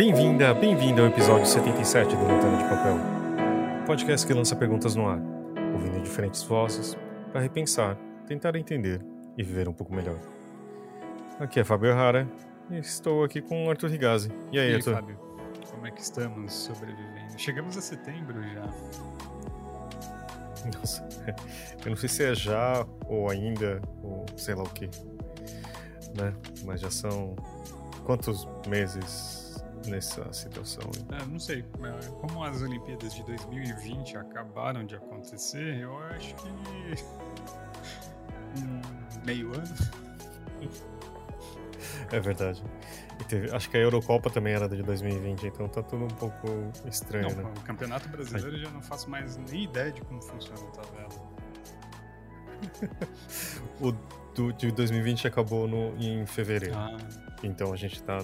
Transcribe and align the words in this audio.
Bem-vinda, 0.00 0.54
bem-vindo 0.54 1.02
ao 1.02 1.08
episódio 1.08 1.44
77 1.44 2.16
do 2.16 2.22
Lanterna 2.22 2.56
de 2.56 2.64
Papel, 2.64 2.96
podcast 3.84 4.26
que 4.26 4.32
lança 4.32 4.56
perguntas 4.56 4.96
no 4.96 5.06
ar, 5.06 5.20
ouvindo 5.74 6.00
diferentes 6.02 6.42
vozes 6.42 6.96
para 7.30 7.42
repensar, 7.42 7.98
tentar 8.26 8.56
entender 8.56 9.04
e 9.36 9.42
viver 9.42 9.68
um 9.68 9.74
pouco 9.74 9.94
melhor. 9.94 10.16
Aqui 11.38 11.60
é 11.60 11.64
Fábio 11.64 11.94
Rara 11.94 12.26
e 12.70 12.78
estou 12.78 13.24
aqui 13.24 13.42
com 13.42 13.66
o 13.66 13.70
Arthur 13.70 13.90
Rigazzi. 13.90 14.32
E 14.50 14.58
aí, 14.58 14.68
E 14.68 14.70
aí, 14.70 14.74
Arthur? 14.76 14.94
Fábio? 14.94 15.18
Como 15.70 15.86
é 15.86 15.90
que 15.90 16.00
estamos 16.00 16.50
sobrevivendo? 16.50 17.34
Chegamos 17.36 17.76
a 17.76 17.82
setembro 17.82 18.42
já. 18.42 18.64
Nossa, 20.78 21.06
eu 21.84 21.90
não 21.90 21.96
sei 21.96 22.08
se 22.08 22.24
é 22.24 22.34
já 22.34 22.86
ou 23.06 23.28
ainda, 23.28 23.82
ou 24.02 24.24
sei 24.34 24.54
lá 24.54 24.62
o 24.62 24.70
que, 24.70 24.86
né? 26.16 26.32
Mas 26.64 26.80
já 26.80 26.90
são 26.90 27.36
quantos 28.06 28.48
meses 28.66 29.39
nessa 29.86 30.32
situação? 30.32 30.82
hein? 30.96 31.06
Ah, 31.10 31.24
não 31.26 31.38
sei, 31.38 31.64
como 32.20 32.44
as 32.44 32.60
Olimpíadas 32.62 33.14
de 33.14 33.22
2020 33.24 34.16
acabaram 34.16 34.84
de 34.84 34.96
acontecer, 34.96 35.78
eu 35.80 35.96
acho 35.98 36.34
que. 36.36 36.48
um 38.60 39.24
meio 39.24 39.48
ano. 39.54 39.74
É 42.12 42.20
verdade. 42.20 42.62
Teve- 43.28 43.54
acho 43.54 43.70
que 43.70 43.76
a 43.76 43.80
Eurocopa 43.80 44.30
também 44.30 44.54
era 44.54 44.68
de 44.68 44.82
2020, 44.82 45.46
então 45.46 45.68
tá 45.68 45.82
tudo 45.82 46.04
um 46.04 46.08
pouco 46.08 46.48
estranho, 46.86 47.28
Não, 47.36 47.44
né? 47.44 47.52
o 47.56 47.60
Campeonato 47.62 48.08
Brasileiro 48.08 48.56
eu 48.56 48.60
já 48.64 48.70
não 48.70 48.82
faço 48.82 49.08
mais 49.10 49.36
nem 49.36 49.64
ideia 49.64 49.92
de 49.92 50.00
como 50.02 50.20
funciona 50.22 50.58
a 50.60 50.70
tabela. 50.72 51.30
O 53.80 53.92
do, 54.34 54.52
de 54.52 54.70
2020 54.72 55.26
acabou 55.26 55.66
no, 55.66 55.96
em 55.98 56.24
fevereiro, 56.26 56.76
Ah, 56.76 56.96
então 57.42 57.72
a 57.72 57.76
gente 57.76 58.02
tá 58.02 58.18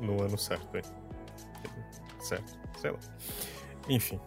no 0.00 0.22
ano 0.22 0.38
certo 0.38 0.76
aí. 0.76 0.82
Certo, 2.20 2.58
sei 2.78 2.90
lá. 2.90 2.98
Enfim. 3.88 4.20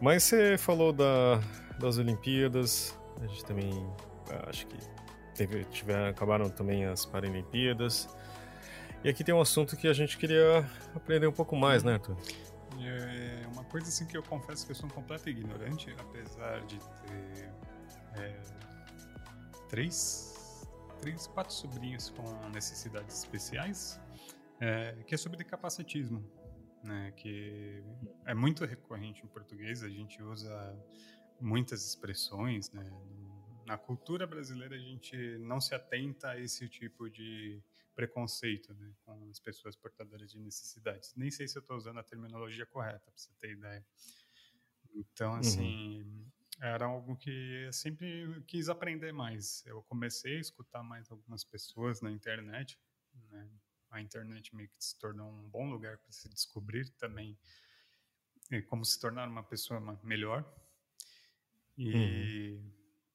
Mas 0.00 0.24
você 0.24 0.56
falou 0.56 0.92
da, 0.92 1.40
das 1.78 1.98
Olimpíadas, 1.98 2.98
a 3.20 3.26
gente 3.26 3.44
também 3.44 3.70
ah, 4.30 4.48
acho 4.48 4.66
que 4.66 4.76
teve, 5.34 5.64
tiver, 5.64 6.08
acabaram 6.08 6.48
também 6.48 6.86
as 6.86 7.04
Paralimpíadas. 7.04 8.08
E 9.02 9.08
aqui 9.08 9.24
tem 9.24 9.34
um 9.34 9.40
assunto 9.40 9.76
que 9.76 9.88
a 9.88 9.92
gente 9.92 10.18
queria 10.18 10.68
aprender 10.94 11.26
um 11.26 11.32
pouco 11.32 11.56
mais, 11.56 11.82
né, 11.82 11.94
Arthur? 11.94 12.16
é 12.82 13.46
uma 13.52 13.64
coisa 13.64 13.88
assim 13.88 14.06
que 14.06 14.16
eu 14.16 14.22
confesso 14.22 14.64
que 14.64 14.72
eu 14.72 14.76
sou 14.76 14.86
um 14.86 14.92
completo 14.92 15.28
ignorante, 15.28 15.94
apesar 15.98 16.60
de 16.66 16.78
ter 16.78 17.52
é, 18.16 18.40
três, 19.68 20.66
três, 21.00 21.26
quatro 21.26 21.52
sobrinhos 21.52 22.10
com 22.10 22.48
necessidades 22.50 23.18
especiais, 23.18 24.00
é, 24.60 25.02
que 25.06 25.14
é 25.14 25.18
sobre 25.18 25.42
capacitismo, 25.44 26.24
né, 26.84 27.12
que 27.12 27.82
é 28.24 28.34
muito 28.34 28.64
recorrente 28.64 29.22
em 29.24 29.28
português, 29.28 29.82
a 29.82 29.88
gente 29.88 30.22
usa 30.22 30.78
muitas 31.40 31.86
expressões, 31.86 32.70
né, 32.70 32.90
na 33.66 33.78
cultura 33.78 34.26
brasileira 34.26 34.74
a 34.74 34.78
gente 34.78 35.16
não 35.38 35.60
se 35.60 35.74
atenta 35.74 36.30
a 36.30 36.40
esse 36.40 36.68
tipo 36.68 37.08
de 37.08 37.62
preconceito 37.94 38.74
né, 38.74 38.92
com 39.04 39.28
as 39.30 39.38
pessoas 39.38 39.76
portadoras 39.76 40.30
de 40.30 40.40
necessidades. 40.40 41.14
Nem 41.14 41.30
sei 41.30 41.46
se 41.46 41.56
eu 41.56 41.60
estou 41.60 41.76
usando 41.76 42.00
a 42.00 42.02
terminologia 42.02 42.66
correta, 42.66 42.98
para 42.98 43.12
você 43.14 43.30
ter 43.38 43.52
ideia. 43.52 43.86
Então, 44.92 45.34
assim, 45.34 46.04
era 46.60 46.86
algo 46.86 47.16
que 47.16 47.64
eu 47.64 47.72
sempre 47.72 48.42
quis 48.46 48.68
aprender 48.68 49.12
mais. 49.12 49.64
Eu 49.66 49.82
comecei 49.84 50.38
a 50.38 50.40
escutar 50.40 50.82
mais 50.82 51.10
algumas 51.10 51.44
pessoas 51.44 52.00
na 52.00 52.10
internet. 52.10 52.76
Né? 53.30 53.48
A 53.90 54.00
internet 54.00 54.54
meio 54.54 54.68
que 54.68 54.84
se 54.84 54.98
tornou 54.98 55.30
um 55.30 55.48
bom 55.48 55.68
lugar 55.68 55.98
para 55.98 56.12
se 56.12 56.28
descobrir 56.28 56.88
também 56.90 57.38
como 58.68 58.84
se 58.84 58.98
tornar 58.98 59.28
uma 59.28 59.42
pessoa 59.42 59.80
melhor. 60.02 60.44
E, 61.76 62.60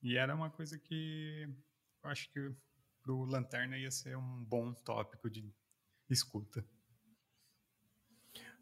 e 0.01 0.17
era 0.17 0.33
uma 0.33 0.49
coisa 0.49 0.79
que 0.79 1.47
eu 2.03 2.09
acho 2.09 2.31
que 2.31 2.51
pro 3.01 3.23
Lanterna 3.25 3.77
ia 3.77 3.91
ser 3.91 4.17
um 4.17 4.43
bom 4.43 4.73
tópico 4.73 5.29
de 5.29 5.53
escuta. 6.09 6.65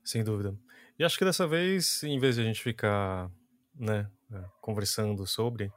Sem 0.04 0.24
dúvida. 0.24 0.58
E 1.00 1.04
acho 1.04 1.18
que 1.18 1.26
dessa 1.26 1.48
vez, 1.48 2.04
em 2.04 2.20
vez 2.20 2.36
de 2.36 2.42
a 2.42 2.44
gente 2.44 2.62
ficar 2.62 3.32
né, 3.74 4.10
é, 4.32 4.44
conversando 4.62 5.26
sobre, 5.26 5.72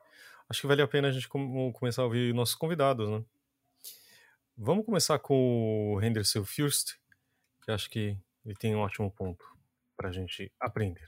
acho 0.49 0.61
que 0.61 0.67
vale 0.67 0.83
a 0.83 0.89
pena 0.89 1.09
a 1.09 1.13
gente 1.13 1.29
com- 1.29 1.73
começar 1.73 2.03
a 2.03 2.07
ouvir 2.07 2.35
nossos 2.35 2.55
convidados, 2.57 3.09
né? 3.09 3.25
Vamos 4.59 4.87
começar 4.87 5.19
com 5.19 5.93
o 5.93 6.03
Henderson 6.03 6.43
Fürst, 6.43 6.95
que 7.63 7.71
acho 7.71 7.91
que 7.91 8.19
ele 8.43 8.55
tem 8.55 8.75
um 8.75 8.79
ótimo 8.79 9.11
ponto 9.11 9.45
para 9.95 10.09
a 10.09 10.13
gente 10.13 10.51
aprender. 10.59 11.05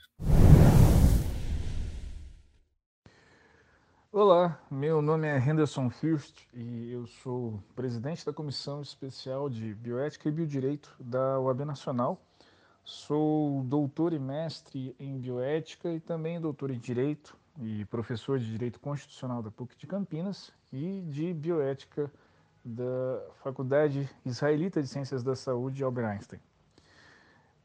Olá, 4.11 4.61
meu 4.69 5.01
nome 5.01 5.27
é 5.27 5.39
Henderson 5.39 5.89
Fürst 5.89 6.47
e 6.53 6.91
eu 6.91 7.07
sou 7.07 7.59
presidente 7.75 8.23
da 8.23 8.31
Comissão 8.31 8.83
Especial 8.83 9.49
de 9.49 9.73
Bioética 9.73 10.29
e 10.29 10.31
Biodireito 10.31 10.95
da 10.99 11.39
UAB 11.39 11.65
Nacional. 11.65 12.21
Sou 12.83 13.63
doutor 13.63 14.13
e 14.13 14.19
mestre 14.19 14.95
em 14.99 15.17
bioética 15.17 15.91
e 15.91 15.99
também 15.99 16.39
doutor 16.39 16.69
em 16.69 16.77
direito 16.77 17.35
e 17.59 17.83
professor 17.85 18.37
de 18.37 18.45
direito 18.45 18.79
constitucional 18.79 19.41
da 19.41 19.49
PUC 19.49 19.75
de 19.75 19.87
Campinas 19.87 20.53
e 20.71 21.01
de 21.01 21.33
bioética 21.33 22.11
da 22.63 23.21
Faculdade 23.43 24.09
Israelita 24.25 24.81
de 24.81 24.87
Ciências 24.87 25.23
da 25.23 25.35
Saúde 25.35 25.83
Albert 25.83 26.09
Einstein. 26.09 26.41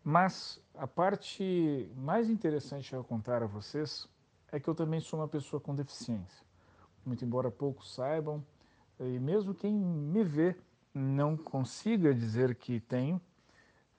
Mas 0.03 0.61
a 0.75 0.87
parte 0.87 1.91
mais 1.97 2.29
interessante 2.29 2.95
a 2.95 3.03
contar 3.03 3.43
a 3.43 3.47
vocês 3.47 4.09
é 4.53 4.61
que 4.61 4.69
eu 4.69 4.75
também 4.75 5.01
sou 5.01 5.19
uma 5.19 5.29
pessoa 5.29 5.61
com 5.61 5.75
deficiência. 5.75 6.45
Muito 7.05 7.25
embora 7.25 7.51
poucos 7.51 7.95
saibam, 7.95 8.45
e 9.01 9.19
mesmo 9.19 9.55
quem 9.55 9.75
me 9.75 10.23
vê 10.23 10.57
não 10.93 11.37
consiga 11.37 12.15
dizer 12.15 12.55
que 12.55 12.81
tenho, 12.81 13.21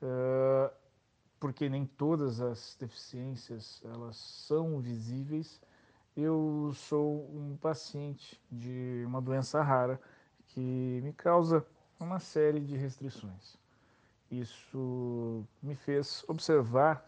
eh, 0.02 0.72
porque 1.40 1.68
nem 1.68 1.86
todas 1.86 2.40
as 2.40 2.78
deficiências 2.80 3.82
elas 3.84 4.16
são 4.16 4.80
visíveis. 4.80 5.60
Eu 6.16 6.72
sou 6.74 7.30
um 7.36 7.58
paciente 7.58 8.42
de 8.50 9.04
uma 9.06 9.22
doença 9.22 9.62
rara 9.62 10.00
que 10.56 11.02
me 11.04 11.12
causa 11.12 11.66
uma 12.00 12.18
série 12.18 12.62
de 12.62 12.78
restrições. 12.78 13.58
Isso 14.32 15.46
me 15.62 15.76
fez 15.76 16.24
observar 16.30 17.06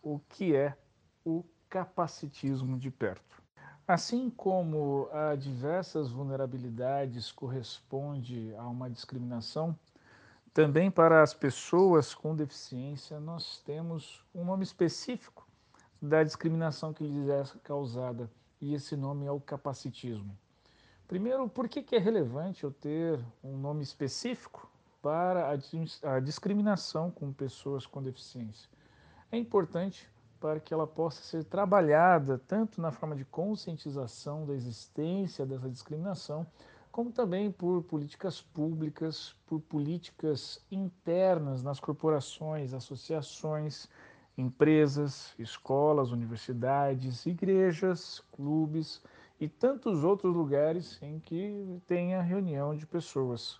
o 0.00 0.20
que 0.20 0.54
é 0.54 0.76
o 1.24 1.44
capacitismo 1.68 2.78
de 2.78 2.88
perto. 2.88 3.42
Assim 3.88 4.30
como 4.30 5.08
a 5.12 5.34
diversas 5.34 6.10
vulnerabilidades 6.10 7.32
corresponde 7.32 8.54
a 8.56 8.62
uma 8.68 8.88
discriminação, 8.88 9.76
também 10.54 10.92
para 10.92 11.22
as 11.22 11.34
pessoas 11.34 12.14
com 12.14 12.36
deficiência 12.36 13.18
nós 13.18 13.58
temos 13.58 14.24
um 14.32 14.44
nome 14.44 14.62
específico 14.62 15.44
da 16.00 16.22
discriminação 16.22 16.94
que 16.94 17.02
lhes 17.02 17.28
é 17.28 17.42
causada, 17.64 18.30
e 18.60 18.74
esse 18.74 18.96
nome 18.96 19.26
é 19.26 19.32
o 19.32 19.40
capacitismo. 19.40 20.38
Primeiro, 21.10 21.48
por 21.48 21.68
que, 21.68 21.82
que 21.82 21.96
é 21.96 21.98
relevante 21.98 22.62
eu 22.62 22.70
ter 22.70 23.18
um 23.42 23.56
nome 23.56 23.82
específico 23.82 24.70
para 25.02 25.50
a, 25.50 26.14
a 26.14 26.20
discriminação 26.20 27.10
com 27.10 27.32
pessoas 27.32 27.84
com 27.84 28.00
deficiência? 28.00 28.70
É 29.32 29.36
importante 29.36 30.08
para 30.38 30.60
que 30.60 30.72
ela 30.72 30.86
possa 30.86 31.20
ser 31.24 31.42
trabalhada 31.42 32.40
tanto 32.46 32.80
na 32.80 32.92
forma 32.92 33.16
de 33.16 33.24
conscientização 33.24 34.46
da 34.46 34.54
existência 34.54 35.44
dessa 35.44 35.68
discriminação, 35.68 36.46
como 36.92 37.10
também 37.10 37.50
por 37.50 37.82
políticas 37.82 38.40
públicas, 38.40 39.34
por 39.48 39.60
políticas 39.62 40.64
internas 40.70 41.60
nas 41.60 41.80
corporações, 41.80 42.72
associações, 42.72 43.88
empresas, 44.38 45.34
escolas, 45.40 46.12
universidades, 46.12 47.26
igrejas, 47.26 48.22
clubes 48.30 49.02
e 49.40 49.48
tantos 49.48 50.04
outros 50.04 50.34
lugares 50.34 51.02
em 51.02 51.18
que 51.18 51.80
tenha 51.86 52.20
reunião 52.20 52.76
de 52.76 52.86
pessoas. 52.86 53.58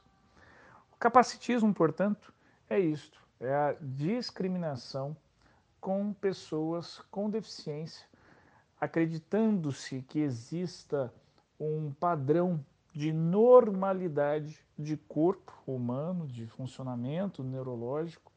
O 0.92 0.96
capacitismo, 0.98 1.72
portanto, 1.72 2.32
é 2.68 2.78
isto: 2.78 3.18
é 3.40 3.52
a 3.52 3.76
discriminação 3.80 5.16
com 5.80 6.12
pessoas 6.12 6.98
com 7.10 7.30
deficiência, 7.30 8.06
acreditando-se 8.78 10.02
que 10.02 10.20
exista 10.20 11.12
um 11.58 11.90
padrão 11.98 12.62
de 12.92 13.12
normalidade 13.12 14.62
de 14.78 14.96
corpo 14.96 15.52
humano, 15.66 16.26
de 16.26 16.46
funcionamento 16.46 17.42
neurológico, 17.42 18.30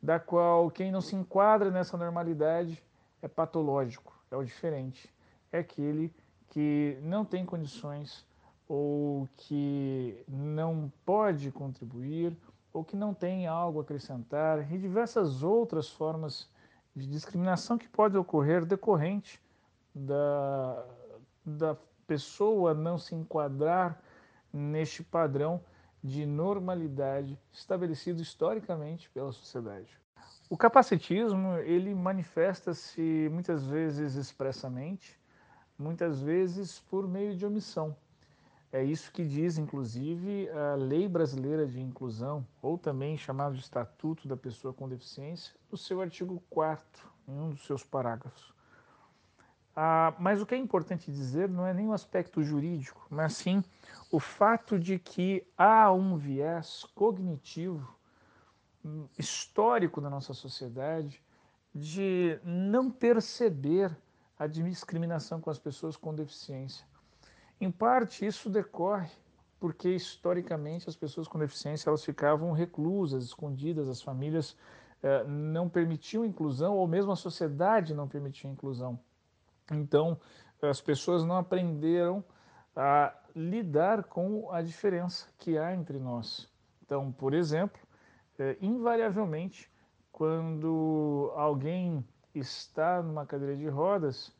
da 0.00 0.20
qual 0.20 0.70
quem 0.70 0.92
não 0.92 1.00
se 1.00 1.16
enquadra 1.16 1.70
nessa 1.70 1.96
normalidade 1.96 2.82
é 3.20 3.26
patológico, 3.26 4.16
é 4.30 4.36
o 4.36 4.44
diferente, 4.44 5.12
é 5.50 5.58
aquele 5.58 6.14
que 6.48 6.98
não 7.02 7.24
tem 7.24 7.44
condições 7.44 8.26
ou 8.68 9.28
que 9.36 10.24
não 10.28 10.92
pode 11.04 11.50
contribuir 11.52 12.36
ou 12.72 12.84
que 12.84 12.96
não 12.96 13.14
têm 13.14 13.46
algo 13.46 13.78
a 13.78 13.82
acrescentar 13.82 14.70
e 14.72 14.78
diversas 14.78 15.42
outras 15.42 15.88
formas 15.88 16.48
de 16.94 17.06
discriminação 17.06 17.78
que 17.78 17.88
pode 17.88 18.16
ocorrer 18.16 18.64
decorrente 18.64 19.40
da, 19.94 20.84
da 21.44 21.76
pessoa 22.06 22.74
não 22.74 22.98
se 22.98 23.14
enquadrar 23.14 24.00
neste 24.52 25.02
padrão 25.02 25.60
de 26.02 26.24
normalidade 26.24 27.38
estabelecido 27.52 28.22
historicamente 28.22 29.10
pela 29.10 29.32
sociedade. 29.32 29.98
O 30.48 30.56
capacitismo 30.56 31.56
ele 31.58 31.94
manifesta-se 31.94 33.28
muitas 33.32 33.66
vezes 33.66 34.14
expressamente, 34.14 35.18
muitas 35.78 36.20
vezes 36.20 36.80
por 36.80 37.06
meio 37.06 37.36
de 37.36 37.44
omissão. 37.44 37.96
É 38.72 38.82
isso 38.82 39.12
que 39.12 39.24
diz, 39.24 39.58
inclusive, 39.58 40.48
a 40.50 40.74
Lei 40.74 41.08
Brasileira 41.08 41.66
de 41.66 41.80
Inclusão, 41.80 42.46
ou 42.60 42.76
também 42.76 43.16
chamado 43.16 43.54
de 43.54 43.60
Estatuto 43.60 44.26
da 44.28 44.36
Pessoa 44.36 44.74
com 44.74 44.88
Deficiência, 44.88 45.54
no 45.70 45.78
seu 45.78 46.00
artigo 46.00 46.42
4 46.50 47.08
em 47.28 47.38
um 47.38 47.50
dos 47.50 47.64
seus 47.64 47.84
parágrafos. 47.84 48.54
Ah, 49.74 50.14
mas 50.18 50.40
o 50.40 50.46
que 50.46 50.54
é 50.54 50.58
importante 50.58 51.12
dizer 51.12 51.48
não 51.48 51.66
é 51.66 51.74
nem 51.74 51.86
o 51.86 51.92
aspecto 51.92 52.42
jurídico, 52.42 53.06
mas 53.10 53.34
sim 53.34 53.62
o 54.10 54.18
fato 54.18 54.78
de 54.78 54.98
que 54.98 55.46
há 55.56 55.92
um 55.92 56.16
viés 56.16 56.84
cognitivo 56.94 57.94
hum, 58.84 59.06
histórico 59.18 60.00
na 60.00 60.08
nossa 60.08 60.32
sociedade 60.32 61.22
de 61.74 62.40
não 62.42 62.90
perceber 62.90 63.94
a 64.38 64.46
discriminação 64.46 65.40
com 65.40 65.50
as 65.50 65.58
pessoas 65.58 65.96
com 65.96 66.14
deficiência. 66.14 66.86
Em 67.60 67.70
parte, 67.70 68.26
isso 68.26 68.50
decorre 68.50 69.10
porque 69.58 69.88
historicamente 69.90 70.88
as 70.88 70.96
pessoas 70.96 71.26
com 71.26 71.38
deficiência 71.38 71.88
elas 71.88 72.04
ficavam 72.04 72.52
reclusas, 72.52 73.24
escondidas, 73.24 73.88
as 73.88 74.02
famílias 74.02 74.56
eh, 75.02 75.24
não 75.24 75.68
permitiam 75.68 76.24
inclusão 76.24 76.76
ou 76.76 76.86
mesmo 76.86 77.12
a 77.12 77.16
sociedade 77.16 77.94
não 77.94 78.06
permitia 78.06 78.50
inclusão. 78.50 78.98
Então, 79.72 80.20
as 80.60 80.80
pessoas 80.80 81.24
não 81.24 81.36
aprenderam 81.36 82.22
a 82.74 83.14
lidar 83.34 84.04
com 84.04 84.50
a 84.52 84.62
diferença 84.62 85.26
que 85.38 85.58
há 85.58 85.74
entre 85.74 85.98
nós. 85.98 86.48
Então, 86.82 87.10
por 87.10 87.34
exemplo, 87.34 87.80
eh, 88.38 88.56
invariavelmente, 88.60 89.70
quando 90.12 91.32
alguém 91.34 92.06
está 92.38 93.02
numa 93.02 93.26
cadeira 93.26 93.56
de 93.56 93.68
rodas, 93.68 94.32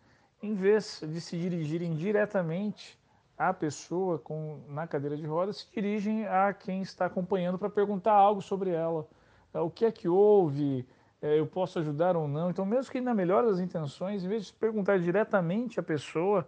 em 0.42 0.54
vez 0.54 1.02
de 1.02 1.20
se 1.20 1.36
dirigirem 1.36 1.94
diretamente 1.94 2.98
à 3.36 3.52
pessoa 3.52 4.18
com, 4.18 4.60
na 4.68 4.86
cadeira 4.86 5.16
de 5.16 5.26
rodas, 5.26 5.58
se 5.58 5.70
dirigem 5.72 6.26
a 6.26 6.52
quem 6.52 6.82
está 6.82 7.06
acompanhando 7.06 7.58
para 7.58 7.68
perguntar 7.68 8.12
algo 8.12 8.40
sobre 8.40 8.70
ela. 8.70 9.06
É, 9.52 9.60
o 9.60 9.70
que 9.70 9.84
é 9.84 9.92
que 9.92 10.08
houve? 10.08 10.86
É, 11.20 11.38
eu 11.38 11.46
posso 11.46 11.78
ajudar 11.78 12.16
ou 12.16 12.28
não? 12.28 12.50
Então, 12.50 12.64
mesmo 12.64 12.92
que 12.92 13.00
na 13.00 13.14
melhor 13.14 13.44
das 13.44 13.58
intenções, 13.58 14.24
em 14.24 14.28
vez 14.28 14.46
de 14.46 14.52
perguntar 14.52 14.98
diretamente 14.98 15.80
à 15.80 15.82
pessoa, 15.82 16.46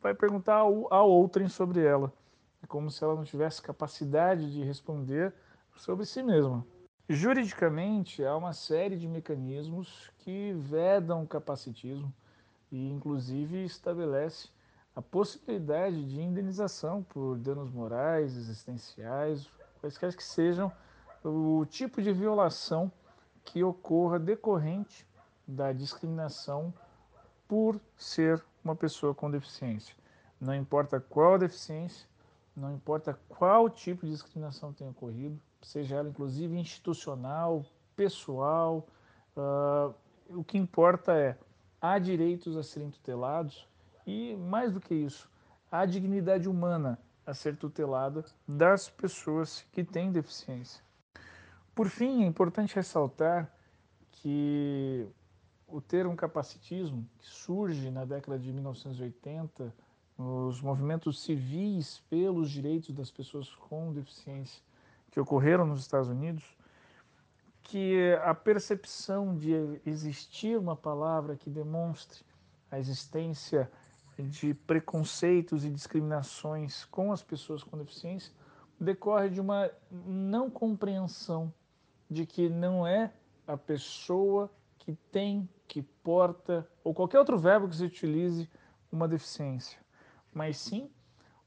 vai 0.00 0.14
perguntar 0.14 0.56
a 0.56 1.02
outrem 1.02 1.48
sobre 1.48 1.84
ela. 1.84 2.12
É 2.62 2.66
como 2.66 2.90
se 2.90 3.02
ela 3.02 3.14
não 3.14 3.24
tivesse 3.24 3.62
capacidade 3.62 4.52
de 4.52 4.62
responder 4.62 5.32
sobre 5.76 6.04
si 6.04 6.22
mesma. 6.22 6.64
Juridicamente, 7.12 8.24
há 8.24 8.36
uma 8.36 8.52
série 8.52 8.96
de 8.96 9.08
mecanismos 9.08 10.12
que 10.18 10.52
vedam 10.52 11.24
o 11.24 11.26
capacitismo 11.26 12.14
e, 12.70 12.88
inclusive, 12.88 13.64
estabelece 13.64 14.48
a 14.94 15.02
possibilidade 15.02 16.04
de 16.04 16.22
indenização 16.22 17.02
por 17.02 17.36
danos 17.36 17.68
morais, 17.68 18.36
existenciais, 18.36 19.50
quaisquer 19.80 20.14
que 20.14 20.22
sejam 20.22 20.70
o 21.24 21.66
tipo 21.66 22.00
de 22.00 22.12
violação 22.12 22.92
que 23.44 23.64
ocorra 23.64 24.16
decorrente 24.16 25.04
da 25.44 25.72
discriminação 25.72 26.72
por 27.48 27.80
ser 27.96 28.40
uma 28.62 28.76
pessoa 28.76 29.16
com 29.16 29.28
deficiência. 29.28 29.96
Não 30.40 30.54
importa 30.54 31.00
qual 31.00 31.36
deficiência, 31.36 32.06
não 32.54 32.72
importa 32.72 33.18
qual 33.28 33.68
tipo 33.68 34.06
de 34.06 34.12
discriminação 34.12 34.72
tenha 34.72 34.90
ocorrido, 34.90 35.42
seja 35.62 35.96
ela 35.96 36.08
inclusive 36.08 36.58
institucional, 36.58 37.64
pessoal, 37.94 38.86
uh, 39.36 39.94
o 40.28 40.44
que 40.44 40.58
importa 40.58 41.12
é 41.12 41.36
há 41.80 41.98
direitos 41.98 42.56
a 42.56 42.62
serem 42.62 42.90
tutelados 42.90 43.68
e, 44.06 44.36
mais 44.36 44.72
do 44.72 44.80
que 44.80 44.94
isso, 44.94 45.30
há 45.70 45.84
dignidade 45.84 46.48
humana 46.48 46.98
a 47.26 47.34
ser 47.34 47.56
tutelada 47.56 48.24
das 48.46 48.88
pessoas 48.88 49.64
que 49.72 49.84
têm 49.84 50.10
deficiência. 50.10 50.82
Por 51.74 51.88
fim, 51.88 52.24
é 52.24 52.26
importante 52.26 52.74
ressaltar 52.74 53.50
que 54.10 55.06
o 55.66 55.80
termo 55.80 56.16
capacitismo, 56.16 57.08
que 57.18 57.26
surge 57.26 57.90
na 57.90 58.04
década 58.04 58.38
de 58.38 58.52
1980, 58.52 59.72
nos 60.18 60.60
movimentos 60.60 61.22
civis 61.22 62.02
pelos 62.10 62.50
direitos 62.50 62.94
das 62.94 63.10
pessoas 63.10 63.48
com 63.54 63.92
deficiência 63.92 64.62
que 65.10 65.20
ocorreram 65.20 65.66
nos 65.66 65.80
Estados 65.80 66.08
Unidos, 66.08 66.44
que 67.62 68.14
a 68.24 68.34
percepção 68.34 69.36
de 69.36 69.52
existir 69.86 70.58
uma 70.58 70.76
palavra 70.76 71.36
que 71.36 71.50
demonstre 71.50 72.24
a 72.70 72.78
existência 72.78 73.70
de 74.18 74.54
preconceitos 74.54 75.64
e 75.64 75.70
discriminações 75.70 76.84
com 76.86 77.12
as 77.12 77.22
pessoas 77.22 77.62
com 77.62 77.78
deficiência 77.78 78.32
decorre 78.78 79.28
de 79.28 79.40
uma 79.40 79.70
não 79.90 80.50
compreensão 80.50 81.52
de 82.08 82.26
que 82.26 82.48
não 82.48 82.86
é 82.86 83.12
a 83.46 83.56
pessoa 83.56 84.50
que 84.78 84.94
tem, 85.12 85.48
que 85.68 85.82
porta, 85.82 86.66
ou 86.82 86.94
qualquer 86.94 87.18
outro 87.18 87.38
verbo 87.38 87.68
que 87.68 87.76
se 87.76 87.84
utilize 87.84 88.50
uma 88.90 89.06
deficiência, 89.06 89.78
mas 90.32 90.56
sim 90.56 90.90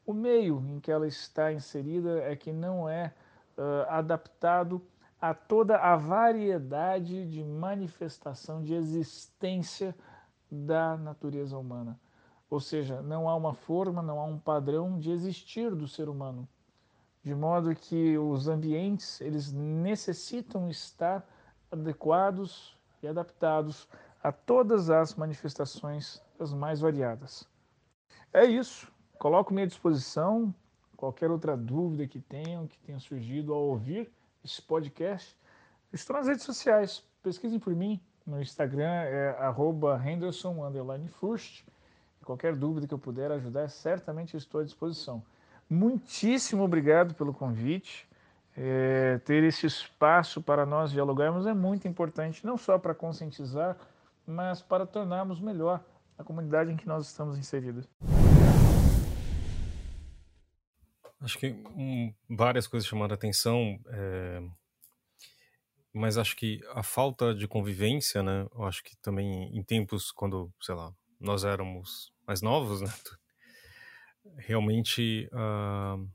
o 0.05 0.13
meio 0.13 0.63
em 0.69 0.79
que 0.79 0.91
ela 0.91 1.07
está 1.07 1.51
inserida 1.51 2.21
é 2.21 2.35
que 2.35 2.51
não 2.51 2.87
é 2.87 3.13
uh, 3.57 3.89
adaptado 3.89 4.81
a 5.19 5.33
toda 5.33 5.77
a 5.77 5.95
variedade 5.95 7.25
de 7.27 7.43
manifestação 7.43 8.63
de 8.63 8.73
existência 8.73 9.95
da 10.51 10.97
natureza 10.97 11.57
humana. 11.57 11.99
Ou 12.49 12.59
seja, 12.59 13.01
não 13.01 13.29
há 13.29 13.35
uma 13.35 13.53
forma, 13.53 14.01
não 14.01 14.19
há 14.19 14.25
um 14.25 14.37
padrão 14.37 14.99
de 14.99 15.11
existir 15.11 15.73
do 15.73 15.87
ser 15.87 16.09
humano 16.09 16.47
de 17.23 17.33
modo 17.33 17.73
que 17.73 18.17
os 18.17 18.47
ambientes 18.49 19.21
eles 19.21 19.51
necessitam 19.51 20.69
estar 20.69 21.25
adequados 21.71 22.77
e 23.01 23.07
adaptados 23.07 23.87
a 24.21 24.31
todas 24.31 24.89
as 24.89 25.15
manifestações 25.15 26.21
as 26.37 26.53
mais 26.53 26.81
variadas. 26.81 27.47
É 28.33 28.43
isso. 28.43 28.91
Coloco-me 29.17 29.61
à 29.61 29.65
disposição 29.65 30.53
qualquer 31.03 31.29
outra 31.29 31.57
dúvida 31.57 32.07
que 32.07 32.19
tenham, 32.19 32.65
que 32.65 32.77
tenha 32.79 32.99
surgido 32.99 33.53
ao 33.53 33.61
ouvir 33.61 34.09
esse 34.43 34.61
podcast. 34.61 35.37
Estou 35.91 36.15
nas 36.15 36.27
redes 36.27 36.45
sociais. 36.45 37.03
Pesquisem 37.21 37.59
por 37.59 37.75
mim. 37.75 37.99
No 38.25 38.41
Instagram 38.41 38.89
é 38.89 39.35
henderson_first. 40.05 41.65
Qualquer 42.23 42.55
dúvida 42.55 42.87
que 42.87 42.93
eu 42.93 42.99
puder 42.99 43.31
ajudar, 43.31 43.69
certamente 43.69 44.37
estou 44.37 44.61
à 44.61 44.63
disposição 44.63 45.21
muitíssimo 45.69 46.63
obrigado 46.63 47.13
pelo 47.15 47.33
convite. 47.33 48.07
É, 48.55 49.19
ter 49.25 49.43
esse 49.43 49.65
espaço 49.65 50.41
para 50.41 50.65
nós 50.65 50.91
dialogarmos 50.91 51.47
é 51.47 51.53
muito 51.53 51.87
importante, 51.87 52.45
não 52.45 52.55
só 52.55 52.77
para 52.77 52.93
conscientizar, 52.93 53.75
mas 54.27 54.61
para 54.61 54.85
tornarmos 54.85 55.39
melhor 55.39 55.83
a 56.17 56.23
comunidade 56.23 56.71
em 56.71 56.77
que 56.77 56.87
nós 56.87 57.07
estamos 57.07 57.37
inseridos. 57.37 57.89
Acho 61.23 61.39
que 61.39 61.47
um, 61.47 62.13
várias 62.29 62.67
coisas 62.67 62.87
chamaram 62.87 63.13
a 63.13 63.15
atenção, 63.15 63.79
é, 63.87 64.41
mas 65.93 66.17
acho 66.17 66.35
que 66.35 66.59
a 66.71 66.83
falta 66.83 67.33
de 67.33 67.47
convivência, 67.47 68.21
né? 68.21 68.45
Eu 68.53 68.65
acho 68.65 68.83
que 68.83 68.95
também 68.97 69.55
em 69.57 69.63
tempos 69.63 70.11
quando, 70.11 70.53
sei 70.61 70.75
lá, 70.75 70.93
nós 71.19 71.45
éramos 71.45 72.11
mais 72.27 72.41
novos, 72.41 72.81
né? 72.83 72.91
realmente 74.37 75.29
uh, 75.33 76.09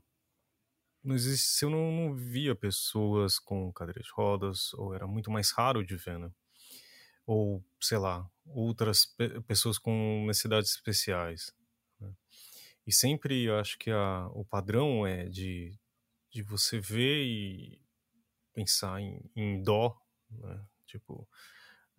não 1.03 1.15
existe, 1.15 1.63
eu 1.63 1.69
não, 1.69 1.91
não, 1.91 2.15
via 2.15 2.55
pessoas 2.55 3.39
com 3.39 3.71
cadeira 3.73 4.01
de 4.01 4.09
rodas, 4.11 4.73
ou 4.73 4.93
era 4.93 5.07
muito 5.07 5.31
mais 5.31 5.51
raro 5.51 5.83
de 5.85 5.95
ver, 5.95 6.19
né? 6.19 6.29
Ou, 7.25 7.63
sei 7.79 7.97
lá, 7.97 8.29
outras 8.45 9.05
pe 9.05 9.41
pessoas 9.41 9.77
com 9.77 10.25
necessidades 10.27 10.71
especiais. 10.71 11.53
Né? 11.99 12.11
E 12.89 12.91
sempre 12.91 13.43
eu 13.43 13.59
acho 13.59 13.77
que 13.77 13.91
a, 13.91 14.27
o 14.33 14.43
padrão 14.43 15.05
é 15.05 15.29
de, 15.29 15.77
de 16.31 16.41
você 16.41 16.79
ver 16.79 17.23
e 17.23 17.79
pensar 18.51 18.99
em, 18.99 19.21
em 19.35 19.61
dó, 19.61 19.95
né? 20.31 20.65
Tipo, 20.87 21.29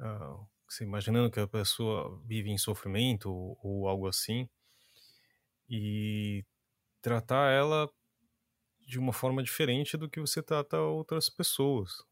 uh, 0.00 0.44
você 0.68 0.82
imaginando 0.82 1.30
que 1.30 1.38
a 1.38 1.46
pessoa 1.46 2.20
vive 2.26 2.50
em 2.50 2.58
sofrimento 2.58 3.30
ou, 3.32 3.56
ou 3.62 3.86
algo 3.86 4.08
assim, 4.08 4.48
e 5.68 6.44
tratar 7.00 7.52
ela 7.52 7.88
de 8.80 8.98
uma 8.98 9.12
forma 9.12 9.44
diferente 9.44 9.96
do 9.96 10.10
que 10.10 10.18
você 10.18 10.42
trata 10.42 10.80
outras 10.80 11.30
pessoas, 11.30 12.02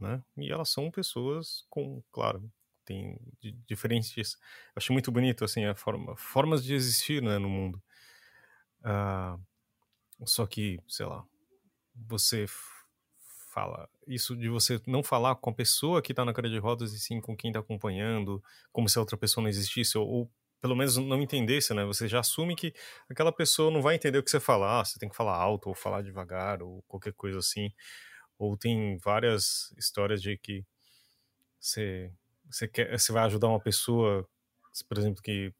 né? 0.00 0.24
E 0.38 0.50
elas 0.50 0.70
são 0.70 0.90
pessoas 0.90 1.66
com, 1.68 2.02
claro, 2.10 2.50
tem 2.82 3.20
diferentes. 3.66 4.38
Acho 4.74 4.94
muito 4.94 5.12
bonito 5.12 5.44
assim 5.44 5.66
a 5.66 5.74
forma, 5.74 6.16
formas 6.16 6.64
de 6.64 6.72
existir, 6.72 7.20
né, 7.22 7.36
no 7.36 7.50
mundo. 7.50 7.82
Uh, 8.86 9.42
só 10.24 10.46
que, 10.46 10.78
sei 10.88 11.06
lá, 11.06 11.24
você 11.94 12.46
fala 13.52 13.88
isso 14.06 14.36
de 14.36 14.48
você 14.48 14.80
não 14.86 15.02
falar 15.02 15.34
com 15.36 15.50
a 15.50 15.54
pessoa 15.54 16.02
que 16.02 16.12
está 16.12 16.24
na 16.24 16.32
cadeira 16.32 16.54
de 16.56 16.60
rodas 16.60 16.92
e 16.92 17.00
sim 17.00 17.20
com 17.20 17.36
quem 17.36 17.50
está 17.50 17.60
acompanhando, 17.60 18.42
como 18.70 18.88
se 18.88 18.98
a 18.98 19.00
outra 19.00 19.16
pessoa 19.16 19.42
não 19.42 19.48
existisse 19.48 19.96
ou, 19.98 20.06
ou 20.06 20.30
pelo 20.60 20.76
menos 20.76 20.96
não 20.96 21.20
entendesse, 21.22 21.72
né? 21.74 21.84
Você 21.84 22.08
já 22.08 22.20
assume 22.20 22.54
que 22.54 22.74
aquela 23.08 23.32
pessoa 23.32 23.70
não 23.70 23.82
vai 23.82 23.94
entender 23.94 24.18
o 24.18 24.22
que 24.22 24.30
você 24.30 24.40
fala. 24.40 24.80
Ah, 24.80 24.84
você 24.84 24.98
tem 24.98 25.08
que 25.08 25.16
falar 25.16 25.36
alto 25.36 25.68
ou 25.68 25.74
falar 25.74 26.02
devagar 26.02 26.62
ou 26.62 26.82
qualquer 26.88 27.12
coisa 27.12 27.38
assim. 27.38 27.72
Ou 28.38 28.56
tem 28.56 28.98
várias 28.98 29.72
histórias 29.78 30.20
de 30.22 30.36
que 30.38 30.64
você, 31.58 32.12
você, 32.50 32.68
quer, 32.68 32.98
você 32.98 33.12
vai 33.12 33.24
ajudar 33.24 33.48
uma 33.48 33.60
pessoa, 33.60 34.28
por 34.88 34.98
exemplo, 34.98 35.22
que, 35.22 35.52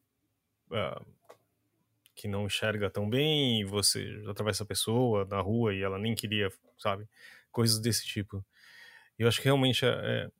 uh, 0.71 1.05
que 2.17 2.27
não 2.27 2.47
enxerga 2.47 2.89
tão 2.89 3.09
bem 3.09 3.61
e 3.61 3.63
você 3.63 4.21
atravessa 4.27 4.63
a 4.63 4.67
pessoa 4.67 5.23
na 5.25 5.39
rua 5.39 5.73
e 5.73 5.81
ela 5.81 5.97
nem 5.97 6.13
queria, 6.13 6.51
sabe? 6.77 7.07
Coisas 7.51 7.79
desse 7.79 8.05
tipo. 8.05 8.43
Eu 9.17 9.27
acho 9.27 9.39
que 9.39 9.45
realmente 9.45 9.85
é, 9.85 9.89
é, 9.89 10.31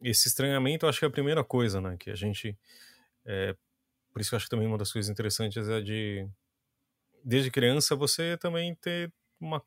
esse 0.00 0.28
estranhamento, 0.28 0.86
eu 0.86 0.88
acho 0.88 0.98
que 0.98 1.04
é 1.04 1.08
a 1.08 1.10
primeira 1.10 1.44
coisa, 1.44 1.80
né? 1.80 1.96
Que 1.98 2.10
a 2.10 2.14
gente 2.14 2.56
é, 3.26 3.54
por 4.16 4.20
isso 4.22 4.30
que 4.30 4.34
eu 4.34 4.38
acho 4.38 4.46
que 4.46 4.50
também 4.50 4.66
uma 4.66 4.78
das 4.78 4.90
coisas 4.90 5.10
interessantes 5.10 5.68
é 5.68 5.78
de, 5.82 6.26
desde 7.22 7.50
criança, 7.50 7.94
você 7.94 8.34
também 8.38 8.74
ter 8.76 9.12
uma, 9.38 9.62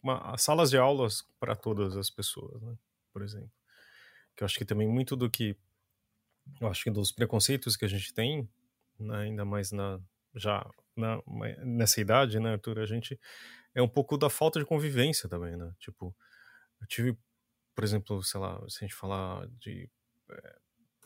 uma 0.00 0.38
salas 0.38 0.70
de 0.70 0.78
aulas 0.78 1.26
para 1.40 1.56
todas 1.56 1.96
as 1.96 2.08
pessoas, 2.08 2.62
né? 2.62 2.76
por 3.12 3.22
exemplo. 3.22 3.50
Que 4.36 4.44
eu 4.44 4.46
acho 4.46 4.56
que 4.56 4.64
também 4.64 4.86
muito 4.86 5.16
do 5.16 5.28
que, 5.28 5.56
eu 6.60 6.68
acho 6.68 6.84
que 6.84 6.92
dos 6.92 7.10
preconceitos 7.10 7.76
que 7.76 7.84
a 7.84 7.88
gente 7.88 8.14
tem, 8.14 8.48
né, 9.00 9.16
ainda 9.18 9.44
mais 9.44 9.72
na 9.72 9.98
já 10.32 10.64
na, 10.98 11.22
nessa 11.64 12.00
idade, 12.00 12.40
né, 12.40 12.52
Arthur, 12.52 12.80
a 12.80 12.86
gente 12.86 13.18
é 13.74 13.82
um 13.82 13.88
pouco 13.88 14.16
da 14.18 14.28
falta 14.28 14.58
de 14.58 14.66
convivência 14.66 15.28
também, 15.28 15.56
né? 15.56 15.72
Tipo, 15.78 16.14
eu 16.80 16.86
tive, 16.86 17.16
por 17.74 17.84
exemplo, 17.84 18.22
sei 18.22 18.40
lá, 18.40 18.58
se 18.68 18.78
a 18.84 18.86
gente 18.86 18.94
falar 18.94 19.46
de 19.58 19.88
é, 20.30 20.58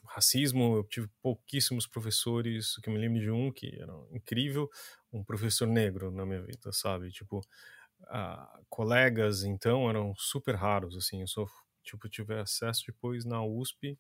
racismo, 0.07 0.77
eu 0.77 0.85
tive 0.85 1.09
pouquíssimos 1.23 1.87
professores, 1.87 2.77
que 2.83 2.89
eu 2.89 2.95
me 2.95 3.01
lembro 3.01 3.21
de 3.21 3.31
um 3.31 3.53
que 3.53 3.79
era 3.81 3.93
incrível, 4.11 4.71
um 5.13 5.25
professor 5.25 5.67
negro 5.67 6.11
na 6.11 6.25
minha 6.27 6.43
vida, 6.43 6.73
sabe? 6.73 7.11
Tipo, 7.11 7.41
uh, 8.03 8.65
colegas, 8.69 9.45
então, 9.45 9.89
eram 9.89 10.15
super 10.17 10.55
raros, 10.55 10.97
assim, 10.97 11.21
eu 11.21 11.27
só, 11.27 11.47
tipo, 11.83 12.09
tive 12.09 12.39
acesso 12.39 12.85
depois 12.87 13.25
na 13.25 13.45
USP, 13.45 13.99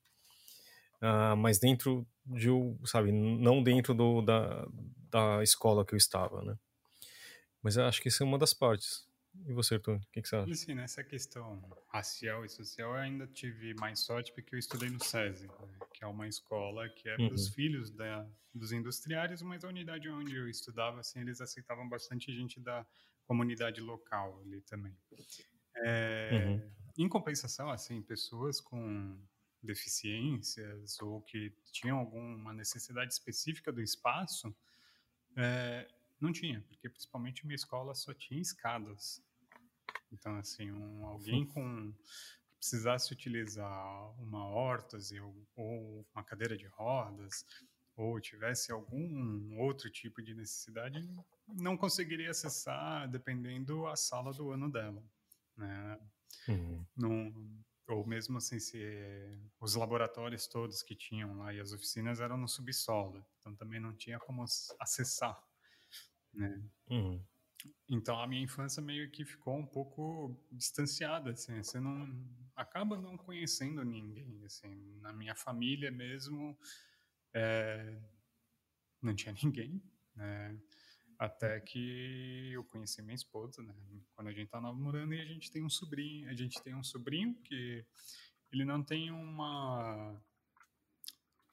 uh, 1.02 1.36
mas 1.36 1.58
dentro 1.58 2.06
de, 2.24 2.48
sabe, 2.84 3.12
não 3.12 3.62
dentro 3.62 3.94
do, 3.94 4.22
da, 4.22 4.66
da 5.10 5.42
escola 5.42 5.84
que 5.84 5.94
eu 5.94 5.98
estava, 5.98 6.42
né? 6.42 6.56
Mas 7.62 7.76
eu 7.76 7.84
acho 7.84 8.00
que 8.00 8.08
isso 8.08 8.22
é 8.22 8.26
uma 8.26 8.38
das 8.38 8.54
partes. 8.54 9.06
E 9.46 9.52
você, 9.52 9.76
Arthur, 9.76 9.96
o 9.96 10.00
que, 10.12 10.20
que, 10.20 10.28
você 10.28 10.36
acha? 10.36 10.54
Sim, 10.54 10.74
nessa 10.74 11.02
questão 11.02 11.62
racial 11.88 12.44
e 12.44 12.48
social, 12.48 12.90
eu 12.90 13.00
ainda 13.00 13.26
tive 13.26 13.74
mais 13.74 14.00
sorte 14.00 14.32
porque 14.34 14.54
eu 14.54 14.58
estudei 14.58 14.90
no 14.90 15.02
SESI, 15.02 15.46
né, 15.46 15.78
que 15.94 16.04
é 16.04 16.06
uma 16.06 16.28
escola 16.28 16.88
que 16.90 17.08
é 17.08 17.16
uhum. 17.16 17.28
para 17.28 17.34
os 17.34 17.48
filhos 17.48 17.90
da, 17.90 18.28
dos 18.54 18.72
industriários, 18.72 19.40
mas 19.40 19.64
a 19.64 19.68
unidade 19.68 20.08
onde 20.10 20.36
eu 20.36 20.48
estudava, 20.48 21.00
assim, 21.00 21.20
eles 21.20 21.40
aceitavam 21.40 21.88
bastante 21.88 22.32
gente 22.34 22.60
da 22.60 22.86
comunidade 23.24 23.80
local 23.80 24.38
ali 24.44 24.60
também. 24.62 24.94
É, 25.76 26.44
uhum. 26.46 26.70
Em 26.98 27.08
compensação, 27.08 27.70
assim, 27.70 28.02
pessoas 28.02 28.60
com 28.60 29.18
deficiências 29.62 31.00
ou 31.00 31.20
que 31.22 31.52
tinham 31.70 31.98
alguma 31.98 32.52
necessidade 32.52 33.12
específica 33.12 33.72
do 33.72 33.80
espaço, 33.80 34.54
é, 35.36 35.88
não 36.20 36.32
tinha, 36.32 36.60
porque 36.68 36.88
principalmente 36.88 37.46
minha 37.46 37.56
escola 37.56 37.94
só 37.94 38.12
tinha 38.12 38.40
escadas. 38.40 39.22
Então, 40.12 40.36
assim, 40.36 40.70
um, 40.70 41.06
alguém 41.06 41.46
com 41.46 41.92
que 41.92 42.56
precisasse 42.58 43.12
utilizar 43.12 44.20
uma 44.20 44.46
órtese 44.46 45.18
ou, 45.18 45.34
ou 45.56 46.06
uma 46.14 46.22
cadeira 46.22 46.56
de 46.56 46.66
rodas, 46.66 47.44
ou 47.96 48.20
tivesse 48.20 48.70
algum 48.70 49.58
outro 49.58 49.90
tipo 49.90 50.22
de 50.22 50.34
necessidade, 50.34 51.08
não 51.48 51.76
conseguiria 51.76 52.30
acessar, 52.30 53.08
dependendo 53.10 53.86
a 53.86 53.96
sala 53.96 54.32
do 54.32 54.50
ano 54.50 54.70
dela, 54.70 55.02
né? 55.56 55.98
Uhum. 56.48 56.86
Não, 56.96 57.62
ou 57.88 58.06
mesmo 58.06 58.38
assim, 58.38 58.58
se 58.58 58.78
os 59.60 59.74
laboratórios 59.74 60.46
todos 60.46 60.82
que 60.82 60.94
tinham 60.94 61.36
lá 61.38 61.52
e 61.52 61.60
as 61.60 61.72
oficinas 61.72 62.20
eram 62.20 62.36
no 62.36 62.48
subsolo, 62.48 63.24
então 63.38 63.54
também 63.54 63.80
não 63.80 63.94
tinha 63.94 64.18
como 64.18 64.44
acessar 64.80 65.42
né? 66.32 66.62
Uhum. 66.88 67.24
Então 67.88 68.20
a 68.20 68.26
minha 68.26 68.42
infância 68.42 68.82
meio 68.82 69.10
que 69.10 69.24
ficou 69.24 69.56
um 69.56 69.66
pouco 69.66 70.36
distanciada, 70.50 71.30
assim, 71.30 71.62
você 71.62 71.78
não 71.78 72.08
acaba 72.56 72.96
não 72.96 73.16
conhecendo 73.16 73.84
ninguém, 73.84 74.44
assim, 74.44 74.98
na 75.00 75.12
minha 75.12 75.34
família 75.34 75.90
mesmo 75.90 76.58
é, 77.32 78.00
não 79.00 79.14
tinha 79.14 79.34
ninguém, 79.42 79.82
né? 80.16 80.58
Até 81.22 81.60
que 81.60 82.50
eu 82.52 82.64
conheci 82.64 83.00
minha 83.00 83.14
esposa, 83.14 83.62
né? 83.62 83.72
Quando 84.12 84.26
a 84.26 84.32
gente 84.32 84.48
tá 84.48 84.60
namorando 84.60 85.14
e 85.14 85.20
a 85.20 85.24
gente 85.24 85.52
tem 85.52 85.62
um 85.62 85.70
sobrinho, 85.70 86.28
a 86.28 86.34
gente 86.34 86.60
tem 86.60 86.74
um 86.74 86.82
sobrinho 86.82 87.32
que 87.44 87.86
ele 88.50 88.64
não 88.64 88.82
tem 88.82 89.08
uma 89.12 90.20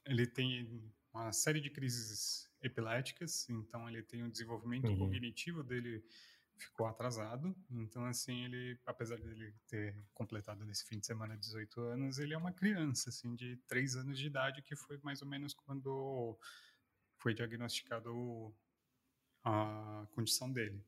ele 0.08 0.26
tem 0.26 0.84
uma 1.14 1.32
série 1.32 1.62
de 1.62 1.70
crises 1.70 2.50
epiléticas, 2.64 3.48
então 3.48 3.88
ele 3.88 4.02
tem 4.02 4.24
um 4.24 4.30
desenvolvimento 4.32 4.88
uhum. 4.88 4.98
cognitivo 4.98 5.64
dele 5.64 6.04
ficou 6.58 6.88
atrasado. 6.88 7.56
Então, 7.70 8.06
assim, 8.06 8.46
ele, 8.46 8.76
apesar 8.88 9.18
de 9.18 9.28
ele 9.28 9.54
ter 9.68 9.96
completado 10.16 10.66
nesse 10.66 10.84
fim 10.84 10.98
de 10.98 11.06
semana 11.06 11.38
18 11.38 11.80
anos, 11.82 12.18
ele 12.18 12.34
é 12.34 12.38
uma 12.38 12.52
criança, 12.52 13.10
assim, 13.12 13.36
de 13.36 13.56
3 13.68 13.98
anos 13.98 14.18
de 14.18 14.26
idade, 14.26 14.64
que 14.64 14.76
foi 14.76 15.00
mais 15.04 15.22
ou 15.22 15.28
menos 15.28 15.54
quando 15.54 16.36
foi 17.20 17.36
diagnosticado 17.36 18.52
a 19.50 20.08
condição 20.14 20.52
dele. 20.52 20.84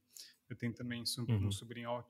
Eu 0.50 0.56
tenho 0.56 0.74
também 0.74 1.02
um 1.02 1.24
uhum. 1.30 1.52
sobrinho, 1.52 2.04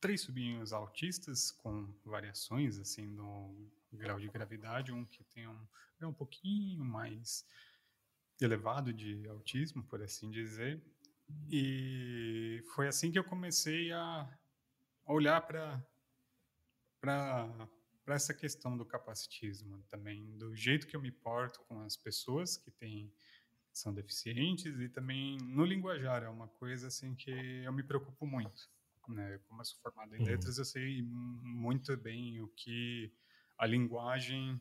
três 0.00 0.20
sobrinhos 0.22 0.72
autistas 0.72 1.50
com 1.50 1.92
variações, 2.04 2.78
assim, 2.78 3.06
no 3.06 3.70
grau 3.92 4.18
de 4.18 4.28
gravidade, 4.28 4.92
um 4.92 5.04
que 5.04 5.22
tem 5.24 5.46
um, 5.46 5.66
é 6.00 6.06
um 6.06 6.12
pouquinho 6.12 6.84
mais 6.84 7.46
elevado 8.40 8.92
de 8.92 9.28
autismo, 9.28 9.84
por 9.84 10.02
assim 10.02 10.30
dizer. 10.30 10.82
E 11.50 12.62
foi 12.74 12.88
assim 12.88 13.10
que 13.12 13.18
eu 13.18 13.24
comecei 13.24 13.92
a 13.92 14.38
olhar 15.06 15.40
para 15.42 15.84
para 17.00 18.14
essa 18.14 18.34
questão 18.34 18.76
do 18.76 18.84
capacitismo 18.84 19.82
também, 19.88 20.36
do 20.36 20.54
jeito 20.56 20.86
que 20.86 20.96
eu 20.96 21.00
me 21.00 21.10
porto 21.10 21.60
com 21.68 21.80
as 21.80 21.96
pessoas 21.96 22.56
que 22.56 22.70
têm 22.70 23.12
são 23.72 23.92
deficientes 23.92 24.78
e 24.78 24.88
também 24.88 25.38
no 25.38 25.64
linguajar 25.64 26.22
é 26.22 26.28
uma 26.28 26.48
coisa 26.48 26.88
assim 26.88 27.14
que 27.14 27.30
eu 27.30 27.72
me 27.72 27.82
preocupo 27.82 28.26
muito, 28.26 28.68
né? 29.08 29.38
Como 29.48 29.60
eu 29.60 29.64
sou 29.64 29.78
formado 29.80 30.14
em 30.14 30.20
uhum. 30.20 30.26
letras, 30.26 30.58
eu 30.58 30.64
sei 30.64 31.02
muito 31.02 31.96
bem 31.96 32.40
o 32.40 32.48
que 32.48 33.12
a 33.58 33.66
linguagem 33.66 34.60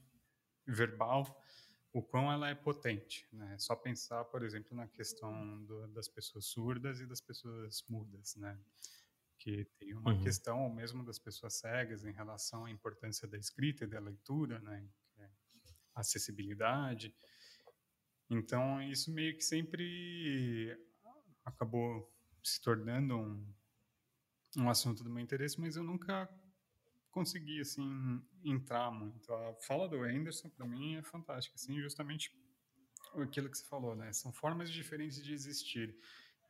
verbal 0.66 1.44
o 1.94 2.02
quão 2.02 2.32
ela 2.32 2.50
é 2.50 2.56
potente. 2.56 3.28
Né? 3.34 3.58
Só 3.60 3.76
pensar, 3.76 4.24
por 4.26 4.44
exemplo, 4.44 4.76
na 4.76 4.88
questão 4.88 5.62
do, 5.66 5.88
das 5.90 6.08
pessoas 6.08 6.46
surdas 6.46 7.02
e 7.02 7.06
das 7.06 7.20
pessoas 7.20 7.84
mudas, 7.90 8.36
né? 8.38 8.58
que 9.42 9.66
tem 9.80 9.94
uma 9.96 10.14
uhum. 10.14 10.22
questão, 10.22 10.64
ou 10.64 10.70
mesmo 10.70 11.04
das 11.04 11.18
pessoas 11.18 11.56
cegas, 11.56 12.06
em 12.06 12.12
relação 12.12 12.66
à 12.66 12.72
importância 12.72 13.28
da 13.28 13.38
escrita 13.38 13.86
e 13.86 13.88
da 13.88 14.00
leitura, 14.00 14.60
né? 14.60 14.88
É 15.18 15.30
acessibilidade. 15.96 17.14
Então, 18.34 18.82
isso 18.82 19.12
meio 19.12 19.36
que 19.36 19.44
sempre 19.44 20.74
acabou 21.44 22.10
se 22.42 22.62
tornando 22.62 23.18
um, 23.18 23.46
um 24.56 24.70
assunto 24.70 25.04
do 25.04 25.10
meu 25.10 25.22
interesse, 25.22 25.60
mas 25.60 25.76
eu 25.76 25.84
nunca 25.84 26.30
consegui 27.12 27.60
assim 27.60 28.24
entrar 28.42 28.90
muito. 28.90 29.34
A 29.34 29.54
fala 29.56 29.90
do 29.90 30.02
Anderson 30.02 30.50
para 30.50 30.66
mim 30.66 30.96
é 30.96 31.04
fantástica, 31.04 31.56
assim, 31.56 31.82
justamente 31.82 32.34
aquilo 33.16 33.50
que 33.50 33.58
você 33.58 33.66
falou, 33.66 33.98
né? 33.98 34.14
São 34.14 34.32
formas 34.32 34.72
diferentes 34.72 35.22
de 35.22 35.34
existir. 35.34 35.94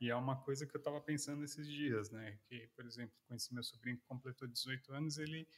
E 0.00 0.08
é 0.08 0.14
uma 0.14 0.36
coisa 0.36 0.64
que 0.64 0.76
eu 0.76 0.78
estava 0.78 1.00
pensando 1.00 1.42
esses 1.42 1.66
dias, 1.66 2.12
né? 2.12 2.38
Que, 2.44 2.68
por 2.76 2.86
exemplo, 2.86 3.12
esse 3.32 3.52
meu 3.52 3.64
sobrinho 3.64 3.98
que 3.98 4.04
completou 4.04 4.46
18 4.46 4.92
anos, 4.92 5.18
ele 5.18 5.48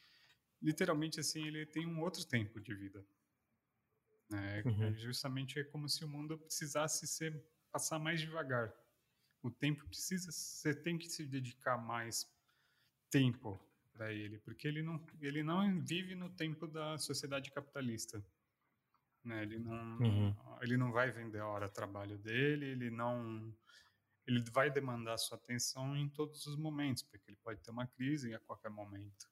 literalmente 0.59 1.19
assim, 1.19 1.45
ele 1.45 1.67
tem 1.67 1.85
um 1.85 2.01
outro 2.01 2.25
tempo 2.25 2.59
de 2.59 2.73
vida. 2.73 3.05
Né? 4.29 4.63
Uhum. 4.65 4.97
Justamente 4.97 5.59
é 5.59 5.63
como 5.63 5.87
se 5.87 6.03
o 6.03 6.07
mundo 6.07 6.37
precisasse 6.37 7.07
ser 7.07 7.43
passar 7.71 7.99
mais 7.99 8.19
devagar 8.19 8.73
o 9.45 9.51
tempo 9.51 9.85
precisa, 9.85 10.31
você 10.31 10.73
tem 10.73 10.97
que 10.97 11.07
se 11.07 11.23
dedicar 11.23 11.77
mais 11.77 12.27
tempo 13.11 13.59
para 13.93 14.11
ele, 14.11 14.39
porque 14.39 14.67
ele 14.67 14.81
não, 14.81 15.05
ele 15.21 15.43
não 15.43 15.79
vive 15.83 16.15
no 16.15 16.31
tempo 16.31 16.67
da 16.67 16.97
sociedade 16.97 17.51
capitalista. 17.51 18.25
Né? 19.23 19.43
Ele, 19.43 19.59
não, 19.59 19.99
uhum. 19.99 20.35
ele 20.61 20.77
não 20.77 20.91
vai 20.91 21.11
vender 21.11 21.39
a 21.39 21.47
hora 21.47 21.67
de 21.67 21.73
trabalho 21.73 22.17
dele, 22.17 22.65
ele 22.65 22.89
não 22.89 23.55
ele 24.25 24.43
vai 24.51 24.71
demandar 24.71 25.19
sua 25.19 25.37
atenção 25.37 25.95
em 25.95 26.09
todos 26.09 26.47
os 26.47 26.57
momentos, 26.57 27.03
porque 27.03 27.29
ele 27.29 27.37
pode 27.37 27.61
ter 27.61 27.69
uma 27.69 27.85
crise 27.85 28.33
a 28.33 28.39
qualquer 28.39 28.71
momento. 28.71 29.29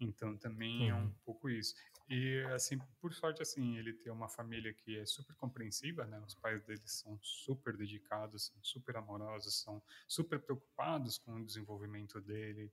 Então 0.00 0.36
também 0.36 0.80
uhum. 0.82 0.88
é 0.88 0.94
um 0.94 1.04
uhum. 1.04 1.14
pouco 1.24 1.48
isso. 1.48 1.76
E 2.08 2.42
assim, 2.54 2.78
por 3.00 3.12
sorte 3.12 3.42
assim, 3.42 3.76
ele 3.76 3.92
tem 3.92 4.10
uma 4.10 4.28
família 4.28 4.72
que 4.72 4.98
é 4.98 5.04
super 5.04 5.36
compreensiva, 5.36 6.06
né? 6.06 6.18
Os 6.20 6.34
pais 6.34 6.64
dele 6.64 6.80
são 6.86 7.18
super 7.22 7.76
dedicados, 7.76 8.46
são 8.46 8.56
super 8.62 8.96
amorosos, 8.96 9.60
são 9.60 9.82
super 10.06 10.40
preocupados 10.40 11.18
com 11.18 11.34
o 11.34 11.44
desenvolvimento 11.44 12.18
dele. 12.20 12.72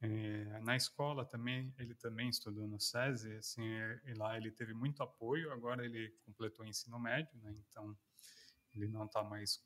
É, 0.00 0.60
na 0.60 0.74
escola 0.74 1.24
também, 1.24 1.72
ele 1.78 1.94
também 1.94 2.28
estudou 2.28 2.66
no 2.66 2.80
SESI, 2.80 3.36
assim, 3.36 3.62
e 4.04 4.14
lá 4.14 4.36
ele 4.36 4.50
teve 4.50 4.74
muito 4.74 5.02
apoio, 5.04 5.52
agora 5.52 5.84
ele 5.84 6.10
completou 6.24 6.64
o 6.64 6.68
ensino 6.68 6.98
médio, 6.98 7.38
né? 7.40 7.54
Então 7.70 7.96
ele 8.74 8.88
não 8.88 9.04
está 9.04 9.22
mais 9.22 9.64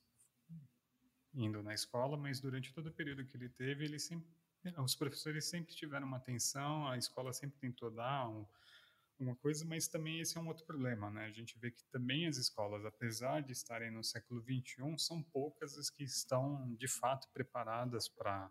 indo 1.32 1.62
na 1.62 1.72
escola, 1.72 2.16
mas 2.16 2.40
durante 2.40 2.74
todo 2.74 2.88
o 2.88 2.92
período 2.92 3.24
que 3.24 3.36
ele 3.36 3.48
teve, 3.48 3.84
ele 3.84 3.98
sempre 3.98 4.28
os 4.76 4.94
professores 4.94 5.46
sempre 5.46 5.74
tiveram 5.74 6.06
uma 6.06 6.16
atenção, 6.16 6.88
a 6.88 6.98
escola 6.98 7.32
sempre 7.32 7.58
tentou 7.58 7.90
dar 7.90 8.28
um, 8.28 8.44
uma 9.18 9.36
coisa, 9.36 9.64
mas 9.64 9.88
também 9.88 10.20
esse 10.20 10.36
é 10.38 10.40
um 10.40 10.46
outro 10.48 10.64
problema, 10.64 11.10
né? 11.10 11.26
A 11.26 11.32
gente 11.32 11.58
vê 11.58 11.70
que 11.70 11.84
também 11.86 12.26
as 12.26 12.36
escolas, 12.36 12.84
apesar 12.84 13.42
de 13.42 13.52
estarem 13.52 13.90
no 13.90 14.04
século 14.04 14.40
21, 14.40 14.96
são 14.98 15.22
poucas 15.22 15.76
as 15.76 15.90
que 15.90 16.04
estão 16.04 16.74
de 16.74 16.88
fato 16.88 17.28
preparadas 17.32 18.08
para 18.08 18.50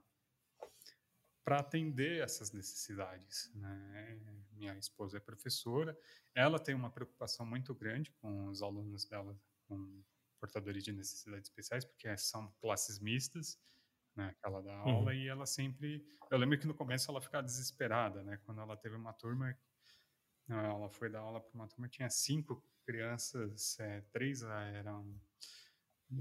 para 1.48 1.60
atender 1.60 2.22
essas 2.22 2.52
necessidades. 2.52 3.50
Né? 3.56 4.20
Minha 4.52 4.78
esposa 4.78 5.16
é 5.16 5.20
professora, 5.22 5.98
ela 6.36 6.60
tem 6.60 6.76
uma 6.76 6.92
preocupação 6.92 7.46
muito 7.46 7.74
grande 7.74 8.12
com 8.20 8.48
os 8.48 8.62
alunos 8.62 9.06
dela 9.06 9.34
com 9.66 10.04
portadores 10.42 10.84
de 10.84 10.92
necessidades 10.92 11.50
especiais, 11.50 11.86
porque 11.86 12.16
são 12.18 12.52
classes 12.60 13.00
mistas, 13.00 13.58
né, 14.14 14.36
que 14.38 14.46
ela 14.46 14.62
dá 14.62 14.76
aula, 14.76 15.12
uhum. 15.12 15.14
e 15.14 15.28
ela 15.30 15.46
sempre... 15.46 16.06
Eu 16.30 16.38
lembro 16.38 16.60
que 16.60 16.68
no 16.68 16.74
começo 16.74 17.10
ela 17.10 17.22
ficava 17.22 17.44
desesperada, 17.44 18.22
né, 18.24 18.38
quando 18.46 18.60
ela 18.60 18.76
teve 18.76 18.98
uma 18.98 19.14
turma, 19.14 19.58
ela 20.48 20.90
foi 20.90 21.10
dar 21.10 21.20
aula 21.20 21.42
para 21.42 21.54
uma 21.54 21.68
turma, 21.68 21.88
tinha 21.88 22.10
cinco 22.10 22.64
crianças, 22.86 23.78
é, 23.80 24.02
três 24.12 24.42
eram 24.44 25.20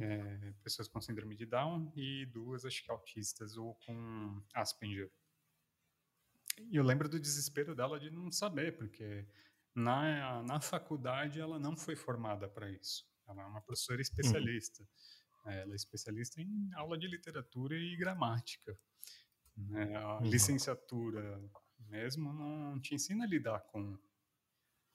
é, 0.00 0.52
pessoas 0.62 0.88
com 0.88 1.00
síndrome 1.00 1.37
de 1.37 1.47
Down 1.47 1.92
e 1.95 2.26
duas, 2.26 2.64
acho 2.64 2.83
que 2.83 2.90
autistas 2.90 3.56
ou 3.56 3.75
com 3.87 4.42
Asperger. 4.54 5.11
E 6.71 6.76
eu 6.76 6.83
lembro 6.83 7.09
do 7.09 7.21
desespero 7.21 7.75
dela 7.75 8.00
de 8.00 8.11
não 8.11 8.33
saber, 8.33 8.76
porque 8.76 9.26
na, 9.75 10.42
na 10.42 10.61
faculdade 10.61 11.38
ela 11.40 11.59
não 11.59 11.76
foi 11.76 11.95
formada 11.95 12.49
para 12.49 12.71
isso. 12.71 13.06
Ela 13.28 13.42
é 13.42 13.47
uma 13.47 13.61
professora 13.61 14.00
especialista. 14.00 14.83
Uhum. 14.83 15.52
Ela 15.52 15.73
é 15.73 15.76
especialista 15.76 16.40
em 16.40 16.71
aula 16.75 16.99
de 16.99 17.06
literatura 17.06 17.76
e 17.76 17.97
gramática. 17.97 18.76
Né? 19.56 19.95
A 19.97 20.18
uhum. 20.18 20.25
licenciatura 20.25 21.40
mesmo 21.88 22.33
não 22.33 22.80
te 22.80 22.95
ensina 22.95 23.25
a 23.25 23.28
lidar 23.28 23.61
com, 23.61 23.99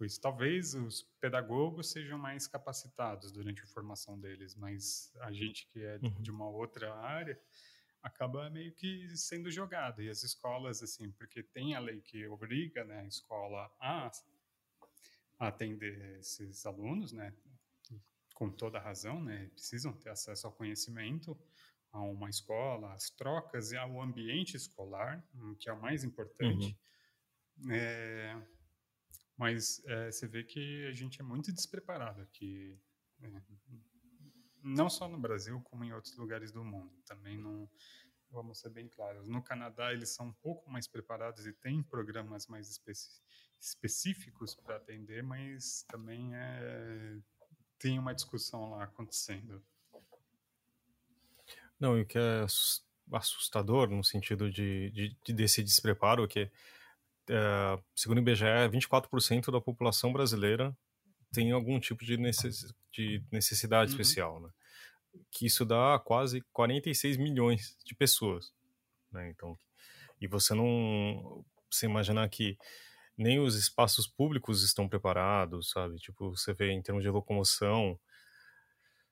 com 0.02 0.06
isso. 0.06 0.20
Talvez 0.20 0.74
os 0.74 1.04
pedagogos 1.20 1.92
sejam 1.92 2.18
mais 2.18 2.48
capacitados 2.48 3.32
durante 3.32 3.62
a 3.62 3.68
formação 3.68 4.20
deles, 4.20 4.56
mas 4.56 5.14
a 5.20 5.32
gente 5.32 5.68
que 5.68 5.80
é 5.80 6.00
uhum. 6.02 6.22
de 6.24 6.32
uma 6.32 6.50
outra 6.50 6.92
área 6.96 7.40
acaba 8.02 8.50
meio 8.50 8.74
que 8.74 9.08
sendo 9.16 9.52
jogado. 9.52 10.02
E 10.02 10.10
as 10.10 10.24
escolas, 10.24 10.82
assim, 10.82 11.12
porque 11.12 11.44
tem 11.44 11.76
a 11.76 11.80
lei 11.80 12.02
que 12.02 12.26
obriga 12.26 12.84
né, 12.84 13.02
a 13.02 13.06
escola 13.06 13.72
a 13.80 14.12
atender 15.38 16.18
esses 16.18 16.66
alunos, 16.66 17.12
né? 17.12 17.32
com 18.34 18.50
toda 18.50 18.80
razão, 18.80 19.24
né, 19.24 19.52
precisam 19.54 19.94
ter 19.94 20.10
acesso 20.10 20.48
ao 20.48 20.54
conhecimento, 20.54 21.38
a 21.92 22.02
uma 22.02 22.28
escola, 22.28 22.92
às 22.92 23.08
trocas 23.12 23.72
e 23.72 23.78
ao 23.78 24.02
ambiente 24.02 24.58
escolar, 24.58 25.24
hum, 25.36 25.54
que 25.60 25.70
é 25.70 25.74
o 25.74 25.80
mais 25.80 26.04
importante. 26.04 26.76
Uhum. 27.64 27.72
É, 27.72 28.42
mas 29.42 29.84
é, 29.88 30.12
você 30.12 30.28
vê 30.28 30.44
que 30.44 30.86
a 30.86 30.92
gente 30.92 31.20
é 31.20 31.24
muito 31.24 31.52
despreparado 31.52 32.22
aqui, 32.22 32.80
é, 33.24 33.42
não 34.62 34.88
só 34.88 35.08
no 35.08 35.18
Brasil, 35.20 35.60
como 35.62 35.84
em 35.84 35.92
outros 35.92 36.16
lugares 36.16 36.52
do 36.52 36.64
mundo. 36.64 36.94
Também 37.08 37.40
não, 37.40 37.68
vamos 38.30 38.60
ser 38.60 38.70
bem 38.70 38.88
claros. 38.88 39.28
No 39.28 39.42
Canadá, 39.42 39.92
eles 39.92 40.10
são 40.10 40.28
um 40.28 40.34
pouco 40.34 40.70
mais 40.70 40.88
preparados 40.88 41.48
e 41.48 41.54
têm 41.54 41.82
programas 41.82 42.46
mais 42.46 42.80
específicos 43.60 44.54
para 44.54 44.76
atender, 44.76 45.24
mas 45.24 45.88
também 45.90 46.36
é, 46.36 47.18
tem 47.80 47.98
uma 47.98 48.14
discussão 48.14 48.70
lá 48.70 48.84
acontecendo. 48.84 49.60
Não, 51.80 51.98
e 51.98 52.04
o 52.04 52.06
que 52.06 52.20
é 52.20 52.46
assustador 53.12 53.90
no 53.90 54.04
sentido 54.04 54.52
de, 54.52 54.92
de, 54.92 55.18
de 55.26 55.34
desse 55.34 55.64
despreparo, 55.64 56.28
que 56.28 56.52
é, 57.30 57.80
segundo 57.96 58.18
o 58.18 58.22
IBGE, 58.22 58.46
24% 58.72 59.52
da 59.52 59.62
população 59.62 60.12
brasileira 60.12 60.76
tem 61.32 61.52
algum 61.52 61.80
tipo 61.80 62.04
de, 62.04 62.18
necess, 62.18 62.74
de 62.92 63.24
necessidade 63.32 63.92
uhum. 63.92 64.02
especial, 64.02 64.42
né? 64.42 64.50
Que 65.32 65.46
isso 65.46 65.66
dá 65.66 66.00
quase 66.04 66.42
46 66.52 67.18
milhões 67.18 67.78
de 67.86 67.96
pessoas, 67.96 68.52
né? 69.12 69.30
Então, 69.30 69.58
e 70.20 70.28
você 70.28 70.54
não, 70.54 71.44
você 71.70 71.86
imaginar 71.86 72.28
que 72.30 72.58
nem 73.18 73.40
os 73.40 73.56
espaços 73.56 74.08
públicos 74.08 74.64
estão 74.64 74.88
preparados, 74.88 75.70
sabe? 75.72 75.98
Tipo, 75.98 76.36
você 76.36 76.54
vê 76.54 76.72
em 76.72 76.82
termos 76.82 77.04
de 77.04 77.10
locomoção, 77.10 78.00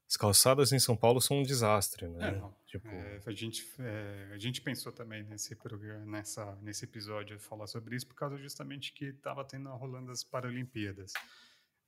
as 0.10 0.18
calçadas 0.18 0.72
em 0.72 0.80
São 0.80 0.98
Paulo 0.98 1.22
são 1.22 1.38
um 1.38 1.44
desastre, 1.44 2.08
né? 2.08 2.30
É, 2.30 2.66
tipo... 2.66 2.88
É, 2.88 3.22
a, 3.28 3.32
gente, 3.32 3.64
é, 3.78 4.32
a 4.34 4.40
gente 4.40 4.60
pensou 4.60 4.92
também 4.92 5.24
nesse 5.24 5.56
programa, 5.56 6.04
nessa, 6.04 6.56
nesse 6.64 6.84
episódio 6.84 7.40
falar 7.40 7.68
sobre 7.68 7.96
isso 7.96 8.08
por 8.08 8.16
causa 8.16 8.36
justamente 8.36 8.92
que 8.92 9.06
estava 9.06 9.46
tendo 9.46 9.70
rolando 9.70 10.12
as 10.12 10.24
Paralimpíadas. 10.24 11.14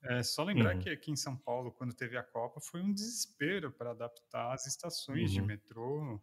É 0.03 0.21
só 0.21 0.43
lembrar 0.43 0.75
uhum. 0.75 0.81
que 0.81 0.89
aqui 0.91 1.09
em 1.09 1.15
São 1.15 1.35
Paulo, 1.35 1.71
quando 1.71 1.95
teve 1.95 2.15
a 2.15 2.21
Copa, 2.21 2.61
foi 2.61 2.79
um 2.83 2.93
desespero 2.93 3.71
para 3.71 3.89
adaptar 3.89 4.53
as 4.53 4.67
estações 4.67 5.31
uhum. 5.31 5.35
de 5.37 5.41
metrô 5.41 6.21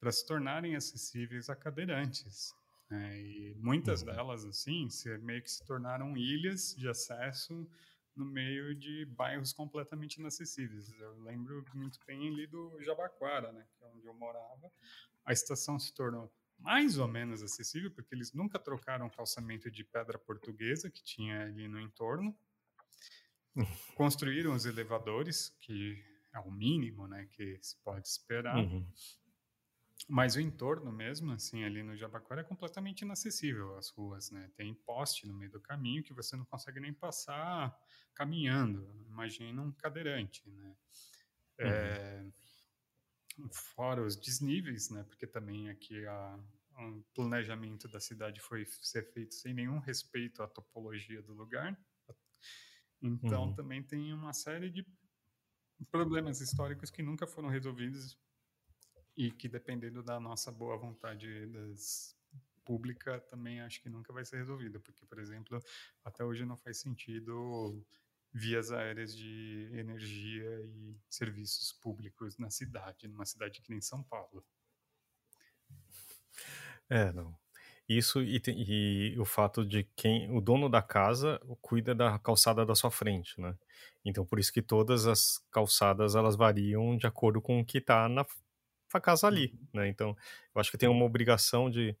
para 0.00 0.10
se 0.10 0.26
tornarem 0.26 0.74
acessíveis 0.74 1.50
a 1.50 1.56
cadeirantes. 1.56 2.54
É, 2.90 3.20
e 3.20 3.54
muitas 3.58 4.00
uhum. 4.00 4.06
delas, 4.06 4.46
assim, 4.46 4.88
se, 4.88 5.18
meio 5.18 5.42
que 5.42 5.50
se 5.50 5.62
tornaram 5.66 6.16
ilhas 6.16 6.74
de 6.74 6.88
acesso 6.88 7.68
no 8.16 8.24
meio 8.24 8.74
de 8.74 9.04
bairros 9.06 9.52
completamente 9.52 10.16
inacessíveis. 10.16 10.92
Eu 10.98 11.22
lembro 11.22 11.64
muito 11.74 11.98
bem 12.06 12.28
ali 12.28 12.46
do 12.46 12.80
Jabaquara, 12.82 13.52
né, 13.52 13.66
que 13.76 13.84
é 13.84 13.88
onde 13.88 14.06
eu 14.06 14.14
morava. 14.14 14.72
A 15.24 15.32
estação 15.32 15.78
se 15.78 15.92
tornou 15.92 16.32
mais 16.58 16.98
ou 16.98 17.08
menos 17.08 17.42
acessível, 17.42 17.90
porque 17.90 18.14
eles 18.14 18.32
nunca 18.32 18.58
trocaram 18.58 19.06
o 19.06 19.10
calçamento 19.10 19.70
de 19.70 19.84
pedra 19.84 20.18
portuguesa 20.18 20.90
que 20.90 21.02
tinha 21.02 21.42
ali 21.42 21.68
no 21.68 21.80
entorno. 21.80 22.36
Construíram 23.96 24.54
os 24.54 24.64
elevadores, 24.64 25.54
que 25.60 26.02
é 26.32 26.38
o 26.40 26.50
mínimo 26.50 27.06
né, 27.06 27.28
que 27.32 27.58
se 27.62 27.76
pode 27.82 28.06
esperar. 28.08 28.56
Uhum. 28.56 28.86
Mas 30.06 30.36
o 30.36 30.40
entorno 30.40 30.92
mesmo, 30.92 31.32
assim, 31.32 31.64
ali 31.64 31.82
no 31.82 31.96
Jabaquara 31.96 32.42
é 32.42 32.44
completamente 32.44 33.02
inacessível 33.02 33.76
as 33.76 33.88
ruas, 33.88 34.30
né? 34.30 34.50
Tem 34.54 34.74
poste 34.74 35.26
no 35.26 35.34
meio 35.34 35.50
do 35.50 35.60
caminho 35.60 36.02
que 36.02 36.12
você 36.12 36.36
não 36.36 36.44
consegue 36.44 36.78
nem 36.78 36.92
passar 36.92 37.74
caminhando. 38.14 38.86
Imagina 39.06 39.62
um 39.62 39.72
cadeirante, 39.72 40.48
né? 40.50 40.76
Uhum. 41.58 41.66
É, 41.66 42.26
fora 43.50 44.02
os 44.02 44.16
desníveis, 44.16 44.90
né? 44.90 45.04
Porque 45.04 45.26
também 45.26 45.70
aqui 45.70 46.06
a, 46.06 46.38
o 46.78 47.02
planejamento 47.14 47.88
da 47.88 47.98
cidade 47.98 48.40
foi 48.40 48.66
ser 48.66 49.10
feito 49.12 49.34
sem 49.34 49.54
nenhum 49.54 49.78
respeito 49.78 50.42
à 50.42 50.48
topologia 50.48 51.22
do 51.22 51.32
lugar. 51.32 51.78
Então 53.00 53.44
uhum. 53.44 53.54
também 53.54 53.82
tem 53.82 54.12
uma 54.12 54.32
série 54.32 54.70
de 54.70 54.86
problemas 55.90 56.40
históricos 56.40 56.90
que 56.90 57.02
nunca 57.02 57.26
foram 57.26 57.48
resolvidos 57.48 58.18
e 59.16 59.30
que 59.30 59.48
dependendo 59.48 60.02
da 60.02 60.18
nossa 60.18 60.50
boa 60.50 60.76
vontade 60.76 61.46
das 61.46 62.14
pública 62.64 63.20
também 63.20 63.60
acho 63.60 63.82
que 63.82 63.88
nunca 63.88 64.12
vai 64.12 64.24
ser 64.24 64.38
resolvida, 64.38 64.80
porque 64.80 65.04
por 65.04 65.18
exemplo, 65.18 65.62
até 66.04 66.24
hoje 66.24 66.44
não 66.44 66.56
faz 66.56 66.78
sentido 66.78 67.84
vias 68.32 68.72
aéreas 68.72 69.16
de 69.16 69.70
energia 69.72 70.60
e 70.64 70.96
serviços 71.08 71.72
públicos 71.72 72.36
na 72.36 72.50
cidade, 72.50 73.06
numa 73.06 73.24
cidade 73.24 73.60
que 73.60 73.70
nem 73.70 73.80
São 73.80 74.02
Paulo. 74.02 74.44
É, 76.88 77.12
não. 77.12 77.36
Isso 77.88 78.22
e, 78.22 78.42
e, 78.48 79.18
o 79.18 79.24
fato 79.26 79.64
de 79.64 79.84
quem 79.94 80.30
o 80.34 80.40
dono 80.40 80.70
da 80.70 80.80
casa 80.80 81.38
cuida 81.60 81.94
da 81.94 82.18
calçada 82.18 82.64
da 82.64 82.74
sua 82.74 82.90
frente, 82.90 83.38
né? 83.38 83.54
Então 84.02 84.24
por 84.24 84.40
isso 84.40 84.52
que 84.52 84.62
todas 84.62 85.06
as 85.06 85.38
calçadas 85.50 86.14
elas 86.14 86.34
variam 86.34 86.96
de 86.96 87.06
acordo 87.06 87.42
com 87.42 87.60
o 87.60 87.64
que 87.64 87.78
está 87.78 88.08
na 88.08 88.24
casa 89.00 89.26
ali, 89.26 89.52
uhum. 89.52 89.80
né? 89.80 89.88
Então, 89.88 90.16
eu 90.54 90.60
acho 90.60 90.70
que 90.70 90.78
tem 90.78 90.88
uma 90.88 91.04
obrigação 91.04 91.70
de 91.70 91.96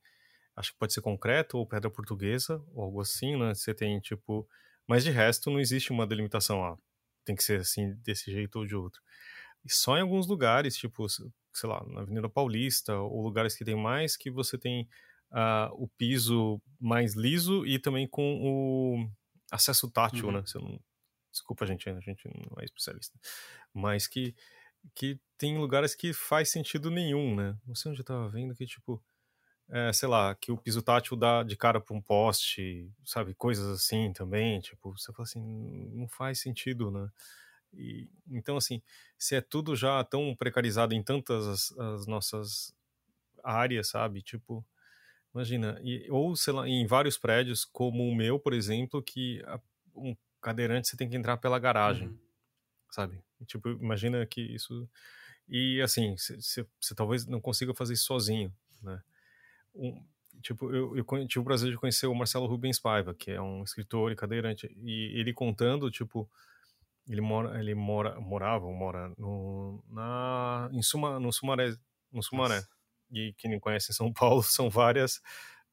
acho 0.56 0.72
que 0.72 0.78
pode 0.78 0.92
ser 0.92 1.00
concreto 1.00 1.58
ou 1.58 1.66
pedra 1.66 1.90
portuguesa 1.90 2.62
ou 2.72 2.84
algo 2.84 3.00
assim, 3.00 3.36
né? 3.36 3.54
Você 3.54 3.74
tem 3.74 3.98
tipo, 4.00 4.48
mas 4.86 5.04
de 5.04 5.10
resto 5.10 5.50
não 5.50 5.58
existe 5.58 5.90
uma 5.90 6.06
delimitação, 6.06 6.64
ah, 6.64 6.78
tem 7.24 7.34
que 7.34 7.42
ser 7.42 7.60
assim 7.60 7.94
desse 8.02 8.30
jeito 8.30 8.56
ou 8.58 8.66
de 8.66 8.76
outro. 8.76 9.02
E 9.64 9.72
só 9.72 9.96
em 9.96 10.02
alguns 10.02 10.26
lugares, 10.26 10.76
tipo, 10.76 11.08
sei 11.08 11.68
lá, 11.68 11.84
na 11.86 12.02
Avenida 12.02 12.28
Paulista 12.28 12.94
ou 12.96 13.22
lugares 13.22 13.56
que 13.56 13.64
tem 13.64 13.74
mais 13.74 14.16
que 14.16 14.30
você 14.30 14.58
tem 14.58 14.88
uh, 15.32 15.72
o 15.72 15.88
piso 15.96 16.60
mais 16.78 17.14
liso 17.14 17.66
e 17.66 17.78
também 17.78 18.06
com 18.06 18.40
o 18.42 19.10
acesso 19.50 19.90
tátil, 19.90 20.26
uhum. 20.26 20.32
né? 20.32 20.42
Você 20.42 20.58
não, 20.58 20.78
desculpa, 21.32 21.66
gente, 21.66 21.88
a 21.88 22.00
gente 22.00 22.28
não 22.28 22.60
é 22.60 22.64
especialista, 22.64 23.18
mas 23.72 24.06
que 24.06 24.34
que 24.94 25.18
tem 25.38 25.58
lugares 25.58 25.94
que 25.94 26.12
faz 26.12 26.50
sentido 26.50 26.90
nenhum, 26.90 27.34
né? 27.34 27.56
Não 27.66 27.74
sei 27.74 27.90
onde 27.90 28.00
eu 28.00 28.04
tava 28.04 28.28
vendo 28.28 28.54
que 28.54 28.66
tipo 28.66 29.02
é, 29.68 29.92
sei 29.92 30.08
lá, 30.08 30.34
que 30.34 30.52
o 30.52 30.58
piso 30.58 30.82
tátil 30.82 31.16
dá 31.16 31.42
de 31.42 31.56
cara 31.56 31.80
para 31.80 31.96
um 31.96 32.00
poste, 32.00 32.90
sabe, 33.04 33.34
coisas 33.34 33.66
assim 33.66 34.12
também, 34.12 34.60
tipo, 34.60 34.92
você 34.92 35.12
fala 35.12 35.24
assim, 35.24 35.90
não 35.92 36.06
faz 36.08 36.40
sentido, 36.40 36.90
né? 36.90 37.08
E, 37.72 38.08
então, 38.28 38.56
assim, 38.56 38.82
se 39.18 39.34
é 39.34 39.40
tudo 39.40 39.74
já 39.74 40.02
tão 40.04 40.34
precarizado 40.36 40.94
em 40.94 41.02
tantas 41.02 41.46
as, 41.46 41.78
as 41.78 42.06
nossas 42.06 42.74
áreas, 43.42 43.88
sabe, 43.88 44.22
tipo, 44.22 44.64
imagina, 45.34 45.80
e, 45.82 46.06
ou, 46.10 46.36
sei 46.36 46.52
lá, 46.52 46.68
em 46.68 46.86
vários 46.86 47.18
prédios, 47.18 47.64
como 47.64 48.06
o 48.08 48.14
meu, 48.14 48.38
por 48.38 48.52
exemplo, 48.52 49.02
que 49.02 49.42
a, 49.46 49.58
um 49.94 50.14
cadeirante 50.40 50.88
você 50.88 50.96
tem 50.96 51.08
que 51.08 51.16
entrar 51.16 51.38
pela 51.38 51.58
garagem, 51.58 52.08
uhum. 52.08 52.18
Sabe? 52.94 53.20
Tipo, 53.46 53.70
imagina 53.70 54.24
que 54.24 54.40
isso... 54.40 54.88
E, 55.48 55.82
assim, 55.82 56.14
você 56.16 56.94
talvez 56.94 57.26
não 57.26 57.40
consiga 57.40 57.74
fazer 57.74 57.94
isso 57.94 58.04
sozinho, 58.04 58.54
né? 58.82 59.02
um, 59.74 60.02
tipo, 60.40 60.72
eu, 60.72 60.96
eu 60.96 61.04
tive 61.26 61.40
o 61.40 61.44
prazer 61.44 61.70
de 61.70 61.76
conhecer 61.76 62.06
o 62.06 62.14
Marcelo 62.14 62.46
Rubens 62.46 62.78
Paiva, 62.78 63.14
que 63.14 63.30
é 63.30 63.40
um 63.40 63.62
escritor 63.62 64.12
e 64.12 64.16
cadeirante, 64.16 64.72
e 64.80 65.12
ele 65.18 65.32
contando, 65.32 65.90
tipo, 65.90 66.30
ele 67.08 67.20
mora, 67.20 67.58
ele 67.60 67.74
mora, 67.74 68.18
morava, 68.20 68.66
mora 68.70 69.12
no, 69.18 69.82
na, 69.88 70.70
em 70.72 70.82
Suma, 70.82 71.18
no 71.20 71.32
Sumaré, 71.32 71.74
no 72.12 72.22
Sumaré. 72.22 72.56
Nossa. 72.56 72.68
E 73.10 73.34
quem 73.36 73.50
não 73.50 73.60
conhece 73.60 73.90
em 73.90 73.94
São 73.94 74.12
Paulo 74.12 74.42
são 74.44 74.70
várias 74.70 75.20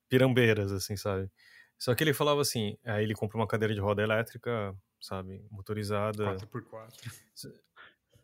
pirambeiras, 0.10 0.72
assim, 0.72 0.98
sabe? 0.98 1.30
Só 1.78 1.96
que 1.96 2.04
ele 2.04 2.14
falava 2.14 2.42
assim, 2.42 2.78
aí 2.84 3.04
ele 3.04 3.16
comprou 3.16 3.42
uma 3.42 3.48
cadeira 3.48 3.74
de 3.74 3.80
roda 3.80 4.04
elétrica, 4.04 4.76
sabe, 5.02 5.44
motorizada. 5.50 6.36
4x4. 6.36 7.52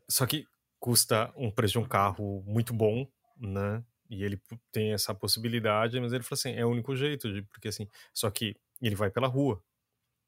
Só 0.08 0.26
que 0.26 0.48
custa 0.80 1.34
um 1.36 1.52
preço 1.52 1.74
de 1.74 1.80
um 1.80 1.88
carro 1.88 2.44
muito 2.46 2.74
bom, 2.74 3.08
né? 3.38 3.84
E 4.10 4.24
ele 4.24 4.42
tem 4.72 4.94
essa 4.94 5.14
possibilidade, 5.14 6.00
mas 6.00 6.14
ele 6.14 6.24
falou 6.24 6.40
assim, 6.40 6.54
é 6.54 6.66
o 6.66 6.70
único 6.70 6.96
jeito, 6.96 7.34
de, 7.34 7.42
porque 7.42 7.68
assim, 7.68 7.90
só 8.14 8.30
que 8.30 8.56
ele 8.82 8.96
vai 8.96 9.10
pela 9.10 9.28
rua, 9.28 9.62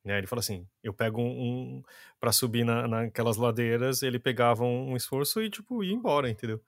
né? 0.03 0.17
Ele 0.17 0.27
fala 0.27 0.41
assim, 0.41 0.67
eu 0.83 0.93
pego 0.93 1.21
um, 1.21 1.77
um 1.77 1.83
para 2.19 2.31
subir 2.31 2.65
na, 2.65 2.87
naquelas 2.87 3.37
ladeiras, 3.37 4.03
ele 4.03 4.19
pegava 4.19 4.63
um, 4.65 4.91
um, 4.91 4.97
esforço 4.97 5.41
e 5.41 5.49
tipo 5.49 5.83
ia 5.83 5.93
embora, 5.93 6.29
entendeu? 6.29 6.61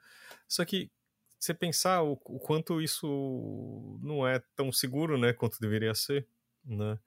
Só 0.48 0.64
que 0.64 0.90
você 1.38 1.54
pensar 1.54 2.04
o, 2.04 2.14
o 2.26 2.40
quanto 2.40 2.82
isso 2.82 4.00
não 4.02 4.26
é 4.26 4.40
tão 4.56 4.72
seguro, 4.72 5.18
né, 5.18 5.34
quanto 5.34 5.60
deveria 5.60 5.94
ser, 5.94 6.26
né? 6.64 6.98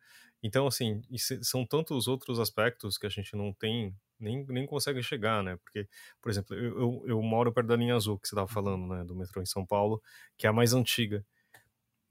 Então 0.44 0.66
assim, 0.66 1.02
são 1.42 1.66
tantos 1.66 2.07
outros 2.07 2.38
aspectos 2.38 2.98
que 2.98 3.07
a 3.07 3.11
gente 3.11 3.35
não 3.35 3.52
tem 3.52 3.96
nem, 4.20 4.44
nem 4.46 4.66
consegue 4.66 5.02
chegar, 5.02 5.42
né? 5.42 5.57
Porque, 5.57 5.88
por 6.20 6.30
exemplo, 6.30 6.57
eu, 6.57 6.78
eu, 6.78 7.04
eu 7.07 7.22
moro 7.22 7.52
perto 7.52 7.68
da 7.68 7.76
linha 7.76 7.94
azul 7.94 8.18
que 8.18 8.28
você 8.28 8.35
estava 8.35 8.48
uhum. 8.48 8.54
falando, 8.54 8.87
né? 8.87 9.04
Do 9.04 9.14
metrô 9.16 9.42
em 9.42 9.46
São 9.46 9.66
Paulo, 9.66 10.02
que 10.37 10.46
é 10.46 10.50
a 10.50 10.52
mais 10.52 10.72
antiga. 10.72 11.24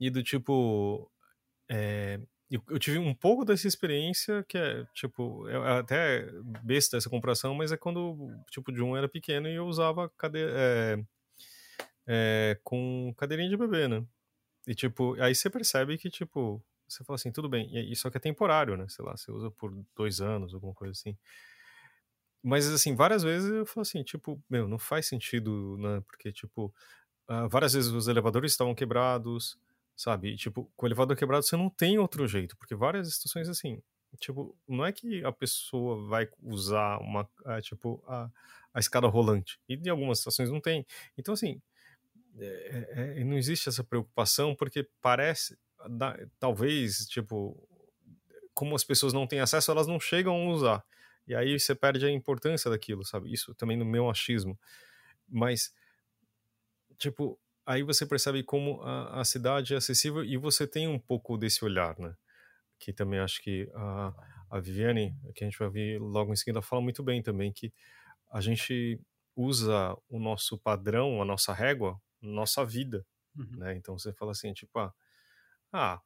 E 0.00 0.10
do 0.10 0.22
tipo. 0.22 1.10
É, 1.70 2.20
eu, 2.50 2.62
eu, 2.68 2.78
tive 2.78 2.98
um 2.98 3.14
pouco 3.14 3.44
dessa 3.44 3.66
experiência 3.66 4.44
que 4.48 4.58
é, 4.58 4.84
tipo, 4.94 5.48
é, 5.48 5.54
é 5.54 5.78
até 5.78 6.30
besta 6.62 6.96
essa 6.96 7.10
comparação, 7.10 7.54
mas 7.54 7.72
é 7.72 7.76
quando, 7.76 8.30
tipo, 8.50 8.70
o 8.70 8.74
John 8.74 8.96
era 8.96 9.08
pequeno 9.08 9.48
e 9.48 9.54
eu 9.54 9.66
usava 9.66 10.12
é, 10.34 10.98
é, 12.06 12.58
com 12.62 13.14
cadeirinha 13.16 13.48
de 13.48 13.56
bebê, 13.56 13.88
né? 13.88 14.04
E, 14.66 14.74
tipo, 14.74 15.20
aí 15.20 15.34
você 15.34 15.50
percebe 15.50 15.98
que, 15.98 16.10
tipo, 16.10 16.62
você 16.88 17.04
fala 17.04 17.16
assim, 17.16 17.32
tudo 17.32 17.48
bem, 17.48 17.68
e 17.74 17.92
isso 17.92 18.06
aqui 18.06 18.16
é 18.16 18.20
temporário, 18.20 18.76
né? 18.76 18.86
Sei 18.88 19.04
lá, 19.04 19.16
você 19.16 19.30
usa 19.30 19.50
por 19.50 19.72
dois 19.96 20.20
anos, 20.20 20.54
alguma 20.54 20.74
coisa 20.74 20.92
assim. 20.92 21.16
Mas, 22.42 22.68
assim, 22.68 22.94
várias 22.94 23.22
vezes 23.22 23.50
eu 23.50 23.64
falo 23.64 23.82
assim, 23.82 24.02
tipo, 24.02 24.42
meu, 24.50 24.68
não 24.68 24.78
faz 24.78 25.06
sentido, 25.06 25.78
né? 25.78 26.02
Porque, 26.06 26.30
tipo, 26.30 26.66
uh, 27.28 27.48
várias 27.48 27.72
vezes 27.72 27.90
os 27.90 28.06
elevadores 28.06 28.52
estavam 28.52 28.74
quebrados, 28.74 29.58
sabe? 29.96 30.34
E, 30.34 30.36
tipo, 30.36 30.70
com 30.76 30.84
o 30.84 30.88
elevador 30.88 31.16
quebrado 31.16 31.42
você 31.42 31.56
não 31.56 31.70
tem 31.70 31.98
outro 31.98 32.26
jeito, 32.28 32.56
porque 32.58 32.74
várias 32.74 33.14
situações, 33.14 33.48
assim, 33.48 33.82
tipo, 34.18 34.54
não 34.68 34.84
é 34.84 34.92
que 34.92 35.24
a 35.24 35.32
pessoa 35.32 36.06
vai 36.06 36.28
usar 36.42 36.98
uma, 36.98 37.22
uh, 37.22 37.62
tipo, 37.62 38.02
a, 38.06 38.30
a 38.74 38.80
escada 38.80 39.06
rolante. 39.06 39.58
E 39.68 39.74
em 39.74 39.88
algumas 39.88 40.18
situações 40.18 40.50
não 40.50 40.60
tem. 40.60 40.86
Então, 41.16 41.34
assim, 41.34 41.60
é, 42.38 43.16
é, 43.16 43.20
é 43.20 43.24
não 43.24 43.38
existe 43.38 43.68
essa 43.68 43.84
preocupação, 43.84 44.54
porque 44.54 44.88
parece, 45.00 45.58
da, 45.88 46.16
talvez, 46.38 47.06
tipo, 47.06 47.68
como 48.54 48.74
as 48.74 48.84
pessoas 48.84 49.12
não 49.12 49.26
têm 49.26 49.40
acesso, 49.40 49.70
elas 49.70 49.86
não 49.86 49.98
chegam 49.98 50.34
a 50.34 50.52
usar. 50.52 50.84
E 51.26 51.34
aí 51.34 51.58
você 51.58 51.74
perde 51.74 52.04
a 52.04 52.10
importância 52.10 52.70
daquilo, 52.70 53.04
sabe? 53.04 53.32
Isso 53.32 53.54
também 53.54 53.76
no 53.76 53.84
meu 53.84 54.10
achismo. 54.10 54.58
Mas, 55.28 55.74
tipo, 56.98 57.38
aí 57.66 57.82
você 57.82 58.06
percebe 58.06 58.42
como 58.42 58.82
a, 58.82 59.20
a 59.20 59.24
cidade 59.24 59.74
é 59.74 59.76
acessível 59.76 60.24
e 60.24 60.36
você 60.36 60.66
tem 60.66 60.86
um 60.86 60.98
pouco 60.98 61.36
desse 61.36 61.64
olhar, 61.64 61.98
né? 61.98 62.14
Que 62.78 62.92
também 62.92 63.20
acho 63.20 63.42
que 63.42 63.70
a, 63.74 64.12
a 64.50 64.60
Viviane, 64.60 65.16
que 65.34 65.44
a 65.44 65.46
gente 65.46 65.58
vai 65.58 65.70
ver 65.70 65.98
logo 65.98 66.32
em 66.32 66.36
seguida, 66.36 66.60
fala 66.60 66.82
muito 66.82 67.02
bem 67.02 67.22
também, 67.22 67.52
que 67.52 67.72
a 68.30 68.40
gente 68.40 69.00
usa 69.34 69.96
o 70.08 70.18
nosso 70.18 70.58
padrão, 70.58 71.22
a 71.22 71.24
nossa 71.24 71.52
régua, 71.52 72.00
nossa 72.20 72.64
vida, 72.64 73.04
uhum. 73.36 73.56
né? 73.56 73.74
Então 73.76 73.98
você 73.98 74.12
fala 74.12 74.32
assim, 74.32 74.52
tipo, 74.52 74.78
ah, 74.78 74.92
ah 75.74 76.00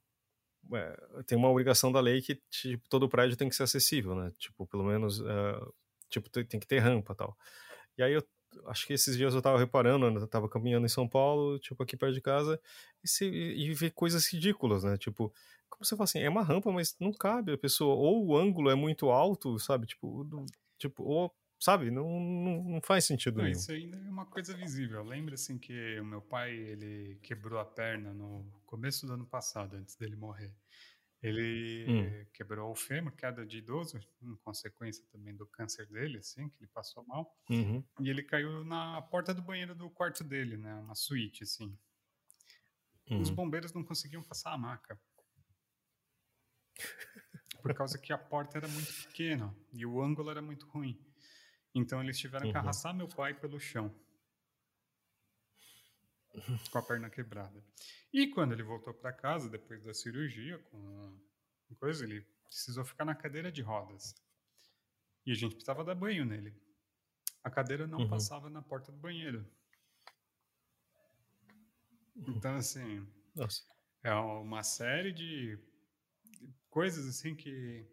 é, 0.74 1.22
tem 1.26 1.38
uma 1.38 1.48
obrigação 1.48 1.90
da 1.92 2.00
lei 2.00 2.20
que 2.20 2.40
tipo, 2.50 2.88
todo 2.88 3.08
prédio 3.08 3.36
tem 3.36 3.48
que 3.48 3.56
ser 3.56 3.62
acessível, 3.62 4.14
né? 4.14 4.32
Tipo, 4.38 4.66
pelo 4.66 4.84
menos, 4.84 5.20
uh, 5.20 5.74
tipo, 6.10 6.28
tem, 6.30 6.44
tem, 6.44 6.60
que 6.60 6.66
ter 6.66 6.78
rampa 6.80 7.14
tal. 7.14 7.36
E 7.96 8.02
aí 8.02 8.12
eu 8.12 8.22
acho 8.66 8.86
que 8.86 8.92
esses 8.92 9.16
dias 9.16 9.34
eu 9.34 9.42
tava 9.42 9.58
reparando, 9.58 10.06
eu 10.06 10.26
tava 10.26 10.48
caminhando 10.48 10.86
em 10.86 10.88
São 10.90 11.08
Paulo, 11.08 11.58
tipo, 11.58 11.82
aqui 11.82 11.96
perto 11.96 12.14
de 12.14 12.20
casa, 12.20 12.60
e, 13.02 13.08
se, 13.08 13.26
e 13.26 13.72
ver 13.74 13.92
coisas 13.92 14.26
ridículas, 14.26 14.84
né? 14.84 14.96
Tipo, 14.98 15.32
como 15.68 15.84
você 15.84 15.96
fala 15.96 16.04
assim, 16.04 16.20
é 16.20 16.28
uma 16.28 16.42
rampa, 16.42 16.70
mas 16.72 16.96
não 17.00 17.12
cabe 17.12 17.52
a 17.52 17.58
pessoa, 17.58 17.94
ou 17.94 18.26
o 18.26 18.36
ângulo 18.36 18.70
é 18.70 18.74
muito 18.74 19.10
alto, 19.10 19.58
sabe? 19.58 19.86
Tipo, 19.86 20.24
do, 20.24 20.44
tipo 20.78 21.02
ou 21.04 21.32
sabe? 21.58 21.90
Não, 21.90 22.08
não, 22.20 22.64
não 22.64 22.80
faz 22.80 23.04
sentido 23.04 23.38
não, 23.38 23.44
nenhum. 23.44 23.56
Isso 23.56 23.72
ainda 23.72 23.96
é 23.96 24.08
uma 24.08 24.26
coisa 24.26 24.56
visível. 24.56 25.02
Lembra 25.02 25.34
assim 25.34 25.58
que 25.58 25.98
o 26.00 26.04
meu 26.04 26.22
pai 26.22 26.52
ele 26.54 27.18
quebrou 27.22 27.58
a 27.58 27.64
perna 27.64 28.12
no 28.12 28.44
começo 28.64 29.06
do 29.06 29.12
ano 29.12 29.26
passado, 29.26 29.76
antes 29.76 29.96
dele 29.96 30.16
morrer. 30.16 30.54
Ele 31.20 31.84
hum. 31.88 32.26
quebrou 32.32 32.70
o 32.70 32.76
fêmur, 32.76 33.12
queda 33.12 33.44
de 33.44 33.58
idoso, 33.58 33.98
em 34.22 34.36
consequência 34.36 35.04
também 35.10 35.34
do 35.34 35.46
câncer 35.46 35.84
dele, 35.86 36.18
assim, 36.18 36.48
que 36.48 36.62
ele 36.62 36.70
passou 36.72 37.04
mal. 37.06 37.36
Uhum. 37.50 37.82
E 38.00 38.08
ele 38.08 38.22
caiu 38.22 38.64
na 38.64 39.02
porta 39.02 39.34
do 39.34 39.42
banheiro 39.42 39.74
do 39.74 39.90
quarto 39.90 40.22
dele, 40.22 40.56
né? 40.56 40.74
Uma 40.76 40.94
suíte, 40.94 41.42
assim. 41.42 41.76
Uhum. 43.10 43.20
Os 43.20 43.30
bombeiros 43.30 43.72
não 43.72 43.82
conseguiam 43.82 44.22
passar 44.22 44.52
a 44.52 44.58
maca. 44.58 45.00
Por 47.60 47.74
causa 47.74 47.98
que 47.98 48.12
a 48.12 48.18
porta 48.18 48.56
era 48.56 48.68
muito 48.68 48.92
pequena 49.02 49.52
e 49.72 49.84
o 49.84 50.00
ângulo 50.00 50.30
era 50.30 50.40
muito 50.40 50.66
ruim. 50.68 50.96
Então 51.74 52.02
eles 52.02 52.18
tiveram 52.18 52.46
uhum. 52.46 52.52
que 52.52 52.58
arrastar 52.58 52.94
meu 52.94 53.08
pai 53.08 53.34
pelo 53.34 53.58
chão. 53.58 53.94
Com 56.70 56.78
a 56.78 56.82
perna 56.82 57.10
quebrada. 57.10 57.62
E 58.12 58.28
quando 58.28 58.52
ele 58.52 58.62
voltou 58.62 58.94
para 58.94 59.12
casa, 59.12 59.50
depois 59.50 59.82
da 59.82 59.92
cirurgia, 59.92 60.58
com 60.58 61.18
coisa, 61.78 62.04
ele 62.04 62.22
precisou 62.44 62.84
ficar 62.84 63.04
na 63.04 63.14
cadeira 63.14 63.52
de 63.52 63.62
rodas. 63.62 64.14
E 65.26 65.32
a 65.32 65.34
gente 65.34 65.54
precisava 65.54 65.84
dar 65.84 65.94
banho 65.94 66.24
nele. 66.24 66.54
A 67.44 67.50
cadeira 67.50 67.86
não 67.86 68.00
uhum. 68.00 68.08
passava 68.08 68.48
na 68.48 68.62
porta 68.62 68.90
do 68.90 68.98
banheiro. 68.98 69.46
Então, 72.16 72.56
assim, 72.56 73.06
Nossa. 73.34 73.62
é 74.02 74.12
uma 74.14 74.62
série 74.62 75.12
de 75.12 75.58
coisas 76.68 77.06
assim 77.06 77.34
que 77.34 77.86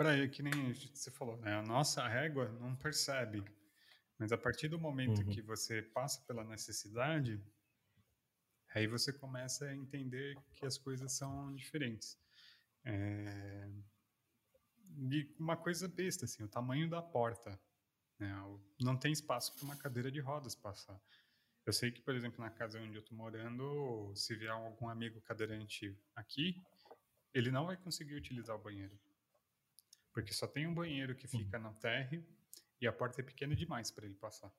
para 0.00 0.26
que 0.28 0.42
nem 0.42 0.72
você 0.72 1.10
falou, 1.10 1.36
né? 1.36 1.56
A 1.56 1.62
nossa 1.62 2.08
régua 2.08 2.48
não 2.58 2.74
percebe. 2.74 3.44
Mas 4.18 4.32
a 4.32 4.38
partir 4.38 4.66
do 4.66 4.80
momento 4.80 5.20
uhum. 5.20 5.28
que 5.28 5.42
você 5.42 5.82
passa 5.82 6.22
pela 6.22 6.42
necessidade, 6.42 7.38
aí 8.74 8.86
você 8.86 9.12
começa 9.12 9.66
a 9.66 9.76
entender 9.76 10.38
que 10.54 10.64
as 10.64 10.78
coisas 10.78 11.12
são 11.12 11.54
diferentes. 11.54 12.18
É... 12.82 13.68
E 15.12 15.34
uma 15.38 15.54
coisa 15.54 15.86
besta, 15.86 16.24
assim, 16.24 16.42
o 16.42 16.48
tamanho 16.48 16.88
da 16.88 17.02
porta. 17.02 17.60
Né? 18.18 18.34
Não 18.80 18.96
tem 18.96 19.12
espaço 19.12 19.54
para 19.54 19.64
uma 19.66 19.76
cadeira 19.76 20.10
de 20.10 20.18
rodas 20.18 20.54
passar. 20.54 20.98
Eu 21.66 21.74
sei 21.74 21.90
que, 21.90 22.00
por 22.00 22.14
exemplo, 22.14 22.42
na 22.42 22.48
casa 22.48 22.80
onde 22.80 22.94
eu 22.94 23.02
estou 23.02 23.18
morando, 23.18 24.14
se 24.16 24.34
vier 24.34 24.50
algum 24.50 24.88
amigo 24.88 25.20
cadeirante 25.20 25.94
aqui, 26.16 26.58
ele 27.34 27.50
não 27.50 27.66
vai 27.66 27.76
conseguir 27.76 28.14
utilizar 28.14 28.56
o 28.56 28.62
banheiro. 28.62 28.98
Porque 30.12 30.32
só 30.32 30.46
tem 30.46 30.66
um 30.66 30.74
banheiro 30.74 31.14
que 31.14 31.28
fica 31.28 31.58
no 31.58 31.72
térreo 31.74 32.24
e 32.80 32.86
a 32.86 32.92
porta 32.92 33.20
é 33.20 33.24
pequena 33.24 33.54
demais 33.54 33.90
para 33.90 34.06
ele 34.06 34.14
passar. 34.14 34.52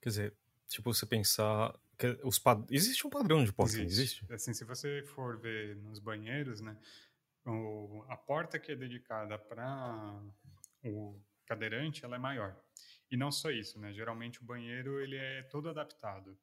Quer 0.00 0.08
dizer, 0.08 0.36
tipo, 0.68 0.92
você 0.92 1.06
pensar. 1.06 1.78
Que 1.96 2.18
os 2.24 2.38
pad... 2.38 2.64
Existe 2.70 3.06
um 3.06 3.10
padrão 3.10 3.44
de 3.44 3.52
porta, 3.52 3.76
existe. 3.80 4.24
existe? 4.24 4.32
Assim, 4.32 4.52
se 4.52 4.64
você 4.64 5.02
for 5.14 5.38
ver 5.38 5.76
nos 5.76 5.98
banheiros, 6.00 6.60
né? 6.60 6.76
O, 7.44 8.04
a 8.08 8.16
porta 8.16 8.58
que 8.58 8.72
é 8.72 8.76
dedicada 8.76 9.38
para 9.38 10.20
o 10.84 11.20
cadeirante, 11.46 12.04
ela 12.04 12.16
é 12.16 12.18
maior. 12.18 12.56
E 13.10 13.16
não 13.16 13.30
só 13.30 13.50
isso, 13.50 13.78
né? 13.78 13.92
Geralmente 13.92 14.40
o 14.40 14.44
banheiro 14.44 15.00
ele 15.00 15.16
é 15.16 15.42
todo 15.44 15.68
adaptado. 15.68 16.36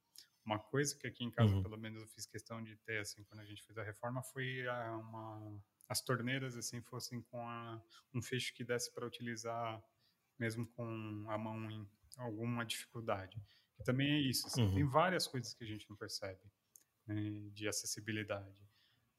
Uma 0.50 0.58
coisa 0.58 0.96
que 0.98 1.06
aqui 1.06 1.24
em 1.24 1.30
casa, 1.30 1.54
uhum. 1.54 1.62
pelo 1.62 1.78
menos, 1.78 2.02
eu 2.02 2.08
fiz 2.08 2.26
questão 2.26 2.64
de 2.64 2.76
ter, 2.78 2.98
assim, 3.00 3.24
quando 3.26 3.42
a 3.42 3.46
gente 3.46 3.62
fez 3.62 3.78
a 3.78 3.84
reforma, 3.84 4.24
foi 4.24 4.68
a, 4.68 4.98
uma, 4.98 5.62
as 5.88 6.02
torneiras, 6.02 6.58
assim, 6.58 6.82
fossem 6.82 7.22
com 7.22 7.40
a, 7.48 7.80
um 8.16 8.20
fecho 8.20 8.52
que 8.56 8.64
desse 8.64 8.92
para 8.92 9.06
utilizar 9.06 9.80
mesmo 10.40 10.66
com 10.66 11.26
a 11.28 11.38
mão 11.38 11.70
em 11.70 11.88
alguma 12.18 12.66
dificuldade. 12.66 13.40
Que 13.76 13.84
também 13.84 14.10
é 14.10 14.20
isso, 14.20 14.48
assim, 14.48 14.64
uhum. 14.64 14.74
tem 14.74 14.84
várias 14.86 15.28
coisas 15.28 15.54
que 15.54 15.64
a 15.64 15.68
gente 15.68 15.88
não 15.88 15.96
percebe 15.96 16.42
né, 17.06 17.16
de 17.54 17.68
acessibilidade. 17.68 18.68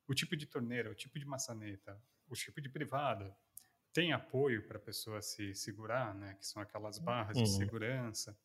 O 0.09 0.15
tipo 0.15 0.37
de 0.37 0.47
torneira, 0.47 0.91
o 0.91 0.95
tipo 0.97 1.17
de 1.17 1.25
maçaneta, 1.25 1.97
o 2.27 2.35
tipo 2.35 2.61
de 2.61 2.69
privada, 2.69 3.37
tem 3.93 4.13
apoio 4.13 4.67
para 4.67 4.79
a 4.79 4.81
pessoa 4.81 5.23
se 5.23 5.55
segurar, 5.55 6.13
né, 6.13 6.35
que 6.35 6.45
são 6.45 6.61
aquelas 6.61 6.99
barras 6.99 7.37
uhum. 7.37 7.45
de 7.45 7.51
segurança. 7.51 8.37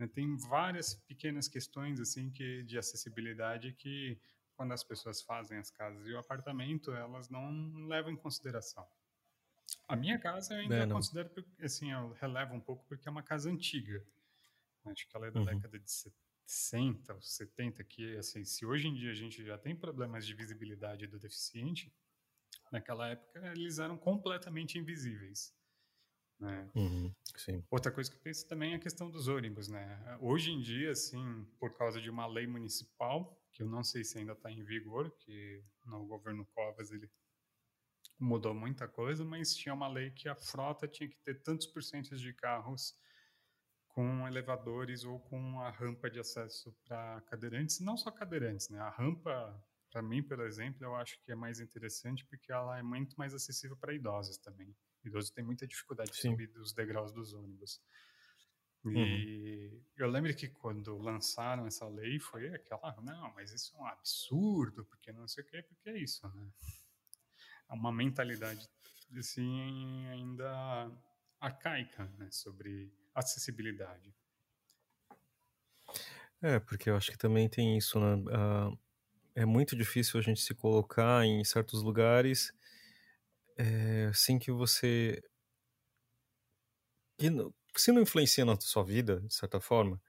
Né, 0.00 0.06
tem 0.06 0.34
várias 0.34 0.94
pequenas 0.94 1.46
questões 1.46 2.00
assim 2.00 2.30
que 2.30 2.62
de 2.62 2.78
acessibilidade 2.78 3.74
que 3.74 4.18
quando 4.56 4.72
as 4.72 4.82
pessoas 4.82 5.20
fazem 5.20 5.58
as 5.58 5.70
casas 5.70 6.06
e 6.06 6.12
o 6.12 6.18
apartamento, 6.18 6.90
elas 6.92 7.28
não 7.28 7.86
levam 7.86 8.10
em 8.10 8.16
consideração. 8.16 8.86
A 9.86 9.94
minha 9.94 10.18
casa 10.18 10.54
eu 10.54 10.60
ainda 10.60 10.76
é, 10.76 10.86
considero, 10.86 11.30
assim, 11.62 11.92
eu 11.92 12.12
relevo 12.12 12.54
um 12.54 12.60
pouco 12.60 12.84
porque 12.86 13.08
é 13.08 13.10
uma 13.10 13.22
casa 13.22 13.50
antiga. 13.50 14.04
Acho 14.86 15.06
que 15.06 15.16
ela 15.16 15.26
é 15.26 15.30
da 15.30 15.40
uhum. 15.40 15.46
década 15.46 15.78
de 15.78 15.90
60 16.46 17.14
ou 17.14 17.20
70, 17.20 17.84
que, 17.84 18.16
assim, 18.16 18.44
se 18.44 18.64
hoje 18.64 18.88
em 18.88 18.94
dia 18.94 19.10
a 19.10 19.14
gente 19.14 19.44
já 19.44 19.58
tem 19.58 19.76
problemas 19.76 20.26
de 20.26 20.34
visibilidade 20.34 21.06
do 21.06 21.18
deficiente, 21.18 21.94
naquela 22.72 23.08
época 23.08 23.52
eles 23.52 23.78
eram 23.78 23.98
completamente 23.98 24.78
invisíveis. 24.78 25.54
Né? 26.40 26.70
Uhum, 26.74 27.12
Outra 27.70 27.92
coisa 27.92 28.10
que 28.10 28.16
eu 28.16 28.22
penso 28.22 28.48
também 28.48 28.72
é 28.72 28.76
a 28.76 28.80
questão 28.80 29.10
dos 29.10 29.28
ônibus, 29.28 29.68
né? 29.68 30.18
Hoje 30.20 30.50
em 30.50 30.60
dia, 30.60 30.92
assim, 30.92 31.44
por 31.58 31.74
causa 31.74 32.00
de 32.00 32.08
uma 32.08 32.26
lei 32.26 32.46
municipal, 32.46 33.38
que 33.52 33.62
eu 33.62 33.68
não 33.68 33.84
sei 33.84 34.04
se 34.04 34.18
ainda 34.18 34.32
está 34.32 34.50
em 34.50 34.64
vigor, 34.64 35.10
que 35.18 35.62
no 35.84 36.06
governo 36.06 36.46
Covas 36.46 36.90
ele 36.90 37.10
mudou 38.18 38.54
muita 38.54 38.88
coisa, 38.88 39.24
mas 39.24 39.54
tinha 39.54 39.74
uma 39.74 39.88
lei 39.88 40.10
que 40.10 40.28
a 40.28 40.34
frota 40.34 40.88
tinha 40.88 41.08
que 41.08 41.18
ter 41.18 41.42
tantos 41.42 41.66
porcentos 41.66 42.20
de 42.20 42.32
carros 42.32 42.94
com 43.88 44.26
elevadores 44.26 45.04
ou 45.04 45.20
com 45.20 45.60
a 45.60 45.70
rampa 45.70 46.10
de 46.10 46.20
acesso 46.20 46.74
para 46.84 47.20
cadeirantes, 47.22 47.80
não 47.80 47.96
só 47.96 48.10
cadeirantes, 48.10 48.68
né? 48.68 48.78
A 48.78 48.88
rampa, 48.88 49.62
para 49.90 50.00
mim, 50.02 50.22
por 50.22 50.40
exemplo, 50.40 50.84
eu 50.84 50.94
acho 50.94 51.20
que 51.22 51.32
é 51.32 51.34
mais 51.34 51.60
interessante 51.60 52.24
porque 52.26 52.52
ela 52.52 52.78
é 52.78 52.82
muito 52.82 53.16
mais 53.16 53.34
acessível 53.34 53.76
para 53.76 53.92
idosos 53.94 54.38
também. 54.38 54.74
Idosos 55.04 55.30
têm 55.30 55.44
muita 55.44 55.66
dificuldade 55.66 56.10
de 56.10 56.16
subir 56.18 56.50
os 56.58 56.72
degraus 56.72 57.12
dos 57.12 57.32
ônibus. 57.32 57.80
E 58.84 58.88
uhum. 58.88 59.84
eu 59.98 60.10
lembro 60.10 60.34
que 60.34 60.48
quando 60.48 60.96
lançaram 60.96 61.66
essa 61.66 61.86
lei 61.86 62.18
foi 62.18 62.48
aquela, 62.54 62.96
não, 63.02 63.32
mas 63.34 63.52
isso 63.52 63.76
é 63.76 63.80
um 63.80 63.86
absurdo, 63.86 64.84
porque 64.86 65.12
não 65.12 65.28
sei 65.28 65.44
o 65.44 65.46
que, 65.46 65.62
porque 65.62 65.90
é 65.90 65.98
isso, 65.98 66.26
né? 66.28 66.50
uma 67.74 67.92
mentalidade 67.92 68.68
assim 69.16 70.06
ainda 70.08 70.90
arcaica 71.40 72.10
né, 72.18 72.28
sobre 72.30 72.92
acessibilidade. 73.14 74.14
É, 76.42 76.58
porque 76.58 76.88
eu 76.88 76.96
acho 76.96 77.10
que 77.10 77.18
também 77.18 77.48
tem 77.48 77.76
isso, 77.76 77.98
né? 78.00 78.14
Uh, 78.14 78.78
é 79.34 79.44
muito 79.44 79.76
difícil 79.76 80.18
a 80.18 80.22
gente 80.22 80.40
se 80.40 80.54
colocar 80.54 81.24
em 81.24 81.44
certos 81.44 81.82
lugares 81.82 82.52
é, 83.60 84.12
sem 84.14 84.38
que 84.38 84.50
você. 84.50 85.22
Que 87.18 87.80
se 87.80 87.92
não 87.92 88.02
influencia 88.02 88.44
na 88.44 88.58
sua 88.60 88.82
vida, 88.82 89.20
de 89.20 89.34
certa 89.34 89.60
forma, 89.60 90.00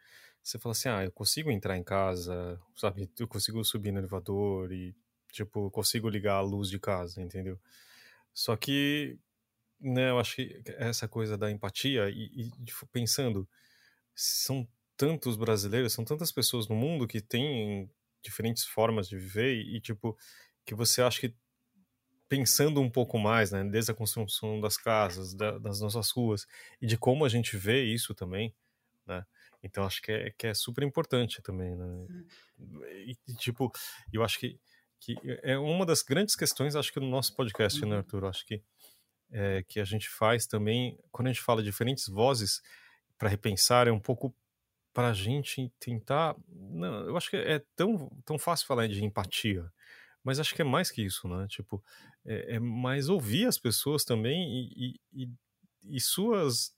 você 0.41 0.57
fala 0.57 0.71
assim: 0.73 0.89
ah, 0.89 1.03
eu 1.03 1.11
consigo 1.11 1.51
entrar 1.51 1.77
em 1.77 1.83
casa, 1.83 2.59
sabe? 2.75 3.11
Eu 3.19 3.27
consigo 3.27 3.63
subir 3.63 3.91
no 3.91 3.99
elevador 3.99 4.71
e 4.71 4.95
Tipo, 5.31 5.71
consigo 5.71 6.09
ligar 6.09 6.35
a 6.35 6.41
luz 6.41 6.69
de 6.69 6.79
casa, 6.79 7.21
entendeu? 7.21 7.59
Só 8.33 8.55
que, 8.57 9.17
né, 9.79 10.09
eu 10.11 10.19
acho 10.19 10.35
que 10.37 10.63
essa 10.77 11.07
coisa 11.07 11.37
da 11.37 11.51
empatia 11.51 12.09
e, 12.09 12.49
e 12.49 12.51
pensando, 12.91 13.49
são 14.15 14.67
tantos 14.97 15.37
brasileiros, 15.37 15.93
são 15.93 16.05
tantas 16.05 16.31
pessoas 16.31 16.67
no 16.67 16.75
mundo 16.75 17.07
que 17.07 17.21
têm 17.21 17.89
diferentes 18.23 18.65
formas 18.65 19.07
de 19.09 19.17
viver 19.17 19.55
e 19.55 19.81
tipo, 19.81 20.17
que 20.65 20.75
você 20.75 21.01
acha 21.01 21.21
que 21.21 21.35
pensando 22.31 22.79
um 22.79 22.89
pouco 22.89 23.19
mais, 23.19 23.51
né, 23.51 23.61
desde 23.61 23.91
a 23.91 23.93
construção 23.93 24.61
das 24.61 24.77
casas, 24.77 25.33
da, 25.33 25.57
das 25.57 25.81
nossas 25.81 26.09
ruas 26.11 26.47
e 26.81 26.87
de 26.87 26.97
como 26.97 27.25
a 27.25 27.29
gente 27.29 27.57
vê 27.57 27.83
isso 27.83 28.15
também, 28.15 28.55
né? 29.05 29.25
Então 29.61 29.83
acho 29.83 30.01
que 30.01 30.13
é, 30.13 30.31
que 30.37 30.47
é 30.47 30.53
super 30.53 30.81
importante 30.81 31.41
também, 31.41 31.75
né? 31.75 32.07
E, 33.05 33.17
tipo, 33.35 33.69
eu 34.13 34.23
acho 34.23 34.39
que 34.39 34.57
que 34.97 35.17
é 35.43 35.57
uma 35.57 35.85
das 35.85 36.03
grandes 36.03 36.35
questões, 36.35 36.75
acho 36.75 36.93
que 36.93 36.99
no 37.01 37.09
nosso 37.09 37.35
podcast, 37.35 37.81
né, 37.81 37.87
uhum. 37.87 37.97
Arthur? 37.97 38.25
Acho 38.25 38.45
que 38.45 38.63
é, 39.31 39.63
que 39.67 39.79
a 39.81 39.83
gente 39.83 40.07
faz 40.07 40.47
também, 40.47 40.97
quando 41.11 41.27
a 41.27 41.33
gente 41.33 41.41
fala 41.41 41.61
diferentes 41.61 42.07
vozes 42.07 42.61
para 43.17 43.27
repensar, 43.27 43.87
é 43.87 43.91
um 43.91 43.99
pouco 43.99 44.33
para 44.93 45.09
a 45.09 45.13
gente 45.13 45.69
tentar. 45.79 46.35
Não, 46.47 47.07
eu 47.07 47.17
acho 47.17 47.29
que 47.29 47.35
é 47.35 47.61
tão, 47.75 48.09
tão 48.23 48.39
fácil 48.39 48.67
falar 48.67 48.87
de 48.87 49.03
empatia, 49.03 49.69
mas 50.23 50.39
acho 50.39 50.55
que 50.55 50.61
é 50.61 50.65
mais 50.65 50.91
que 50.91 51.01
isso, 51.01 51.27
né? 51.27 51.47
Tipo, 51.47 51.83
é, 52.25 52.55
é 52.55 52.59
mais 52.59 53.09
ouvir 53.09 53.47
as 53.47 53.57
pessoas 53.57 54.03
também 54.03 54.69
e, 54.75 54.99
e, 55.11 55.29
e, 55.83 55.99
suas 55.99 56.75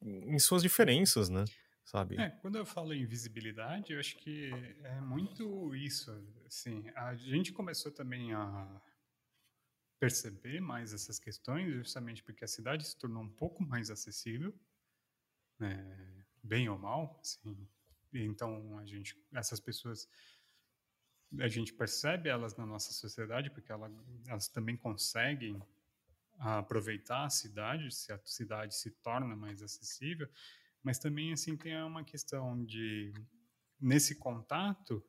em 0.00 0.38
suas 0.38 0.62
diferenças, 0.62 1.28
né? 1.28 1.44
sabe? 1.88 2.20
É, 2.20 2.28
quando 2.28 2.56
eu 2.56 2.66
falo 2.66 2.92
em 2.92 3.06
visibilidade, 3.06 3.94
eu 3.94 3.98
acho 3.98 4.16
que 4.18 4.50
é 4.84 5.00
muito 5.00 5.74
isso. 5.74 6.10
Assim, 6.46 6.86
a 6.94 7.14
gente 7.14 7.50
começou 7.50 7.90
também 7.90 8.34
a 8.34 8.80
perceber 9.98 10.60
mais 10.60 10.92
essas 10.92 11.18
questões, 11.18 11.72
justamente 11.72 12.22
porque 12.22 12.44
a 12.44 12.48
cidade 12.48 12.86
se 12.86 12.96
tornou 12.96 13.22
um 13.22 13.28
pouco 13.28 13.62
mais 13.62 13.90
acessível, 13.90 14.54
né, 15.58 16.24
bem 16.42 16.68
ou 16.68 16.78
mal, 16.78 17.18
assim. 17.20 17.66
Então 18.12 18.78
a 18.78 18.84
gente, 18.84 19.16
essas 19.32 19.58
pessoas, 19.58 20.08
a 21.40 21.48
gente 21.48 21.72
percebe 21.72 22.28
elas 22.28 22.56
na 22.56 22.64
nossa 22.64 22.92
sociedade 22.92 23.50
porque 23.50 23.70
elas, 23.70 23.92
elas 24.26 24.48
também 24.48 24.76
conseguem 24.76 25.60
aproveitar 26.38 27.24
a 27.24 27.30
cidade, 27.30 27.92
se 27.94 28.12
a 28.12 28.20
cidade 28.24 28.74
se 28.74 28.90
torna 29.02 29.34
mais 29.34 29.62
acessível 29.62 30.28
mas 30.82 30.98
também 30.98 31.32
assim 31.32 31.56
tem 31.56 31.76
uma 31.82 32.04
questão 32.04 32.64
de 32.64 33.12
nesse 33.80 34.14
contato 34.14 35.04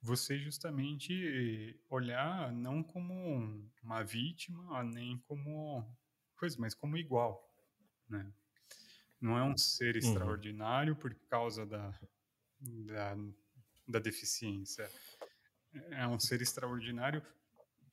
você 0.00 0.38
justamente 0.38 1.76
olhar 1.90 2.52
não 2.52 2.82
como 2.82 3.68
uma 3.82 4.04
vítima 4.04 4.84
nem 4.84 5.18
como 5.26 5.84
coisa, 6.36 6.56
mas 6.58 6.72
como 6.72 6.96
igual, 6.96 7.44
né? 8.08 8.32
Não 9.20 9.36
é 9.36 9.42
um 9.42 9.56
ser 9.56 9.96
uhum. 9.96 9.98
extraordinário 9.98 10.94
por 10.94 11.12
causa 11.28 11.66
da, 11.66 11.92
da, 12.60 13.16
da 13.88 13.98
deficiência. 13.98 14.88
É 15.90 16.06
um 16.06 16.18
ser 16.18 16.40
extraordinário 16.40 17.22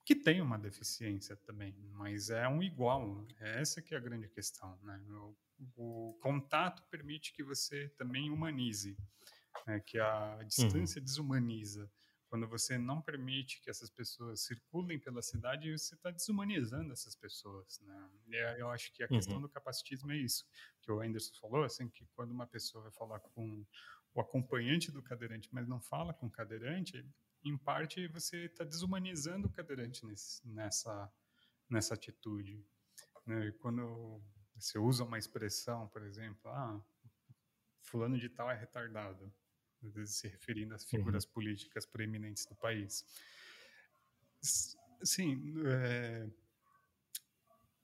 que 0.06 0.16
tem 0.16 0.40
uma 0.40 0.58
deficiência 0.58 1.36
também, 1.36 1.76
mas 1.94 2.30
é 2.30 2.48
um 2.48 2.62
igual. 2.62 3.26
É 3.40 3.62
essa 3.62 3.82
que 3.82 3.96
é 3.96 3.98
a 3.98 4.02
grande 4.02 4.30
questão, 4.30 4.78
né? 4.84 5.02
o 5.76 6.18
contato 6.22 6.84
permite 6.92 7.34
que 7.34 7.44
você 7.44 7.90
também 7.98 8.30
humanize, 8.30 8.96
né? 9.66 9.80
que 9.80 9.98
a 9.98 10.44
distância 10.44 11.00
uhum. 11.00 11.06
desumaniza. 11.06 11.92
Quando 12.28 12.48
você 12.48 12.78
não 12.78 13.02
permite 13.02 13.62
que 13.62 13.70
essas 13.70 13.90
pessoas 13.90 14.42
circulem 14.42 15.00
pela 15.00 15.22
cidade, 15.22 15.72
você 15.72 15.96
está 15.96 16.12
desumanizando 16.12 16.92
essas 16.92 17.16
pessoas. 17.16 17.80
Né? 17.82 18.10
E 18.28 18.60
eu 18.60 18.70
acho 18.70 18.92
que 18.94 19.04
a 19.04 19.08
uhum. 19.08 19.16
questão 19.16 19.42
do 19.42 19.50
capacitismo 19.50 20.12
é 20.12 20.18
isso, 20.18 20.46
que 20.82 20.92
o 20.92 21.02
Anderson 21.02 21.34
falou, 21.40 21.64
assim, 21.64 21.88
que 21.88 22.06
quando 22.14 22.32
uma 22.32 22.46
pessoa 22.46 22.84
vai 22.84 22.92
falar 22.92 23.20
com 23.20 23.66
o 24.14 24.22
acompanhante 24.22 24.92
do 24.92 25.02
cadeirante, 25.02 25.50
mas 25.52 25.68
não 25.68 25.80
fala 25.80 26.14
com 26.14 26.28
o 26.28 26.32
cadeirante, 26.32 27.06
em 27.46 27.58
parte 27.58 28.08
você 28.08 28.46
está 28.46 28.64
desumanizando 28.64 29.48
o 29.48 29.52
cadeirante 29.52 30.06
nesse, 30.06 30.46
nessa, 30.48 31.12
nessa 31.70 31.94
atitude. 31.94 32.66
Né? 33.26 33.52
Quando 33.60 34.22
você 34.56 34.80
usa 34.80 35.04
uma 35.04 35.18
expressão, 35.18 35.88
por 35.90 36.04
exemplo, 36.04 36.50
ah, 36.50 36.84
fulano 37.84 38.18
de 38.18 38.30
tal 38.30 38.50
é 38.50 38.56
retardado, 38.56 39.32
às 39.84 39.94
vezes 39.94 40.16
se 40.16 40.28
referindo 40.28 40.74
às 40.74 40.86
figuras 40.86 41.26
uhum. 41.26 41.32
políticas 41.32 41.86
preeminentes 41.86 42.46
do 42.46 42.56
país. 42.56 43.06
Sim, 45.04 45.54
é, 45.68 46.28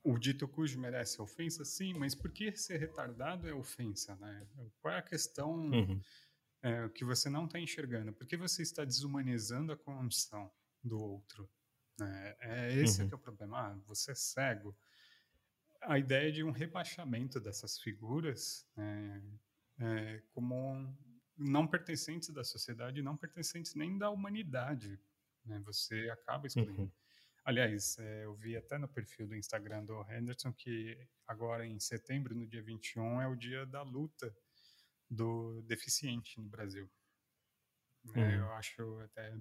o 0.03 0.17
dito 0.17 0.47
cujo 0.47 0.79
merece 0.79 1.21
ofensa, 1.21 1.63
sim, 1.63 1.93
mas 1.93 2.15
por 2.15 2.31
que 2.31 2.55
ser 2.55 2.77
retardado 2.77 3.47
é 3.47 3.53
ofensa, 3.53 4.15
né? 4.15 4.47
Qual 4.79 4.93
é 4.93 4.97
a 4.97 5.03
questão 5.03 5.53
uhum. 5.69 6.01
É, 6.61 6.89
que 6.89 7.03
você 7.03 7.29
não 7.29 7.45
está 7.45 7.59
enxergando? 7.59 8.13
Por 8.13 8.27
que 8.27 8.37
você 8.37 8.61
está 8.61 8.85
desumanizando 8.85 9.71
a 9.71 9.77
condição 9.77 10.51
do 10.83 10.99
outro? 10.99 11.49
Né? 11.99 12.35
É 12.39 12.73
esse 12.75 13.01
uhum. 13.01 13.07
que 13.07 13.13
é 13.13 13.17
o 13.17 13.19
problema. 13.19 13.59
Ah, 13.59 13.75
você 13.87 14.11
é 14.11 14.15
cego. 14.15 14.77
A 15.81 15.97
ideia 15.97 16.31
de 16.31 16.43
um 16.43 16.51
rebaixamento 16.51 17.39
dessas 17.39 17.79
figuras 17.79 18.67
né, 18.75 19.23
é, 19.79 20.21
como 20.33 20.95
não 21.35 21.65
pertencentes 21.67 22.29
da 22.29 22.43
sociedade, 22.43 23.01
não 23.01 23.17
pertencentes 23.17 23.73
nem 23.73 23.97
da 23.97 24.09
humanidade. 24.09 24.99
Né? 25.43 25.59
Você 25.65 26.09
acaba 26.11 26.45
excluindo. 26.45 26.83
Uhum. 26.83 26.91
Aliás, 27.43 27.97
é, 27.97 28.25
eu 28.25 28.35
vi 28.35 28.55
até 28.55 28.77
no 28.77 28.87
perfil 28.87 29.27
do 29.27 29.35
Instagram 29.35 29.83
do 29.83 29.99
Henderson 30.03 30.53
que 30.53 30.95
agora 31.27 31.65
em 31.65 31.79
setembro, 31.79 32.35
no 32.35 32.45
dia 32.45 32.61
21, 32.61 33.19
é 33.19 33.27
o 33.27 33.35
dia 33.35 33.65
da 33.65 33.81
luta 33.81 34.31
do 35.11 35.61
deficiente 35.63 36.39
no 36.39 36.47
Brasil. 36.47 36.89
É, 38.15 38.19
uhum. 38.19 38.31
eu 38.31 38.51
acho 38.53 38.99
até 39.01 39.37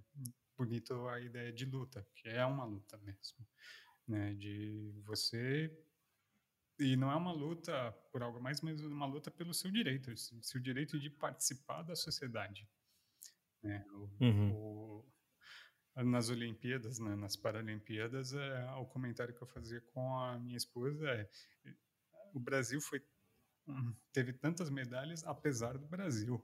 bonito 0.59 1.09
a 1.09 1.21
ideia 1.21 1.53
de 1.53 1.65
luta, 1.65 2.07
que 2.17 2.29
é 2.29 2.45
uma 2.45 2.65
luta 2.65 2.99
mesmo, 2.99 3.47
né? 4.07 4.35
De 4.35 5.01
você 5.05 5.73
e 6.79 6.97
não 6.97 7.11
é 7.11 7.17
uma 7.17 7.33
luta 7.33 7.93
por 8.11 8.23
algo 8.23 8.41
mais, 8.41 8.61
mas 8.63 8.81
uma 8.81 9.07
luta 9.07 9.31
pelo 9.31 9.53
seu 9.55 9.71
direito, 9.71 10.17
seu 10.17 10.61
direito 10.61 10.99
de 10.99 11.11
participar 11.11 11.83
da 11.83 11.95
sociedade. 11.95 12.67
Né? 13.63 13.85
O, 13.93 14.25
uhum. 14.25 14.53
o, 14.55 16.03
nas 16.03 16.31
Olimpíadas, 16.31 16.99
né, 16.99 17.15
nas 17.15 17.37
Paralimpíadas, 17.37 18.33
é, 18.33 18.71
o 18.77 18.87
comentário 18.87 19.35
que 19.35 19.43
eu 19.43 19.47
fazia 19.47 19.83
com 19.93 20.19
a 20.19 20.39
minha 20.39 20.57
esposa 20.57 21.07
é 21.11 21.29
o 22.33 22.41
Brasil 22.41 22.81
foi 22.81 23.05
teve 24.13 24.33
tantas 24.33 24.71
medalhas 24.71 25.25
apesar 25.25 25.79
do 25.79 25.87
Brasil, 25.87 26.43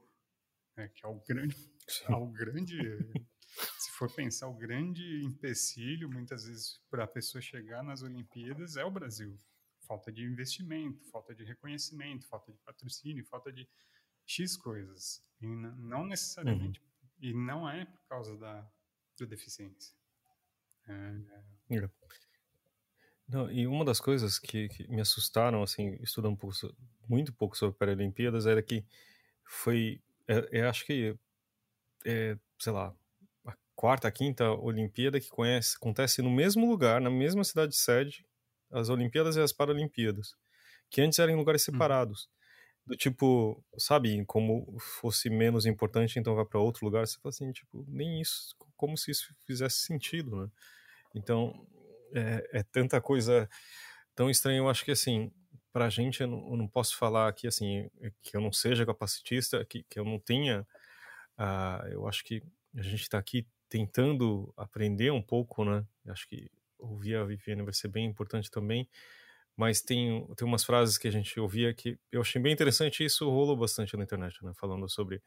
né, 0.75 0.87
que 0.89 1.05
é 1.05 1.09
o 1.09 1.19
grande, 1.27 1.55
é 2.07 2.15
o 2.15 2.27
grande 2.27 2.77
se 3.79 3.91
for 3.91 4.13
pensar 4.13 4.47
o 4.47 4.53
grande 4.53 5.23
empecilho 5.23 6.09
muitas 6.09 6.45
vezes 6.45 6.79
para 6.89 7.03
a 7.03 7.07
pessoa 7.07 7.41
chegar 7.41 7.83
nas 7.83 8.01
Olimpíadas 8.01 8.77
é 8.77 8.85
o 8.85 8.91
Brasil, 8.91 9.39
falta 9.87 10.11
de 10.11 10.23
investimento, 10.23 11.03
falta 11.09 11.33
de 11.33 11.43
reconhecimento, 11.43 12.27
falta 12.27 12.51
de 12.51 12.59
patrocínio, 12.59 13.25
falta 13.25 13.51
de 13.51 13.67
x 14.25 14.57
coisas 14.57 15.23
e 15.41 15.47
não 15.47 16.05
necessariamente 16.05 16.79
uhum. 16.79 16.85
e 17.19 17.33
não 17.33 17.69
é 17.69 17.85
por 17.85 18.01
causa 18.07 18.37
da 18.37 18.69
da 19.19 19.25
deficiência. 19.25 19.95
É, 20.87 20.93
é... 21.71 21.89
Não, 23.27 23.51
e 23.51 23.67
uma 23.67 23.83
das 23.83 23.99
coisas 23.99 24.39
que, 24.39 24.69
que, 24.69 24.87
me 24.87 25.01
assustaram, 25.01 25.61
assim, 25.61 25.97
estudando 26.01 26.33
um 26.33 26.37
pouco, 26.37 26.55
muito 27.07 27.33
pouco 27.33 27.57
sobre 27.57 27.77
Paralimpíadas, 27.77 28.45
era 28.45 28.61
que 28.61 28.85
foi, 29.43 30.01
é, 30.27 30.59
é, 30.59 30.67
acho 30.67 30.85
que, 30.85 31.15
é, 32.05 32.37
sei 32.57 32.71
lá, 32.71 32.93
a 33.45 33.53
quarta, 33.75 34.07
a 34.07 34.11
quinta 34.11 34.49
Olimpíada 34.51 35.19
que 35.19 35.29
conhece, 35.29 35.75
acontece 35.75 36.21
no 36.21 36.31
mesmo 36.31 36.69
lugar, 36.69 37.01
na 37.01 37.09
mesma 37.09 37.43
cidade 37.43 37.75
sede, 37.75 38.25
as 38.71 38.89
Olimpíadas 38.89 39.35
e 39.35 39.41
as 39.41 39.51
Paralimpíadas, 39.51 40.35
que 40.89 41.01
antes 41.01 41.19
eram 41.19 41.33
em 41.33 41.37
lugares 41.37 41.67
uhum. 41.67 41.73
separados 41.73 42.29
do 42.87 42.95
tipo, 42.95 43.61
sabe, 43.77 44.23
como 44.25 44.77
fosse 44.79 45.29
menos 45.29 45.65
importante, 45.65 46.17
então 46.17 46.35
vai 46.35 46.45
para 46.45 46.59
outro 46.59 46.85
lugar, 46.85 47.05
você 47.05 47.19
fala 47.19 47.29
assim, 47.29 47.51
tipo, 47.51 47.85
nem 47.89 48.21
isso, 48.21 48.55
como 48.77 48.97
se 48.97 49.11
isso 49.11 49.35
fizesse 49.45 49.79
sentido, 49.79 50.43
né? 50.43 50.49
Então, 51.13 51.67
é, 52.13 52.59
é 52.59 52.63
tanta 52.63 52.99
coisa 53.01 53.49
tão 54.15 54.29
estranha, 54.29 54.59
eu 54.59 54.69
acho 54.69 54.83
que, 54.83 54.91
assim, 54.91 55.31
pra 55.71 55.89
gente, 55.89 56.21
eu 56.21 56.27
não, 56.27 56.51
eu 56.51 56.57
não, 56.57 56.67
posso 56.67 56.97
falar 56.97 57.27
aqui, 57.27 57.47
assim, 57.47 57.89
que 58.23 58.35
eu 58.35 58.41
não 58.41 58.51
seja 58.51 58.85
capacitista, 58.85 59.63
que, 59.65 59.83
que 59.83 59.99
eu 59.99 60.05
não 60.05 60.19
tenha, 60.19 60.65
uh, 61.37 61.87
eu 61.91 62.07
acho 62.07 62.23
que 62.23 62.41
a 62.75 62.81
gente 62.81 63.03
está 63.03 63.17
aqui 63.17 63.45
tentando 63.69 64.53
aprender 64.57 65.11
um 65.11 65.21
pouco, 65.21 65.63
né? 65.63 65.85
Eu 66.05 66.13
acho 66.13 66.27
que 66.27 66.49
ouvir 66.79 67.15
a 67.15 67.23
Viviane 67.23 67.63
vai 67.63 67.73
ser 67.73 67.89
bem 67.89 68.05
importante 68.05 68.49
também, 68.49 68.89
mas 69.55 69.81
tem, 69.81 70.25
tem 70.35 70.47
umas 70.47 70.63
frases 70.63 70.97
que 70.97 71.07
a 71.07 71.11
gente 71.11 71.39
ouvia 71.39 71.73
que 71.73 71.97
eu 72.11 72.21
achei 72.21 72.41
bem 72.41 72.53
interessante 72.53 73.03
e 73.03 73.05
isso 73.07 73.29
rolou 73.29 73.57
bastante 73.57 73.95
na 73.97 74.03
internet, 74.03 74.43
né? 74.43 74.53
Falando 74.55 74.89
sobre 74.89 75.21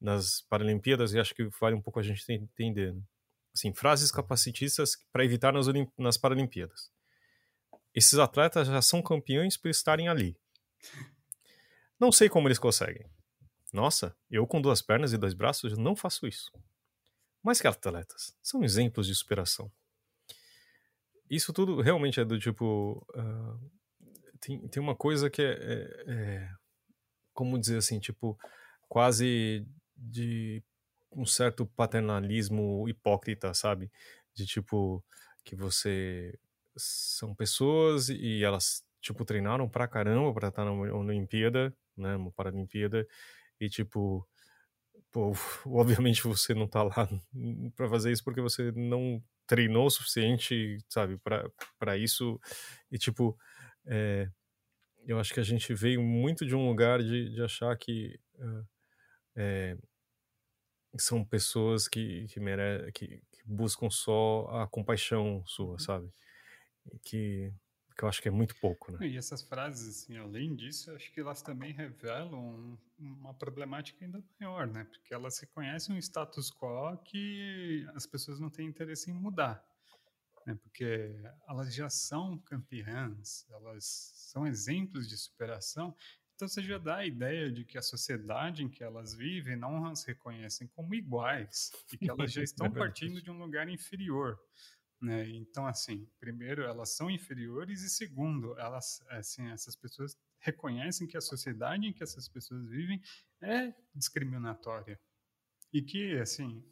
nas 0.00 0.42
Paralimpíadas 0.42 1.14
e 1.14 1.18
acho 1.18 1.34
que 1.34 1.48
vale 1.60 1.74
um 1.74 1.82
pouco 1.82 1.98
a 1.98 2.02
gente 2.02 2.24
entender. 2.30 2.92
Né? 2.92 3.00
Assim, 3.56 3.72
frases 3.72 4.12
capacitistas 4.12 4.96
para 5.10 5.24
evitar 5.24 5.52
nas, 5.52 5.66
nas 5.96 6.16
Paralimpíadas. 6.18 6.90
Esses 7.94 8.18
atletas 8.18 8.68
já 8.68 8.82
são 8.82 9.00
campeões 9.00 9.56
por 9.56 9.70
estarem 9.70 10.08
ali. 10.08 10.36
Não 11.98 12.12
sei 12.12 12.28
como 12.28 12.46
eles 12.46 12.58
conseguem. 12.58 13.08
Nossa, 13.72 14.14
eu 14.30 14.46
com 14.46 14.60
duas 14.60 14.82
pernas 14.82 15.12
e 15.12 15.18
dois 15.18 15.32
braços 15.32 15.76
não 15.78 15.96
faço 15.96 16.26
isso. 16.26 16.52
Mas 17.42 17.60
que 17.60 17.66
atletas, 17.66 18.36
são 18.42 18.62
exemplos 18.62 19.06
de 19.06 19.14
superação 19.14 19.72
isso 21.30 21.52
tudo 21.52 21.80
realmente 21.80 22.20
é 22.20 22.24
do 22.24 22.38
tipo. 22.38 23.04
Uh, 23.14 23.70
tem, 24.40 24.68
tem 24.68 24.82
uma 24.82 24.94
coisa 24.94 25.28
que 25.28 25.42
é, 25.42 25.52
é, 25.52 26.04
é, 26.06 26.50
Como 27.32 27.58
dizer 27.58 27.78
assim, 27.78 27.98
tipo, 27.98 28.38
quase 28.88 29.66
de 29.96 30.62
um 31.12 31.24
certo 31.26 31.66
paternalismo 31.66 32.88
hipócrita, 32.88 33.52
sabe? 33.54 33.90
De 34.34 34.46
tipo, 34.46 35.04
que 35.44 35.56
você. 35.56 36.38
São 36.76 37.34
pessoas 37.34 38.10
e 38.10 38.44
elas, 38.44 38.84
tipo, 39.00 39.24
treinaram 39.24 39.68
pra 39.68 39.88
caramba 39.88 40.34
pra 40.34 40.48
estar 40.48 40.64
na 40.64 40.72
Olimpíada, 40.72 41.74
né? 41.96 42.16
Uma 42.16 42.30
Paralimpíada, 42.32 43.06
e 43.60 43.68
tipo. 43.68 44.26
Pô, 45.12 45.32
obviamente 45.66 46.22
você 46.22 46.54
não 46.54 46.68
tá 46.68 46.82
lá 46.82 47.08
para 47.76 47.88
fazer 47.88 48.12
isso 48.12 48.24
porque 48.24 48.40
você 48.40 48.72
não 48.72 49.22
treinou 49.46 49.86
o 49.86 49.90
suficiente, 49.90 50.78
sabe, 50.88 51.18
para 51.78 51.96
isso. 51.96 52.40
E, 52.90 52.98
tipo, 52.98 53.38
é, 53.86 54.28
eu 55.06 55.18
acho 55.18 55.32
que 55.32 55.40
a 55.40 55.44
gente 55.44 55.72
veio 55.72 56.02
muito 56.02 56.44
de 56.44 56.54
um 56.54 56.68
lugar 56.68 57.02
de, 57.02 57.30
de 57.30 57.42
achar 57.42 57.76
que 57.78 58.18
é, 59.36 59.76
são 61.02 61.24
pessoas 61.24 61.88
que, 61.88 62.26
que, 62.28 62.40
mere 62.40 62.90
que, 62.92 63.22
que, 63.32 63.42
buscam 63.44 63.90
só 63.90 64.48
a 64.50 64.66
compaixão 64.66 65.42
sua, 65.46 65.72
uhum. 65.72 65.78
sabe? 65.78 66.10
Que 67.02 67.52
que 67.96 68.04
eu 68.04 68.08
acho 68.08 68.20
que 68.20 68.28
é 68.28 68.30
muito 68.30 68.54
pouco, 68.56 68.92
né? 68.92 69.06
E 69.08 69.16
essas 69.16 69.42
frases, 69.42 69.88
assim, 69.88 70.18
além 70.18 70.54
disso, 70.54 70.90
acho 70.92 71.10
que 71.12 71.20
elas 71.20 71.40
também 71.40 71.72
revelam 71.72 72.78
uma 72.98 73.32
problemática 73.32 74.04
ainda 74.04 74.22
maior, 74.38 74.66
né? 74.66 74.84
Porque 74.84 75.14
elas 75.14 75.38
reconhecem 75.38 75.94
um 75.94 75.98
status 75.98 76.50
quo 76.50 76.98
que 76.98 77.86
as 77.94 78.06
pessoas 78.06 78.38
não 78.38 78.50
têm 78.50 78.68
interesse 78.68 79.10
em 79.10 79.14
mudar, 79.14 79.64
né? 80.46 80.54
Porque 80.62 81.18
elas 81.48 81.74
já 81.74 81.88
são 81.88 82.38
campeãs, 82.38 83.46
elas 83.48 83.84
são 83.86 84.46
exemplos 84.46 85.08
de 85.08 85.16
superação, 85.16 85.96
então 86.36 86.46
você 86.46 86.62
já 86.62 86.76
dá 86.76 86.96
a 86.96 87.06
ideia 87.06 87.50
de 87.50 87.64
que 87.64 87.78
a 87.78 87.82
sociedade 87.82 88.62
em 88.62 88.68
que 88.68 88.84
elas 88.84 89.14
vivem 89.14 89.56
não 89.56 89.86
as 89.86 90.04
reconhecem 90.04 90.68
como 90.68 90.94
iguais 90.94 91.72
e 91.90 91.96
que 91.96 92.10
elas 92.10 92.30
já 92.30 92.42
estão 92.44 92.66
é 92.66 92.70
partindo 92.70 93.22
de 93.22 93.30
um 93.30 93.38
lugar 93.38 93.68
inferior. 93.70 94.38
Né? 95.00 95.28
Então, 95.30 95.66
assim, 95.66 96.06
primeiro, 96.20 96.62
elas 96.62 96.90
são 96.90 97.10
inferiores 97.10 97.82
e 97.82 97.88
segundo, 97.88 98.58
elas, 98.58 99.02
assim, 99.08 99.48
essas 99.50 99.74
pessoas 99.74 100.16
reconhecem 100.38 101.06
que 101.06 101.16
a 101.16 101.22
sociedade 101.22 101.86
em 101.86 101.92
que 101.92 102.02
essas 102.02 102.28
pessoas 102.28 102.66
vivem 102.68 103.00
é 103.40 103.74
discriminatória 103.94 105.00
e 105.72 105.80
que, 105.80 106.18
assim, 106.18 106.62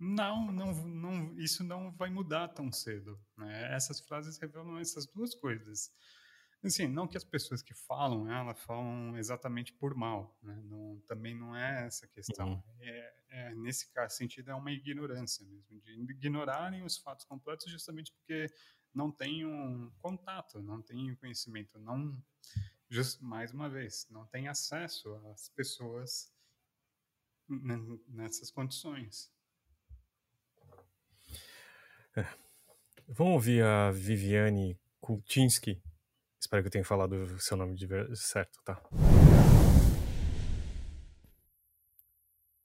não, 0.00 0.50
não, 0.50 0.72
não, 0.86 1.38
isso 1.38 1.62
não 1.62 1.92
vai 1.92 2.10
mudar 2.10 2.48
tão 2.48 2.72
cedo. 2.72 3.20
Né? 3.36 3.72
Essas 3.72 4.00
frases 4.00 4.36
revelam 4.38 4.78
essas 4.78 5.06
duas 5.06 5.32
coisas. 5.34 5.92
Assim, 6.62 6.86
não 6.86 7.08
que 7.08 7.16
as 7.16 7.24
pessoas 7.24 7.62
que 7.62 7.72
falam 7.72 8.30
ela 8.30 8.54
falam 8.54 9.16
exatamente 9.16 9.72
por 9.72 9.94
mal, 9.94 10.36
né? 10.42 10.60
não, 10.64 11.00
também 11.06 11.34
não 11.34 11.56
é 11.56 11.86
essa 11.86 12.06
questão. 12.06 12.52
Uhum. 12.52 12.62
É, 12.80 13.14
é, 13.30 13.54
nesse 13.54 13.90
caso, 13.92 14.14
sentido, 14.14 14.50
é 14.50 14.54
uma 14.54 14.70
ignorância 14.70 15.46
mesmo, 15.46 15.80
de 15.80 15.92
ignorarem 16.12 16.82
os 16.82 16.98
fatos 16.98 17.24
completos 17.24 17.70
justamente 17.70 18.12
porque 18.12 18.46
não 18.92 19.10
têm 19.10 19.46
um 19.46 19.90
contato, 20.00 20.60
não 20.62 20.82
têm 20.82 21.14
conhecimento, 21.16 21.78
não, 21.78 22.22
just, 22.90 23.20
mais 23.22 23.54
uma 23.54 23.70
vez, 23.70 24.06
não 24.10 24.26
têm 24.26 24.46
acesso 24.46 25.14
às 25.32 25.48
pessoas 25.48 26.30
nessas 28.06 28.50
condições. 28.50 29.32
É. 32.14 32.22
Vamos 33.08 33.34
ouvir 33.34 33.64
a 33.64 33.90
Viviane 33.90 34.78
Kulczynski 35.00 35.82
Espero 36.40 36.62
que 36.62 36.68
eu 36.68 36.72
tenha 36.72 36.84
falado 36.84 37.12
o 37.12 37.38
seu 37.38 37.54
nome 37.54 37.74
de 37.74 37.86
certo, 38.16 38.62
tá? 38.64 38.80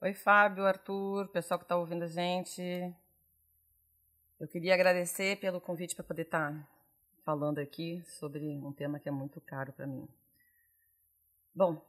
Oi, 0.01 0.13
Fábio, 0.13 0.65
Arthur, 0.65 1.27
pessoal 1.27 1.59
que 1.59 1.65
está 1.65 1.75
ouvindo 1.75 2.03
a 2.03 2.07
gente. 2.07 2.61
Eu 4.39 4.47
queria 4.47 4.73
agradecer 4.73 5.37
pelo 5.41 5.59
convite 5.59 5.93
para 5.93 6.05
poder 6.05 6.21
estar 6.21 6.53
tá 6.53 6.67
falando 7.25 7.59
aqui 7.59 8.01
sobre 8.07 8.47
um 8.63 8.71
tema 8.71 8.97
que 8.97 9.09
é 9.09 9.11
muito 9.11 9.41
caro 9.41 9.73
para 9.73 9.85
mim. 9.85 10.07
Bom, 11.53 11.85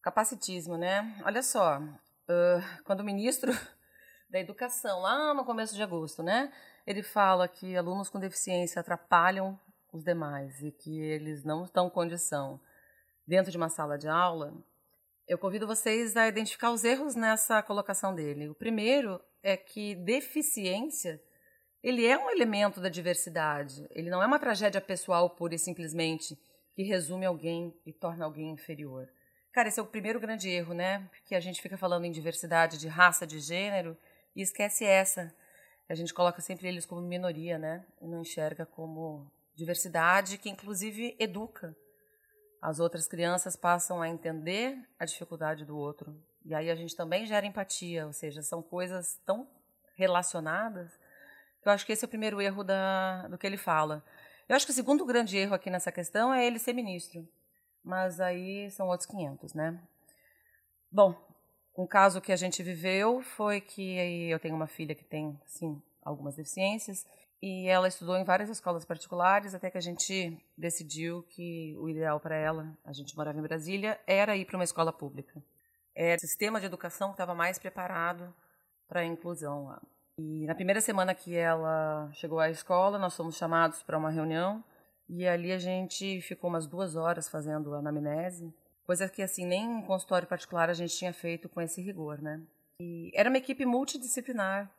capacitismo, 0.00 0.76
né? 0.76 1.20
Olha 1.24 1.42
só, 1.42 1.80
uh, 1.80 2.84
quando 2.84 3.00
o 3.00 3.04
ministro 3.04 3.50
da 4.30 4.38
Educação, 4.38 5.00
lá 5.00 5.34
no 5.34 5.44
começo 5.44 5.74
de 5.74 5.82
agosto, 5.82 6.22
né, 6.22 6.52
ele 6.86 7.02
fala 7.02 7.48
que 7.48 7.76
alunos 7.76 8.08
com 8.08 8.20
deficiência 8.20 8.78
atrapalham 8.78 9.58
os 9.96 10.04
demais 10.04 10.60
e 10.60 10.70
que 10.70 11.00
eles 11.00 11.44
não 11.44 11.64
estão 11.64 11.88
condição 11.88 12.60
dentro 13.26 13.50
de 13.50 13.56
uma 13.56 13.68
sala 13.68 13.96
de 13.96 14.08
aula, 14.08 14.52
eu 15.26 15.38
convido 15.38 15.66
vocês 15.66 16.16
a 16.16 16.28
identificar 16.28 16.70
os 16.70 16.84
erros 16.84 17.14
nessa 17.14 17.62
colocação 17.62 18.14
dele. 18.14 18.48
O 18.48 18.54
primeiro 18.54 19.20
é 19.42 19.56
que 19.56 19.94
deficiência 19.94 21.20
ele 21.82 22.06
é 22.06 22.16
um 22.16 22.30
elemento 22.30 22.80
da 22.80 22.88
diversidade. 22.88 23.86
Ele 23.90 24.08
não 24.08 24.22
é 24.22 24.26
uma 24.26 24.38
tragédia 24.38 24.80
pessoal 24.80 25.28
pura 25.28 25.54
e 25.54 25.58
simplesmente 25.58 26.34
que 26.74 26.82
resume 26.82 27.26
alguém 27.26 27.78
e 27.84 27.92
torna 27.92 28.24
alguém 28.24 28.50
inferior. 28.50 29.06
Cara, 29.52 29.68
esse 29.68 29.78
é 29.78 29.82
o 29.82 29.86
primeiro 29.86 30.18
grande 30.18 30.48
erro, 30.48 30.72
né? 30.72 31.08
Que 31.26 31.34
a 31.34 31.40
gente 31.40 31.60
fica 31.60 31.76
falando 31.76 32.06
em 32.06 32.10
diversidade 32.10 32.78
de 32.78 32.88
raça, 32.88 33.26
de 33.26 33.38
gênero 33.38 33.96
e 34.34 34.40
esquece 34.40 34.84
essa. 34.84 35.32
A 35.86 35.94
gente 35.94 36.14
coloca 36.14 36.40
sempre 36.40 36.68
eles 36.68 36.86
como 36.86 37.02
minoria, 37.02 37.58
né? 37.58 37.84
E 38.00 38.06
não 38.08 38.22
enxerga 38.22 38.64
como 38.64 39.30
diversidade 39.54 40.38
que 40.38 40.50
inclusive 40.50 41.16
educa. 41.18 41.76
As 42.60 42.80
outras 42.80 43.06
crianças 43.06 43.56
passam 43.56 44.00
a 44.00 44.08
entender 44.08 44.76
a 44.98 45.04
dificuldade 45.04 45.64
do 45.64 45.76
outro. 45.76 46.16
E 46.44 46.54
aí 46.54 46.70
a 46.70 46.74
gente 46.74 46.96
também 46.96 47.26
gera 47.26 47.46
empatia, 47.46 48.06
ou 48.06 48.12
seja, 48.12 48.42
são 48.42 48.62
coisas 48.62 49.20
tão 49.24 49.48
relacionadas 49.96 50.90
que 51.62 51.68
eu 51.68 51.72
acho 51.72 51.86
que 51.86 51.92
esse 51.92 52.04
é 52.04 52.06
o 52.06 52.08
primeiro 52.08 52.40
erro 52.40 52.62
da, 52.62 53.26
do 53.28 53.38
que 53.38 53.46
ele 53.46 53.56
fala. 53.56 54.04
Eu 54.48 54.54
acho 54.54 54.66
que 54.66 54.72
o 54.72 54.74
segundo 54.74 55.04
grande 55.06 55.36
erro 55.36 55.54
aqui 55.54 55.70
nessa 55.70 55.90
questão 55.90 56.32
é 56.32 56.46
ele 56.46 56.58
ser 56.58 56.74
ministro. 56.74 57.26
Mas 57.82 58.20
aí 58.20 58.70
são 58.70 58.88
outros 58.88 59.06
500, 59.06 59.54
né? 59.54 59.80
Bom, 60.90 61.14
um 61.76 61.86
caso 61.86 62.20
que 62.20 62.32
a 62.32 62.36
gente 62.36 62.62
viveu 62.62 63.22
foi 63.22 63.60
que 63.60 63.96
eu 64.30 64.38
tenho 64.38 64.54
uma 64.54 64.66
filha 64.66 64.94
que 64.94 65.04
tem, 65.04 65.38
sim, 65.46 65.82
algumas 66.02 66.36
deficiências 66.36 67.06
e 67.46 67.68
ela 67.68 67.86
estudou 67.86 68.16
em 68.16 68.24
várias 68.24 68.48
escolas 68.48 68.86
particulares 68.86 69.54
até 69.54 69.70
que 69.70 69.76
a 69.76 69.80
gente 69.80 70.34
decidiu 70.56 71.22
que 71.24 71.76
o 71.78 71.90
ideal 71.90 72.18
para 72.18 72.34
ela, 72.34 72.74
a 72.82 72.90
gente 72.90 73.14
morava 73.14 73.38
em 73.38 73.42
Brasília, 73.42 74.00
era 74.06 74.34
ir 74.34 74.46
para 74.46 74.56
uma 74.56 74.64
escola 74.64 74.90
pública. 74.90 75.44
Era 75.94 76.16
o 76.16 76.20
sistema 76.20 76.58
de 76.58 76.64
educação 76.64 77.08
que 77.08 77.16
estava 77.16 77.34
mais 77.34 77.58
preparado 77.58 78.34
para 78.88 79.00
a 79.00 79.04
inclusão 79.04 79.66
lá. 79.66 79.82
E 80.16 80.46
na 80.46 80.54
primeira 80.54 80.80
semana 80.80 81.14
que 81.14 81.36
ela 81.36 82.10
chegou 82.14 82.40
à 82.40 82.48
escola, 82.48 82.98
nós 82.98 83.14
fomos 83.14 83.36
chamados 83.36 83.82
para 83.82 83.98
uma 83.98 84.08
reunião 84.08 84.64
e 85.06 85.28
ali 85.28 85.52
a 85.52 85.58
gente 85.58 86.22
ficou 86.22 86.48
umas 86.48 86.66
duas 86.66 86.96
horas 86.96 87.28
fazendo 87.28 87.74
anamnese, 87.74 88.54
coisa 88.86 89.06
que 89.06 89.20
assim 89.20 89.44
nem 89.44 89.80
em 89.80 89.82
consultório 89.82 90.26
particular 90.26 90.70
a 90.70 90.74
gente 90.74 90.96
tinha 90.96 91.12
feito 91.12 91.46
com 91.50 91.60
esse 91.60 91.82
rigor, 91.82 92.22
né? 92.22 92.40
E 92.80 93.10
era 93.14 93.28
uma 93.28 93.36
equipe 93.36 93.66
multidisciplinar, 93.66 94.70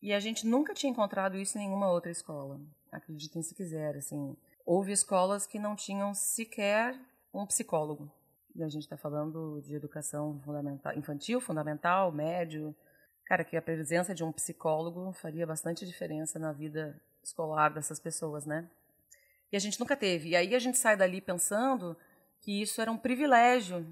e 0.00 0.12
a 0.12 0.20
gente 0.20 0.46
nunca 0.46 0.74
tinha 0.74 0.90
encontrado 0.90 1.36
isso 1.36 1.58
em 1.58 1.62
nenhuma 1.62 1.90
outra 1.90 2.10
escola. 2.10 2.60
Acreditem 2.92 3.42
se 3.42 3.54
quiser, 3.54 3.96
assim. 3.96 4.36
Houve 4.64 4.92
escolas 4.92 5.46
que 5.46 5.58
não 5.58 5.74
tinham 5.74 6.14
sequer 6.14 6.98
um 7.32 7.46
psicólogo. 7.46 8.10
E 8.54 8.62
a 8.62 8.68
gente 8.68 8.82
está 8.82 8.96
falando 8.96 9.60
de 9.60 9.74
educação 9.74 10.40
fundamental, 10.44 10.96
infantil, 10.96 11.40
fundamental, 11.40 12.12
médio. 12.12 12.74
Cara, 13.24 13.44
que 13.44 13.56
a 13.56 13.62
presença 13.62 14.14
de 14.14 14.24
um 14.24 14.32
psicólogo 14.32 15.12
faria 15.12 15.46
bastante 15.46 15.86
diferença 15.86 16.38
na 16.38 16.52
vida 16.52 17.00
escolar 17.22 17.70
dessas 17.70 18.00
pessoas, 18.00 18.46
né? 18.46 18.68
E 19.50 19.56
a 19.56 19.60
gente 19.60 19.78
nunca 19.78 19.96
teve. 19.96 20.30
E 20.30 20.36
aí 20.36 20.54
a 20.54 20.58
gente 20.58 20.78
sai 20.78 20.96
dali 20.96 21.20
pensando 21.20 21.96
que 22.40 22.62
isso 22.62 22.80
era 22.80 22.90
um 22.90 22.98
privilégio. 22.98 23.86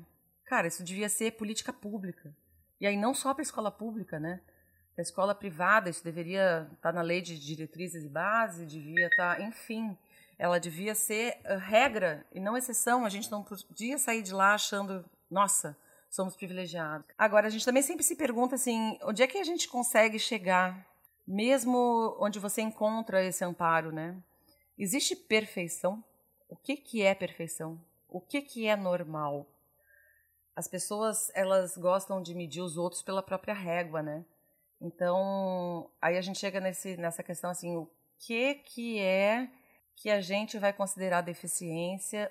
Cara, 0.45 0.69
isso 0.69 0.85
devia 0.85 1.09
ser 1.09 1.33
política 1.33 1.73
pública. 1.73 2.35
E 2.81 2.87
aí 2.87 2.97
não 2.97 3.15
só 3.15 3.33
para 3.35 3.43
a 3.43 3.45
escola 3.45 3.71
pública, 3.71 4.21
né? 4.21 4.41
A 4.97 5.03
escola 5.03 5.35
privada, 5.35 5.91
isso 5.91 6.03
deveria 6.03 6.69
estar 6.73 6.93
na 6.93 7.03
lei 7.03 7.21
de 7.21 7.39
diretrizes 7.39 8.05
e 8.05 8.09
base, 8.09 8.65
devia 8.65 9.07
estar, 9.07 9.41
enfim, 9.43 9.97
ela 10.39 10.59
devia 10.59 10.95
ser 10.95 11.39
eh, 11.45 11.57
regra 11.57 12.27
e 12.33 12.41
não 12.41 12.57
exceção. 12.57 13.05
A 13.05 13.09
gente 13.09 13.31
não 13.31 13.43
podia 13.43 13.99
sair 13.99 14.23
de 14.23 14.33
lá 14.33 14.55
achando, 14.55 15.05
nossa, 15.31 15.77
somos 16.11 16.37
privilegiados. 16.37 17.07
Agora, 17.19 17.47
a 17.47 17.51
gente 17.51 17.65
também 17.65 17.83
sempre 17.83 18.05
se 18.05 18.17
pergunta 18.17 18.55
assim, 18.55 18.99
onde 19.03 19.23
é 19.23 19.27
que 19.27 19.39
a 19.39 19.45
gente 19.45 19.69
consegue 19.69 20.19
chegar, 20.19 20.87
mesmo 21.27 22.17
onde 22.21 22.39
você 22.39 22.63
encontra 22.63 23.23
esse 23.25 23.45
amparo, 23.45 23.93
né? 23.93 24.17
Existe 24.79 25.17
perfeição? 25.17 26.03
O 26.49 26.57
que, 26.57 26.77
que 26.77 27.03
é 27.03 27.15
perfeição? 27.15 27.81
O 28.09 28.21
que, 28.21 28.41
que 28.41 28.67
é 28.67 28.77
normal? 28.77 29.47
As 30.55 30.69
pessoas, 30.69 31.31
elas 31.35 31.77
gostam 31.77 32.23
de 32.23 32.35
medir 32.35 32.63
os 32.63 32.79
outros 32.79 33.03
pela 33.03 33.23
própria 33.23 33.53
régua, 33.53 34.03
né? 34.03 34.25
Então, 34.81 35.91
aí 36.01 36.17
a 36.17 36.21
gente 36.21 36.39
chega 36.39 36.61
nesse, 36.61 36.97
nessa 36.97 37.23
questão 37.23 37.51
assim, 37.51 37.77
o 37.77 37.91
que 38.19 38.55
que 38.55 38.99
é 38.99 39.49
que 39.97 40.11
a 40.11 40.21
gente 40.21 40.59
vai 40.59 40.73
considerar 40.73 41.23
deficiência 41.23 42.31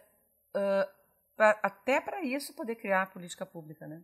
uh, 0.56 0.92
pra, 1.36 1.60
até 1.64 2.00
para 2.00 2.24
isso 2.24 2.54
poder 2.54 2.76
criar 2.76 3.12
política 3.12 3.46
pública, 3.46 3.88
né? 3.88 4.04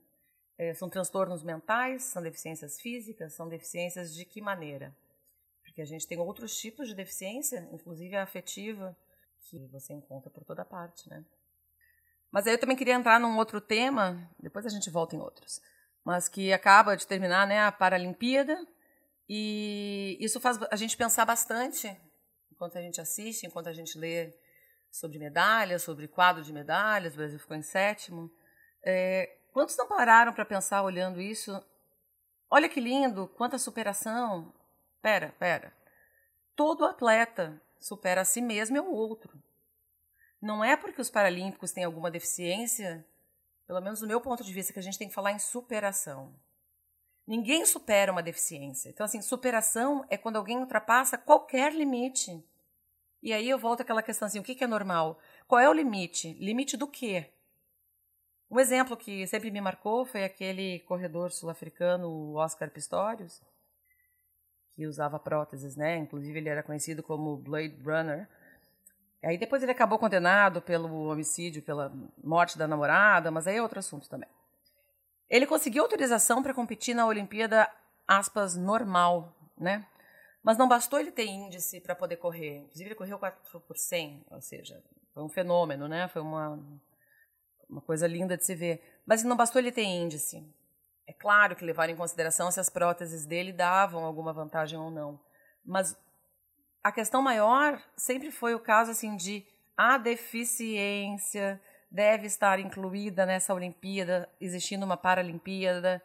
É, 0.57 0.73
são 0.73 0.89
transtornos 0.89 1.43
mentais, 1.43 2.03
são 2.03 2.21
deficiências 2.21 2.79
físicas, 2.79 3.33
são 3.33 3.47
deficiências 3.47 4.13
de 4.13 4.25
que 4.25 4.41
maneira? 4.41 4.95
Porque 5.63 5.81
a 5.81 5.85
gente 5.85 6.07
tem 6.07 6.19
outros 6.19 6.55
tipos 6.57 6.87
de 6.87 6.95
deficiência, 6.95 7.67
inclusive 7.71 8.15
a 8.15 8.23
afetiva, 8.23 8.97
que 9.39 9.67
você 9.67 9.93
encontra 9.93 10.29
por 10.29 10.43
toda 10.43 10.65
parte, 10.65 11.09
né? 11.09 11.23
Mas 12.31 12.47
aí 12.47 12.53
eu 12.53 12.59
também 12.59 12.77
queria 12.77 12.93
entrar 12.95 13.19
num 13.19 13.37
outro 13.37 13.59
tema, 13.59 14.29
depois 14.39 14.65
a 14.65 14.69
gente 14.69 14.89
volta 14.89 15.15
em 15.15 15.19
outros 15.19 15.61
mas 16.03 16.27
que 16.27 16.51
acaba 16.51 16.95
de 16.95 17.07
terminar 17.07 17.47
né, 17.47 17.61
a 17.61 17.71
Paralimpíada. 17.71 18.57
E 19.29 20.17
isso 20.19 20.39
faz 20.39 20.59
a 20.69 20.75
gente 20.75 20.97
pensar 20.97 21.25
bastante 21.25 21.87
enquanto 22.51 22.77
a 22.77 22.81
gente 22.81 22.99
assiste, 23.01 23.45
enquanto 23.45 23.67
a 23.67 23.73
gente 23.73 23.97
lê 23.97 24.33
sobre 24.91 25.17
medalhas, 25.17 25.83
sobre 25.83 26.07
quadro 26.07 26.43
de 26.43 26.51
medalhas, 26.51 27.13
o 27.13 27.17
Brasil 27.17 27.39
ficou 27.39 27.55
em 27.55 27.61
sétimo. 27.61 28.29
É, 28.83 29.39
quantos 29.53 29.77
não 29.77 29.87
pararam 29.87 30.33
para 30.33 30.45
pensar 30.45 30.83
olhando 30.83 31.21
isso? 31.21 31.51
Olha 32.49 32.67
que 32.67 32.79
lindo, 32.79 33.27
quanta 33.29 33.57
superação. 33.57 34.53
Pera, 35.01 35.33
pera. 35.39 35.73
Todo 36.55 36.85
atleta 36.85 37.59
supera 37.79 38.21
a 38.21 38.25
si 38.25 38.41
mesmo 38.41 38.77
e 38.77 38.79
o 38.79 38.91
outro. 38.91 39.31
Não 40.41 40.63
é 40.63 40.75
porque 40.75 41.01
os 41.01 41.09
paralímpicos 41.09 41.71
têm 41.71 41.83
alguma 41.83 42.11
deficiência 42.11 43.05
pelo 43.71 43.79
menos 43.79 44.01
do 44.01 44.07
meu 44.07 44.19
ponto 44.19 44.43
de 44.43 44.51
vista, 44.51 44.73
que 44.73 44.79
a 44.79 44.81
gente 44.81 44.97
tem 44.97 45.07
que 45.07 45.13
falar 45.13 45.31
em 45.31 45.39
superação. 45.39 46.35
Ninguém 47.25 47.65
supera 47.65 48.11
uma 48.11 48.21
deficiência. 48.21 48.89
Então, 48.89 49.05
assim, 49.05 49.21
superação 49.21 50.05
é 50.09 50.17
quando 50.17 50.35
alguém 50.35 50.57
ultrapassa 50.57 51.17
qualquer 51.17 51.73
limite. 51.73 52.43
E 53.23 53.31
aí 53.31 53.49
eu 53.49 53.57
volto 53.57 53.79
àquela 53.79 54.03
questão 54.03 54.25
assim, 54.25 54.39
o 54.39 54.43
que 54.43 54.61
é 54.61 54.67
normal? 54.67 55.17
Qual 55.47 55.57
é 55.57 55.69
o 55.69 55.73
limite? 55.73 56.33
Limite 56.33 56.75
do 56.75 56.85
quê? 56.85 57.31
Um 58.49 58.59
exemplo 58.59 58.97
que 58.97 59.25
sempre 59.25 59.49
me 59.49 59.61
marcou 59.61 60.05
foi 60.05 60.25
aquele 60.25 60.81
corredor 60.81 61.31
sul-africano, 61.31 62.09
o 62.09 62.35
Oscar 62.35 62.69
Pistorius, 62.69 63.41
que 64.75 64.85
usava 64.85 65.17
próteses, 65.17 65.77
né? 65.77 65.95
Inclusive 65.95 66.37
ele 66.37 66.49
era 66.49 66.61
conhecido 66.61 67.01
como 67.01 67.37
Blade 67.37 67.81
Runner, 67.81 68.27
Aí 69.23 69.37
depois 69.37 69.61
ele 69.61 69.71
acabou 69.71 69.99
condenado 69.99 70.61
pelo 70.61 71.11
homicídio, 71.11 71.61
pela 71.61 71.91
morte 72.23 72.57
da 72.57 72.67
namorada, 72.67 73.29
mas 73.29 73.45
aí 73.45 73.57
é 73.57 73.61
outro 73.61 73.79
assunto 73.79 74.09
também. 74.09 74.29
Ele 75.29 75.45
conseguiu 75.45 75.83
autorização 75.83 76.41
para 76.41 76.53
competir 76.53 76.95
na 76.95 77.05
Olimpíada, 77.05 77.71
aspas, 78.07 78.55
normal, 78.55 79.33
né? 79.57 79.85
Mas 80.43 80.57
não 80.57 80.67
bastou 80.67 80.99
ele 80.99 81.11
ter 81.11 81.25
índice 81.25 81.79
para 81.79 81.95
poder 81.95 82.17
correr. 82.17 82.57
Inclusive 82.57 82.89
ele 82.89 82.95
correu 82.95 83.19
4 83.19 83.61
por 83.61 83.77
100, 83.77 84.25
ou 84.31 84.41
seja, 84.41 84.83
foi 85.13 85.23
um 85.23 85.29
fenômeno, 85.29 85.87
né? 85.87 86.07
Foi 86.07 86.21
uma, 86.21 86.59
uma 87.69 87.81
coisa 87.81 88.07
linda 88.07 88.35
de 88.35 88.43
se 88.43 88.55
ver. 88.55 88.81
Mas 89.05 89.23
não 89.23 89.37
bastou 89.37 89.61
ele 89.61 89.71
ter 89.71 89.83
índice. 89.83 90.43
É 91.05 91.13
claro 91.13 91.55
que 91.55 91.63
levaram 91.63 91.93
em 91.93 91.97
consideração 91.97 92.51
se 92.51 92.59
as 92.59 92.69
próteses 92.69 93.25
dele 93.25 93.53
davam 93.53 94.03
alguma 94.03 94.33
vantagem 94.33 94.79
ou 94.79 94.89
não. 94.89 95.19
Mas 95.63 95.95
a 96.83 96.91
questão 96.91 97.21
maior 97.21 97.81
sempre 97.95 98.31
foi 98.31 98.55
o 98.55 98.59
caso 98.59 98.91
assim 98.91 99.15
de 99.15 99.45
a 99.77 99.97
deficiência 99.97 101.61
deve 101.89 102.27
estar 102.27 102.59
incluída 102.59 103.25
nessa 103.25 103.53
Olimpíada, 103.53 104.29
existindo 104.39 104.85
uma 104.85 104.97
Paralimpíada. 104.97 106.01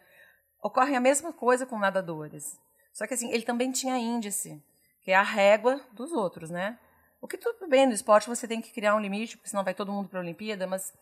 Ocorre 0.62 0.96
a 0.96 1.00
mesma 1.00 1.32
coisa 1.32 1.64
com 1.64 1.78
nadadores. 1.78 2.58
Só 2.92 3.06
que 3.06 3.14
assim, 3.14 3.30
ele 3.30 3.44
também 3.44 3.70
tinha 3.70 3.96
índice, 3.96 4.62
que 5.02 5.10
é 5.10 5.14
a 5.14 5.22
régua 5.22 5.80
dos 5.92 6.12
outros, 6.12 6.50
né? 6.50 6.78
O 7.20 7.28
que 7.28 7.38
tudo 7.38 7.68
bem, 7.68 7.86
no 7.86 7.92
esporte 7.92 8.28
você 8.28 8.48
tem 8.48 8.60
que 8.60 8.72
criar 8.72 8.94
um 8.94 9.00
limite, 9.00 9.36
porque 9.36 9.48
senão 9.48 9.64
vai 9.64 9.74
todo 9.74 9.92
mundo 9.92 10.08
para 10.08 10.18
a 10.18 10.22
Olimpíada, 10.22 10.66
mas 10.66 10.92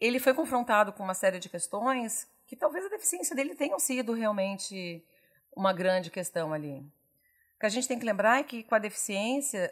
ele 0.00 0.18
foi 0.18 0.34
confrontado 0.34 0.92
com 0.92 1.02
uma 1.02 1.14
série 1.14 1.38
de 1.38 1.48
questões 1.48 2.28
que 2.46 2.56
talvez 2.56 2.84
a 2.84 2.88
deficiência 2.88 3.34
dele 3.34 3.54
tenha 3.54 3.78
sido 3.78 4.12
realmente 4.12 5.04
uma 5.54 5.72
grande 5.72 6.10
questão 6.10 6.52
ali. 6.52 6.84
Que 7.60 7.66
a 7.66 7.68
gente 7.68 7.86
tem 7.86 7.98
que 7.98 8.06
lembrar 8.06 8.40
é 8.40 8.42
que 8.42 8.64
com 8.64 8.74
a 8.74 8.78
deficiência, 8.78 9.70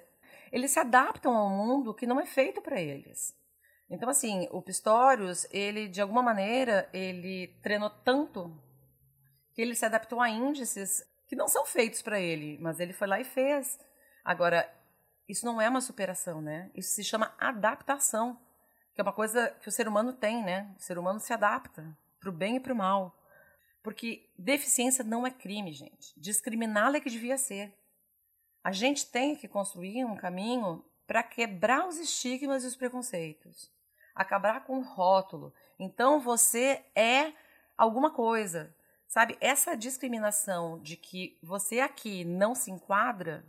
eles 0.52 0.70
se 0.70 0.78
adaptam 0.78 1.34
ao 1.34 1.48
mundo 1.48 1.94
que 1.94 2.06
não 2.06 2.20
é 2.20 2.26
feito 2.26 2.60
para 2.60 2.78
eles. 2.78 3.34
Então, 3.90 4.10
assim, 4.10 4.46
o 4.50 4.60
Pistorius, 4.60 5.46
ele, 5.50 5.88
de 5.88 6.00
alguma 6.00 6.22
maneira, 6.22 6.88
ele 6.92 7.58
treinou 7.62 7.88
tanto 7.88 8.54
que 9.54 9.62
ele 9.62 9.74
se 9.74 9.86
adaptou 9.86 10.20
a 10.20 10.28
índices 10.28 11.02
que 11.26 11.34
não 11.34 11.48
são 11.48 11.64
feitos 11.64 12.02
para 12.02 12.20
ele, 12.20 12.58
mas 12.60 12.78
ele 12.78 12.92
foi 12.92 13.08
lá 13.08 13.18
e 13.18 13.24
fez. 13.24 13.78
Agora, 14.22 14.70
isso 15.26 15.46
não 15.46 15.60
é 15.60 15.68
uma 15.68 15.80
superação, 15.80 16.42
né? 16.42 16.70
Isso 16.74 16.90
se 16.90 17.02
chama 17.02 17.34
adaptação, 17.38 18.38
que 18.94 19.00
é 19.00 19.02
uma 19.02 19.12
coisa 19.12 19.48
que 19.62 19.68
o 19.68 19.72
ser 19.72 19.88
humano 19.88 20.12
tem, 20.12 20.44
né? 20.44 20.74
O 20.78 20.82
ser 20.82 20.98
humano 20.98 21.20
se 21.20 21.32
adapta 21.32 21.96
para 22.20 22.28
o 22.28 22.32
bem 22.32 22.56
e 22.56 22.60
para 22.60 22.72
o 22.72 22.76
mal. 22.76 23.17
Porque 23.88 24.28
deficiência 24.38 25.02
não 25.02 25.26
é 25.26 25.30
crime, 25.30 25.72
gente. 25.72 26.12
Discriminá-la 26.14 26.98
é 26.98 27.00
que 27.00 27.08
devia 27.08 27.38
ser. 27.38 27.72
A 28.62 28.70
gente 28.70 29.06
tem 29.06 29.34
que 29.34 29.48
construir 29.48 30.04
um 30.04 30.14
caminho 30.14 30.84
para 31.06 31.22
quebrar 31.22 31.88
os 31.88 31.96
estigmas 31.96 32.64
e 32.64 32.66
os 32.66 32.76
preconceitos 32.76 33.72
acabar 34.14 34.62
com 34.66 34.80
o 34.80 34.82
rótulo. 34.82 35.54
Então 35.78 36.20
você 36.20 36.84
é 36.94 37.32
alguma 37.78 38.10
coisa. 38.10 38.76
Sabe, 39.06 39.38
essa 39.40 39.74
discriminação 39.74 40.78
de 40.80 40.94
que 40.94 41.38
você 41.42 41.80
aqui 41.80 42.26
não 42.26 42.54
se 42.54 42.70
enquadra, 42.70 43.42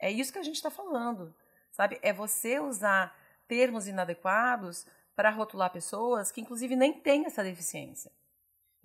é 0.00 0.10
isso 0.10 0.32
que 0.32 0.40
a 0.40 0.42
gente 0.42 0.56
está 0.56 0.68
falando. 0.68 1.32
Sabe, 1.70 2.00
é 2.02 2.12
você 2.12 2.58
usar 2.58 3.16
termos 3.46 3.86
inadequados 3.86 4.84
para 5.14 5.30
rotular 5.30 5.70
pessoas 5.70 6.32
que, 6.32 6.40
inclusive, 6.40 6.74
nem 6.74 6.92
têm 6.92 7.24
essa 7.24 7.44
deficiência. 7.44 8.10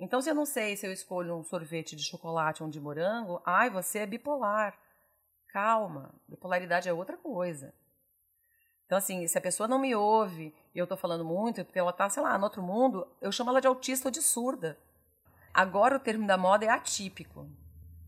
Então, 0.01 0.19
se 0.19 0.27
eu 0.27 0.33
não 0.33 0.47
sei 0.47 0.75
se 0.75 0.85
eu 0.85 0.91
escolho 0.91 1.35
um 1.35 1.43
sorvete 1.43 1.95
de 1.95 2.03
chocolate 2.03 2.63
ou 2.63 2.67
um 2.67 2.71
de 2.71 2.79
morango, 2.79 3.39
ai, 3.45 3.69
você 3.69 3.99
é 3.99 4.05
bipolar. 4.07 4.75
Calma, 5.47 6.11
bipolaridade 6.27 6.89
é 6.89 6.93
outra 6.93 7.15
coisa. 7.15 7.71
Então, 8.87 8.97
assim, 8.97 9.27
se 9.27 9.37
a 9.37 9.41
pessoa 9.41 9.67
não 9.67 9.77
me 9.77 9.93
ouve 9.93 10.55
e 10.73 10.79
eu 10.79 10.85
estou 10.85 10.97
falando 10.97 11.23
muito, 11.23 11.63
porque 11.63 11.77
ela 11.77 11.91
está, 11.91 12.09
sei 12.09 12.23
lá, 12.23 12.35
no 12.35 12.45
outro 12.45 12.63
mundo, 12.63 13.07
eu 13.21 13.31
chamo 13.31 13.51
ela 13.51 13.61
de 13.61 13.67
autista 13.67 14.07
ou 14.07 14.11
de 14.11 14.23
surda. 14.23 14.75
Agora, 15.53 15.97
o 15.97 15.99
termo 15.99 16.25
da 16.25 16.35
moda 16.35 16.65
é 16.65 16.69
atípico. 16.69 17.47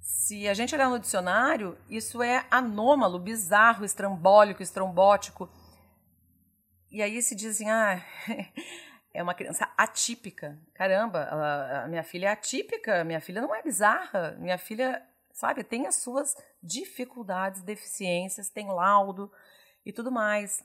Se 0.02 0.48
a 0.48 0.54
gente 0.56 0.74
olhar 0.74 0.90
no 0.90 1.00
dicionário, 1.00 1.78
isso 1.88 2.24
é 2.24 2.48
anômalo, 2.50 3.20
bizarro, 3.20 3.86
estrambólico, 3.86 4.64
estrombótico. 4.64 5.48
E 6.90 7.04
aí 7.04 7.22
se 7.22 7.36
dizem, 7.36 7.70
ah, 7.70 8.04
é 9.14 9.22
uma 9.22 9.34
criança 9.34 9.72
atípica. 9.78 10.60
Caramba, 10.74 11.28
a, 11.84 11.88
minha 11.88 12.04
filha 12.04 12.28
é 12.28 12.32
atípica, 12.32 13.04
minha 13.04 13.22
filha 13.22 13.42
não 13.42 13.54
é 13.54 13.62
bizarra, 13.62 14.36
minha 14.40 14.58
filha, 14.58 15.06
sabe, 15.32 15.64
tem 15.64 15.86
as 15.86 15.96
suas 15.96 16.36
dificuldades, 16.62 17.62
deficiências, 17.62 18.50
tem 18.50 18.68
laudo 18.68 19.32
e 19.86 19.94
tudo 19.94 20.12
mais. 20.12 20.64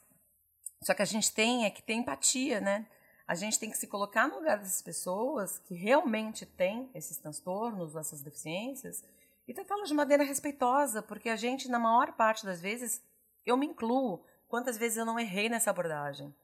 Só 0.83 0.95
que 0.95 1.03
a 1.03 1.05
gente 1.05 1.33
tem 1.33 1.67
é 1.67 1.71
que 1.71 1.83
ter 1.83 1.95
empatia, 1.95 2.61
né? 2.61 2.87
A 3.27 3.35
gente 3.35 3.59
tem 3.59 3.71
que 3.71 3.77
se 3.77 3.87
colocar 3.87 4.27
no 4.27 4.37
lugar 4.37 4.59
dessas 4.59 4.81
pessoas 4.81 5.59
que 5.59 5.75
realmente 5.75 6.47
têm 6.47 6.91
esses 6.95 7.19
transtornos, 7.19 7.95
essas 7.95 8.23
deficiências, 8.23 9.05
e 9.47 9.53
tratá-las 9.53 9.89
de 9.89 9.95
maneira 9.95 10.25
respeitosa, 10.25 11.03
porque 11.03 11.29
a 11.29 11.37
gente, 11.37 11.69
na 11.69 11.79
maior 11.79 12.13
parte 12.13 12.47
das 12.47 12.61
vezes, 12.61 13.03
eu 13.45 13.57
me 13.57 13.67
incluo, 13.67 14.25
quantas 14.47 14.79
vezes 14.79 14.97
eu 14.97 15.05
não 15.05 15.19
errei 15.19 15.51
nessa 15.51 15.71
abordagem. 15.71 16.35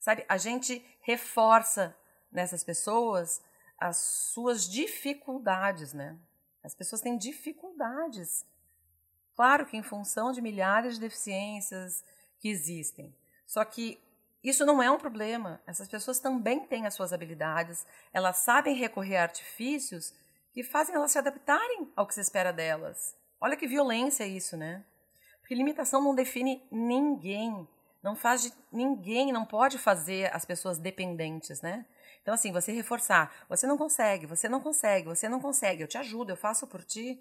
Sabe, 0.00 0.24
a 0.28 0.36
gente 0.36 0.84
reforça 1.00 1.96
nessas 2.30 2.62
pessoas 2.62 3.42
as 3.78 3.96
suas 3.96 4.68
dificuldades, 4.68 5.92
né? 5.92 6.18
As 6.62 6.74
pessoas 6.74 7.00
têm 7.00 7.16
dificuldades. 7.16 8.44
Claro 9.34 9.66
que 9.66 9.76
em 9.76 9.82
função 9.82 10.32
de 10.32 10.42
milhares 10.42 10.94
de 10.94 11.00
deficiências 11.00 12.04
que 12.40 12.48
existem. 12.48 13.14
Só 13.46 13.64
que 13.64 14.00
isso 14.42 14.66
não 14.66 14.82
é 14.82 14.90
um 14.90 14.98
problema. 14.98 15.60
Essas 15.66 15.88
pessoas 15.88 16.18
também 16.18 16.66
têm 16.66 16.86
as 16.86 16.94
suas 16.94 17.12
habilidades, 17.12 17.86
elas 18.12 18.38
sabem 18.38 18.74
recorrer 18.74 19.16
a 19.16 19.22
artifícios 19.22 20.14
que 20.52 20.62
fazem 20.62 20.94
elas 20.94 21.12
se 21.12 21.18
adaptarem 21.18 21.92
ao 21.94 22.06
que 22.06 22.14
se 22.14 22.20
espera 22.20 22.52
delas. 22.52 23.16
Olha 23.40 23.56
que 23.56 23.66
violência 23.66 24.26
isso, 24.26 24.56
né? 24.56 24.84
Porque 25.40 25.54
limitação 25.54 26.02
não 26.02 26.14
define 26.14 26.66
ninguém, 26.70 27.66
não 28.02 28.14
faz 28.14 28.42
de 28.42 28.52
ninguém, 28.72 29.32
não 29.32 29.44
pode 29.44 29.78
fazer 29.78 30.34
as 30.34 30.44
pessoas 30.44 30.78
dependentes, 30.78 31.60
né? 31.60 31.86
Então 32.22 32.34
assim, 32.34 32.52
você 32.52 32.72
reforçar, 32.72 33.32
você 33.48 33.66
não 33.66 33.78
consegue, 33.78 34.26
você 34.26 34.48
não 34.48 34.60
consegue, 34.60 35.06
você 35.06 35.28
não 35.28 35.40
consegue, 35.40 35.82
eu 35.82 35.88
te 35.88 35.98
ajudo, 35.98 36.30
eu 36.30 36.36
faço 36.36 36.66
por 36.66 36.84
ti. 36.84 37.20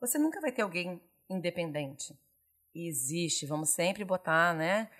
Você 0.00 0.18
nunca 0.18 0.40
vai 0.40 0.52
ter 0.52 0.62
alguém 0.62 1.00
independente. 1.28 2.18
E 2.74 2.88
existe, 2.88 3.46
vamos 3.46 3.70
sempre 3.70 4.04
botar, 4.04 4.54
né? 4.54 4.90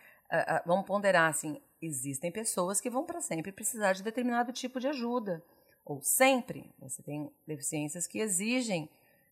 vamos 0.65 0.87
ponderar 0.87 1.31
assim, 1.31 1.63
existem 1.81 2.33
pessoas 2.33 2.81
que 2.81 2.91
vão 2.91 3.05
para 3.05 3.21
sempre 3.21 3.53
precisar 3.53 3.93
de 3.93 4.03
determinado 4.03 4.53
tipo 4.53 4.81
de 4.81 4.89
ajuda. 4.89 5.45
Ou 5.85 6.03
sempre. 6.03 6.75
Você 6.81 7.03
tem 7.03 7.31
deficiências 7.47 8.07
que 8.07 8.19
exigem. 8.19 8.91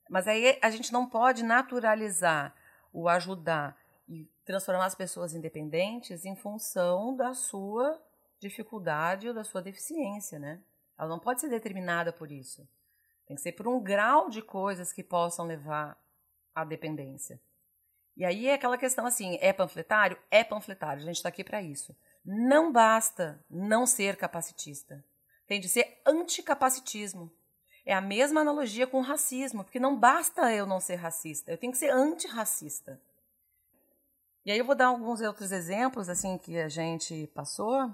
Mas 0.08 0.28
aí 0.28 0.56
a 0.62 0.70
gente 0.70 0.92
não 0.92 1.08
pode 1.08 1.42
naturalizar 1.42 2.54
o 2.92 3.08
ajudar 3.08 3.76
e 4.08 4.30
transformar 4.44 4.86
as 4.86 4.94
pessoas 4.94 5.34
independentes 5.34 6.24
em 6.24 6.36
função 6.36 7.16
da 7.16 7.34
sua 7.34 8.00
dificuldade 8.38 9.28
ou 9.28 9.34
da 9.34 9.44
sua 9.44 9.62
deficiência, 9.62 10.38
né? 10.38 10.62
Ela 10.98 11.08
não 11.08 11.18
pode 11.18 11.40
ser 11.40 11.48
determinada 11.48 12.12
por 12.12 12.30
isso. 12.30 12.68
Tem 13.26 13.36
que 13.36 13.42
ser 13.42 13.52
por 13.52 13.66
um 13.66 13.82
grau 13.82 14.28
de 14.28 14.42
coisas 14.42 14.92
que 14.92 15.02
possam 15.02 15.46
levar 15.46 15.98
à 16.54 16.64
dependência. 16.64 17.40
E 18.16 18.24
aí 18.24 18.46
é 18.46 18.54
aquela 18.54 18.78
questão 18.78 19.06
assim: 19.06 19.38
é 19.40 19.52
panfletário? 19.52 20.18
É 20.30 20.44
panfletário, 20.44 21.02
a 21.02 21.06
gente 21.06 21.16
está 21.16 21.28
aqui 21.28 21.42
para 21.42 21.62
isso. 21.62 21.96
Não 22.24 22.72
basta 22.72 23.44
não 23.50 23.86
ser 23.86 24.16
capacitista. 24.16 25.04
Tem 25.46 25.60
de 25.60 25.68
ser 25.68 26.00
anticapacitismo. 26.06 27.30
É 27.84 27.92
a 27.92 28.00
mesma 28.00 28.40
analogia 28.40 28.86
com 28.86 28.98
o 28.98 29.02
racismo, 29.02 29.62
porque 29.62 29.78
não 29.78 29.98
basta 29.98 30.52
eu 30.52 30.66
não 30.66 30.80
ser 30.80 30.94
racista, 30.94 31.50
eu 31.50 31.58
tenho 31.58 31.72
que 31.72 31.78
ser 31.78 31.90
antirracista. 31.90 33.00
E 34.44 34.52
aí 34.52 34.58
eu 34.58 34.64
vou 34.64 34.74
dar 34.74 34.88
alguns 34.88 35.22
outros 35.22 35.50
exemplos 35.52 36.08
assim 36.10 36.36
que 36.36 36.58
a 36.58 36.68
gente 36.68 37.26
passou, 37.28 37.90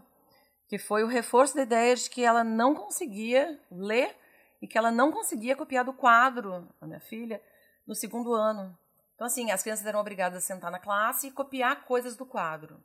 que 0.67 0.79
foi 0.79 1.05
o 1.05 1.07
reforço 1.07 1.55
da 1.55 1.63
ideia 1.63 1.95
de 1.95 2.11
que 2.11 2.25
ela 2.25 2.43
não 2.43 2.75
conseguia 2.75 3.61
ler 3.71 4.17
e 4.61 4.67
que 4.67 4.77
ela 4.77 4.91
não 4.91 5.13
conseguia 5.13 5.55
copiar 5.55 5.85
do 5.85 5.93
quadro, 5.93 6.69
a 6.81 6.87
minha 6.87 6.99
filha, 6.99 7.41
no 7.87 7.95
segundo 7.95 8.35
ano. 8.35 8.77
Então, 9.15 9.27
assim, 9.27 9.51
as 9.51 9.63
crianças 9.63 9.87
eram 9.87 10.01
obrigadas 10.01 10.43
a 10.43 10.47
sentar 10.47 10.73
na 10.73 10.81
classe 10.81 11.29
e 11.29 11.31
copiar 11.31 11.85
coisas 11.85 12.17
do 12.17 12.27
quadro. 12.27 12.83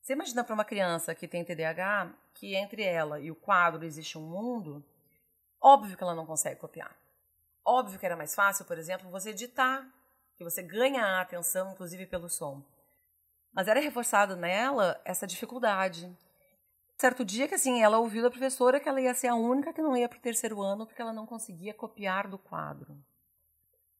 Você 0.00 0.12
imagina 0.12 0.44
para 0.44 0.54
uma 0.54 0.64
criança 0.64 1.14
que 1.14 1.26
tem 1.26 1.44
TDAH 1.44 2.14
que 2.34 2.54
entre 2.54 2.82
ela 2.82 3.18
e 3.18 3.30
o 3.30 3.36
quadro 3.36 3.84
existe 3.84 4.16
um 4.16 4.22
mundo? 4.22 4.84
Óbvio 5.60 5.96
que 5.96 6.02
ela 6.02 6.14
não 6.14 6.24
consegue 6.24 6.60
copiar. 6.60 6.96
Óbvio 7.64 7.98
que 7.98 8.06
era 8.06 8.16
mais 8.16 8.34
fácil, 8.34 8.64
por 8.64 8.78
exemplo, 8.78 9.10
você 9.10 9.30
editar, 9.30 9.84
que 10.36 10.44
você 10.44 10.62
ganha 10.62 11.04
a 11.04 11.20
atenção, 11.20 11.72
inclusive 11.72 12.06
pelo 12.06 12.28
som. 12.28 12.64
Mas 13.58 13.66
era 13.66 13.80
reforçado 13.80 14.36
nela 14.36 15.00
essa 15.04 15.26
dificuldade. 15.26 16.16
Certo 16.96 17.24
dia 17.24 17.48
que 17.48 17.56
assim, 17.56 17.82
ela 17.82 17.98
ouviu 17.98 18.22
da 18.22 18.30
professora 18.30 18.78
que 18.78 18.88
ela 18.88 19.00
ia 19.00 19.12
ser 19.12 19.26
a 19.26 19.34
única 19.34 19.72
que 19.72 19.82
não 19.82 19.96
ia 19.96 20.08
para 20.08 20.16
o 20.16 20.22
terceiro 20.22 20.62
ano 20.62 20.86
porque 20.86 21.02
ela 21.02 21.12
não 21.12 21.26
conseguia 21.26 21.74
copiar 21.74 22.28
do 22.28 22.38
quadro. 22.38 22.96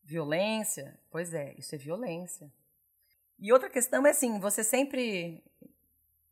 Violência? 0.04 0.96
Pois 1.10 1.34
é, 1.34 1.56
isso 1.58 1.74
é 1.74 1.78
violência. 1.78 2.48
E 3.36 3.52
outra 3.52 3.68
questão 3.68 4.06
é 4.06 4.10
assim, 4.10 4.38
você 4.38 4.62
sempre 4.62 5.42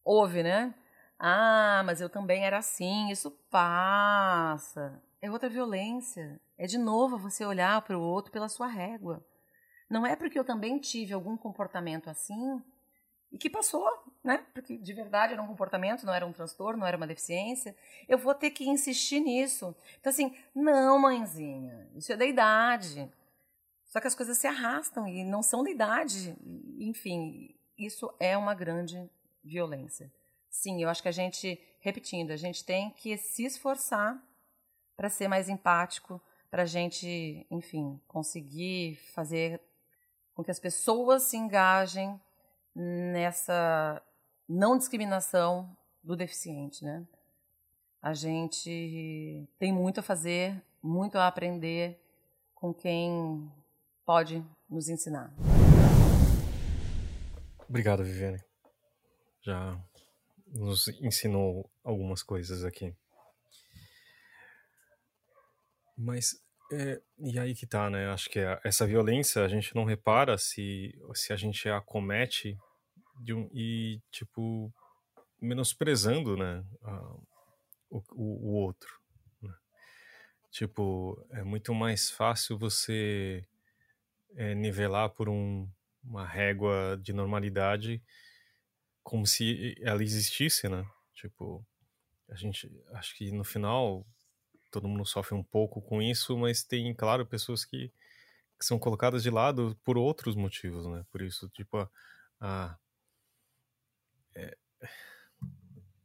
ouve, 0.05 0.45
né? 0.45 0.73
Ah, 1.19 1.83
mas 1.85 2.01
eu 2.01 2.09
também 2.09 2.45
era 2.45 2.59
assim, 2.59 3.11
isso 3.11 3.33
passa. 3.51 5.03
É 5.21 5.29
outra 5.29 5.49
violência. 5.49 6.41
É 6.57 6.69
de 6.69 6.79
novo 6.79 7.19
você 7.19 7.45
olhar 7.45 7.83
para 7.83 7.99
o 7.99 8.03
outro 8.03 8.31
pela 8.31 8.49
sua 8.49 8.69
régua. 8.69 9.27
Não 9.91 10.07
é 10.07 10.15
porque 10.15 10.39
eu 10.39 10.45
também 10.45 10.79
tive 10.79 11.13
algum 11.13 11.37
comportamento 11.37 12.09
assim 12.09 12.63
e 13.31 13.39
que 13.39 13.51
passou, 13.51 13.87
né? 14.23 14.45
Porque 14.55 14.77
de 14.77 14.93
verdade 14.93 15.33
era 15.33 15.43
um 15.43 15.47
comportamento, 15.47 16.07
não 16.07 16.15
era 16.15 16.27
um 16.27 16.33
transtorno, 16.33 16.81
não 16.81 16.87
era 16.87 16.97
uma 16.97 17.07
deficiência. 17.07 17.77
Eu 18.09 18.19
vou 18.19 18.35
ter 18.35 18.51
que 18.51 18.69
insistir 18.69 19.21
nisso. 19.21 19.75
Então, 20.01 20.11
assim, 20.11 20.35
não, 20.55 20.99
mãezinha, 20.99 21.91
isso 21.95 22.13
é 22.13 22.17
da 22.17 22.25
idade. 22.25 23.11
Só 23.85 24.01
que 24.01 24.07
as 24.07 24.15
coisas 24.15 24.39
se 24.39 24.47
arrastam 24.47 25.07
e 25.07 25.25
não 25.25 25.43
são 25.43 25.63
da 25.63 25.71
idade. 25.71 26.37
Enfim, 26.79 27.55
isso 27.79 28.13
é 28.19 28.37
uma 28.37 28.55
grande 28.55 29.11
violência. 29.43 30.13
Sim, 30.51 30.83
eu 30.83 30.89
acho 30.89 31.03
que 31.03 31.09
a 31.09 31.13
gente, 31.13 31.61
repetindo, 31.81 32.31
a 32.31 32.37
gente 32.37 32.65
tem 32.65 32.91
que 32.91 33.17
se 33.17 33.45
esforçar 33.45 34.21
para 34.97 35.11
ser 35.11 35.29
mais 35.29 35.49
empático, 35.49 36.21
para 36.51 36.63
a 36.63 36.67
gente, 36.67 37.47
enfim, 37.51 38.01
conseguir 38.09 38.97
fazer 39.13 39.61
com 40.35 40.43
que 40.43 40.51
as 40.51 40.59
pessoas 40.59 41.25
se 41.25 41.37
engajem 41.37 42.21
nessa 42.77 44.03
não 44.47 44.77
discriminação 44.77 45.75
do 46.05 46.15
deficiente, 46.15 46.85
né? 46.85 47.07
A 48.03 48.13
gente 48.13 49.49
tem 49.59 49.73
muito 49.73 50.01
a 50.01 50.03
fazer, 50.03 50.63
muito 50.83 51.17
a 51.17 51.27
aprender 51.27 51.99
com 52.55 52.75
quem 52.75 53.51
pode 54.05 54.45
nos 54.69 54.89
ensinar. 54.89 55.33
Obrigado, 57.69 58.05
Viviane. 58.05 58.41
Já 59.43 59.83
nos 60.47 60.87
ensinou 61.01 61.69
algumas 61.83 62.23
coisas 62.23 62.63
aqui. 62.63 62.95
Mas 65.97 66.46
é, 66.73 67.01
e 67.19 67.39
aí 67.39 67.55
que 67.55 67.67
tá, 67.67 67.89
né? 67.89 68.09
Acho 68.11 68.29
que 68.29 68.41
essa 68.65 68.87
violência 68.87 69.45
a 69.45 69.49
gente 69.49 69.75
não 69.75 69.85
repara 69.85 70.37
se, 70.37 70.99
se 71.15 71.33
a 71.33 71.37
gente 71.37 71.69
a 71.69 71.81
comete 71.81 72.59
um, 73.31 73.49
e, 73.53 74.01
tipo, 74.11 74.73
menosprezando, 75.41 76.37
né? 76.37 76.65
A, 76.83 77.17
o, 77.89 78.03
o, 78.13 78.49
o, 78.49 78.53
outro. 78.55 79.01
Né? 79.41 79.55
Tipo, 80.51 81.25
é 81.31 81.43
muito 81.43 81.73
mais 81.73 82.11
fácil 82.11 82.59
você 82.59 83.47
é, 84.35 84.55
nivelar 84.55 85.11
por 85.11 85.29
um, 85.29 85.69
uma 86.03 86.27
régua 86.27 86.99
de 87.01 87.13
normalidade 87.13 88.03
como 89.03 89.25
se 89.25 89.77
ela 89.81 90.03
existisse, 90.03 90.69
né? 90.69 90.85
Tipo, 91.15 91.65
a 92.29 92.35
gente, 92.35 92.69
acho 92.93 93.17
que 93.17 93.31
no 93.31 93.45
final 93.45 94.05
todo 94.71 94.89
mundo 94.89 95.05
sofre 95.07 95.35
um 95.35 95.43
pouco 95.43 95.81
com 95.81 96.03
isso, 96.03 96.37
mas 96.37 96.63
tem, 96.63 96.95
claro, 96.95 97.27
pessoas 97.27 97.65
que, 97.65 97.89
que 98.59 98.65
são 98.65 98.79
colocadas 98.79 99.23
de 99.23 99.31
lado 99.31 99.77
por 99.85 99.99
outros 99.99 100.35
motivos, 100.35 100.87
né? 100.87 101.05
Por 101.11 101.23
isso, 101.23 101.49
tipo, 101.51 101.79
a, 101.79 101.91
a 102.41 102.79
é, 104.35 104.57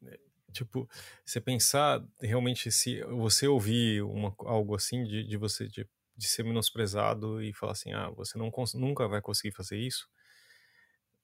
é, 0.06 0.20
tipo, 0.52 0.90
você 1.26 1.42
pensar 1.42 2.04
realmente 2.22 2.72
se 2.72 3.04
você 3.04 3.48
ouvir 3.48 4.04
uma, 4.04 4.34
algo 4.40 4.76
assim 4.76 5.04
de, 5.04 5.24
de 5.26 5.38
você 5.38 5.68
de, 5.68 5.88
de 6.16 6.28
ser 6.28 6.44
menosprezado 6.44 7.42
e 7.42 7.54
falar 7.54 7.74
assim, 7.74 7.92
ah, 7.94 8.10
você 8.10 8.38
não 8.38 8.52
nunca 8.76 9.08
vai 9.08 9.22
conseguir 9.22 9.54
fazer 9.56 9.78
isso, 9.78 10.10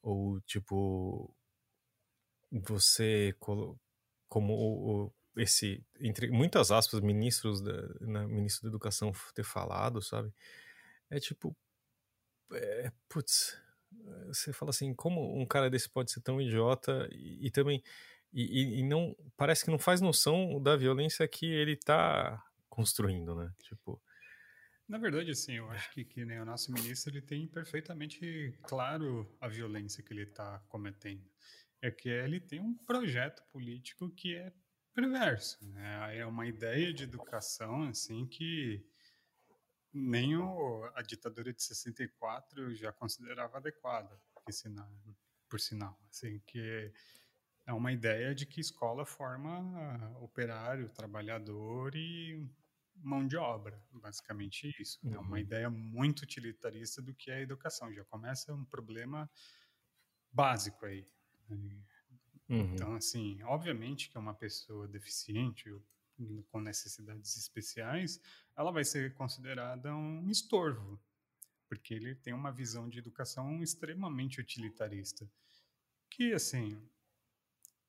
ou 0.01 0.39
tipo 0.41 1.33
você 2.51 3.33
como 4.29 4.53
o, 4.53 5.13
esse 5.37 5.83
entre 5.99 6.29
muitas 6.29 6.71
aspas 6.71 6.99
ministros 7.01 7.61
da 7.61 7.87
né, 8.01 8.25
ministro 8.25 8.63
da 8.63 8.69
educação 8.69 9.11
ter 9.33 9.43
falado 9.43 10.01
sabe? 10.01 10.33
É 11.09 11.19
tipo 11.19 11.55
é, 12.51 12.91
putz 13.09 13.57
você 14.27 14.51
fala 14.53 14.71
assim 14.71 14.93
como 14.93 15.39
um 15.39 15.45
cara 15.45 15.69
desse 15.69 15.89
pode 15.89 16.11
ser 16.11 16.21
tão 16.21 16.41
idiota 16.41 17.07
e, 17.11 17.47
e 17.47 17.51
também 17.51 17.83
e, 18.33 18.79
e, 18.79 18.83
não 18.83 19.15
parece 19.37 19.63
que 19.63 19.71
não 19.71 19.79
faz 19.79 20.01
noção 20.01 20.61
da 20.61 20.75
violência 20.75 21.27
que 21.27 21.45
ele 21.45 21.73
está 21.73 22.43
construindo 22.69 23.33
né? 23.35 23.51
Tipo 23.63 24.01
na 24.87 24.97
verdade, 24.97 25.31
assim, 25.31 25.55
eu 25.55 25.69
acho 25.69 25.91
que, 25.91 26.05
que 26.05 26.23
o 26.23 26.45
nosso 26.45 26.71
ministro 26.71 27.11
ele 27.11 27.21
tem 27.21 27.45
perfeitamente 27.45 28.57
claro 28.63 29.29
a 29.41 29.49
violência 29.49 30.01
que 30.01 30.13
ele 30.13 30.23
está 30.23 30.59
cometendo. 30.69 31.29
É 31.81 31.91
que 31.91 32.07
ele 32.07 32.39
tem 32.39 32.61
um 32.61 32.73
projeto 32.73 33.43
político 33.51 34.09
que 34.09 34.33
é 34.33 34.53
perverso. 34.97 35.63
Né? 35.69 36.17
É 36.17 36.25
uma 36.25 36.47
ideia 36.47 36.91
de 36.91 37.03
educação 37.03 37.83
assim 37.83 38.25
que 38.25 38.83
nem 39.93 40.35
o, 40.35 40.89
a 40.95 41.03
ditadura 41.03 41.53
de 41.53 41.61
64 41.61 42.73
já 42.73 42.91
considerava 42.91 43.57
adequada, 43.57 44.19
por 44.43 44.51
sinal, 44.51 44.91
por 45.47 45.59
sinal 45.59 45.97
assim, 46.09 46.39
que 46.47 46.91
é 47.67 47.73
uma 47.73 47.91
ideia 47.91 48.33
de 48.33 48.47
que 48.47 48.59
escola 48.59 49.05
forma 49.05 50.17
operário, 50.19 50.89
trabalhador 50.89 51.95
e 51.95 52.49
mão 52.95 53.27
de 53.27 53.37
obra, 53.37 53.79
basicamente 53.91 54.73
isso. 54.81 54.99
Uhum. 55.03 55.13
É 55.13 55.19
uma 55.19 55.39
ideia 55.39 55.69
muito 55.69 56.23
utilitarista 56.23 57.03
do 57.03 57.13
que 57.13 57.29
é 57.29 57.35
a 57.35 57.41
educação. 57.41 57.93
Já 57.93 58.03
começa 58.05 58.51
um 58.51 58.65
problema 58.65 59.29
básico 60.31 60.85
aí. 60.85 61.07
Uhum. 62.49 62.73
Então, 62.73 62.95
assim, 62.95 63.41
obviamente 63.43 64.09
que 64.09 64.17
uma 64.17 64.33
pessoa 64.33 64.87
deficiente 64.87 65.69
com 66.49 66.59
necessidades 66.59 67.37
especiais, 67.37 68.19
ela 68.55 68.71
vai 68.71 68.83
ser 68.83 69.13
considerada 69.13 69.93
um 69.95 70.29
estorvo, 70.29 70.99
porque 71.67 71.93
ele 71.93 72.15
tem 72.15 72.33
uma 72.33 72.51
visão 72.51 72.89
de 72.89 72.97
educação 72.97 73.61
extremamente 73.61 74.39
utilitarista, 74.41 75.29
que, 76.09 76.33
assim, 76.33 76.81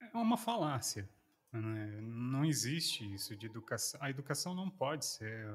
é 0.01 0.17
uma 0.17 0.37
falácia. 0.37 1.09
Né? 1.53 2.01
Não 2.03 2.45
existe 2.45 3.11
isso 3.15 3.35
de 3.35 3.47
educação. 3.47 3.99
A 4.03 4.11
educação 4.11 4.55
não 4.55 4.69
pode 4.69 5.07
ser 5.07 5.49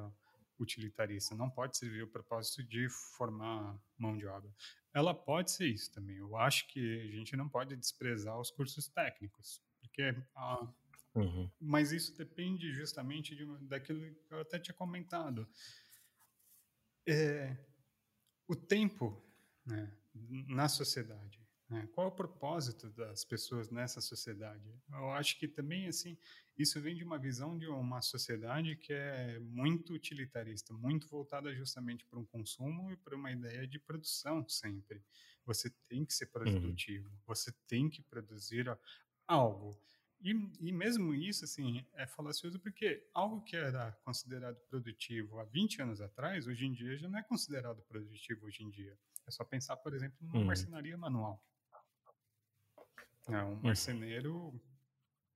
utilitarista, 0.59 1.35
não 1.35 1.49
pode 1.49 1.77
servir 1.77 2.03
o 2.03 2.07
propósito 2.07 2.63
de 2.63 2.87
formar 2.89 3.77
mão 3.97 4.17
de 4.17 4.25
obra. 4.25 4.51
Ela 4.93 5.13
pode 5.13 5.51
ser 5.51 5.67
isso 5.67 5.91
também. 5.91 6.17
Eu 6.17 6.35
acho 6.35 6.67
que 6.67 7.01
a 7.01 7.11
gente 7.15 7.35
não 7.35 7.49
pode 7.49 7.75
desprezar 7.75 8.39
os 8.39 8.51
cursos 8.51 8.87
técnicos, 8.87 9.61
porque 9.79 10.15
ah, 10.35 10.67
uhum. 11.15 11.49
mas 11.59 11.91
isso 11.91 12.15
depende 12.17 12.71
justamente 12.73 13.35
de, 13.35 13.45
daquilo 13.67 13.99
que 13.99 14.33
eu 14.33 14.39
até 14.41 14.59
tinha 14.59 14.75
comentado. 14.75 15.47
É, 17.07 17.57
o 18.47 18.55
tempo 18.55 19.21
né, 19.65 19.91
na 20.47 20.69
sociedade. 20.69 21.42
Né? 21.73 21.89
Qual 21.93 22.07
é 22.07 22.09
o 22.09 22.13
propósito 22.13 22.89
das 22.91 23.25
pessoas 23.25 23.69
nessa 23.69 23.99
sociedade? 23.99 24.63
Eu 24.91 25.09
acho 25.11 25.39
que 25.39 25.47
também 25.47 25.87
assim 25.87 26.17
isso 26.57 26.79
vem 26.79 26.95
de 26.95 27.03
uma 27.03 27.17
visão 27.17 27.57
de 27.57 27.67
uma 27.67 28.01
sociedade 28.01 28.75
que 28.75 28.93
é 28.93 29.39
muito 29.39 29.93
utilitarista, 29.93 30.71
muito 30.71 31.07
voltada 31.07 31.53
justamente 31.55 32.05
para 32.05 32.19
um 32.19 32.25
consumo 32.25 32.91
e 32.91 32.95
para 32.95 33.15
uma 33.15 33.31
ideia 33.31 33.67
de 33.67 33.79
produção 33.79 34.47
sempre. 34.47 35.03
Você 35.45 35.71
tem 35.89 36.05
que 36.05 36.13
ser 36.13 36.25
uhum. 36.25 36.31
produtivo, 36.31 37.09
uhum. 37.09 37.17
você 37.25 37.51
tem 37.67 37.89
que 37.89 38.03
produzir 38.03 38.65
algo. 39.27 39.75
E, 40.21 40.29
e, 40.61 40.71
mesmo 40.71 41.13
isso, 41.13 41.43
assim, 41.43 41.85
é 41.95 42.07
falacioso 42.07 42.57
porque 42.59 43.05
algo 43.13 43.41
que 43.41 43.57
era 43.57 43.91
considerado 44.05 44.55
produtivo 44.69 45.39
há 45.39 45.43
20 45.43 45.81
anos 45.81 45.99
atrás, 45.99 46.47
hoje 46.47 46.65
em 46.65 46.71
dia 46.71 46.95
já 46.97 47.09
não 47.09 47.19
é 47.19 47.23
considerado 47.23 47.81
produtivo 47.81 48.45
hoje 48.45 48.63
em 48.63 48.69
dia. 48.69 48.97
É 49.25 49.31
só 49.31 49.43
pensar, 49.43 49.75
por 49.77 49.93
exemplo, 49.93 50.17
numa 50.21 50.37
uhum. 50.39 50.45
marcenaria 50.45 50.97
manual. 50.97 51.43
É, 53.29 53.43
um 53.43 53.55
marceneiro 53.61 54.53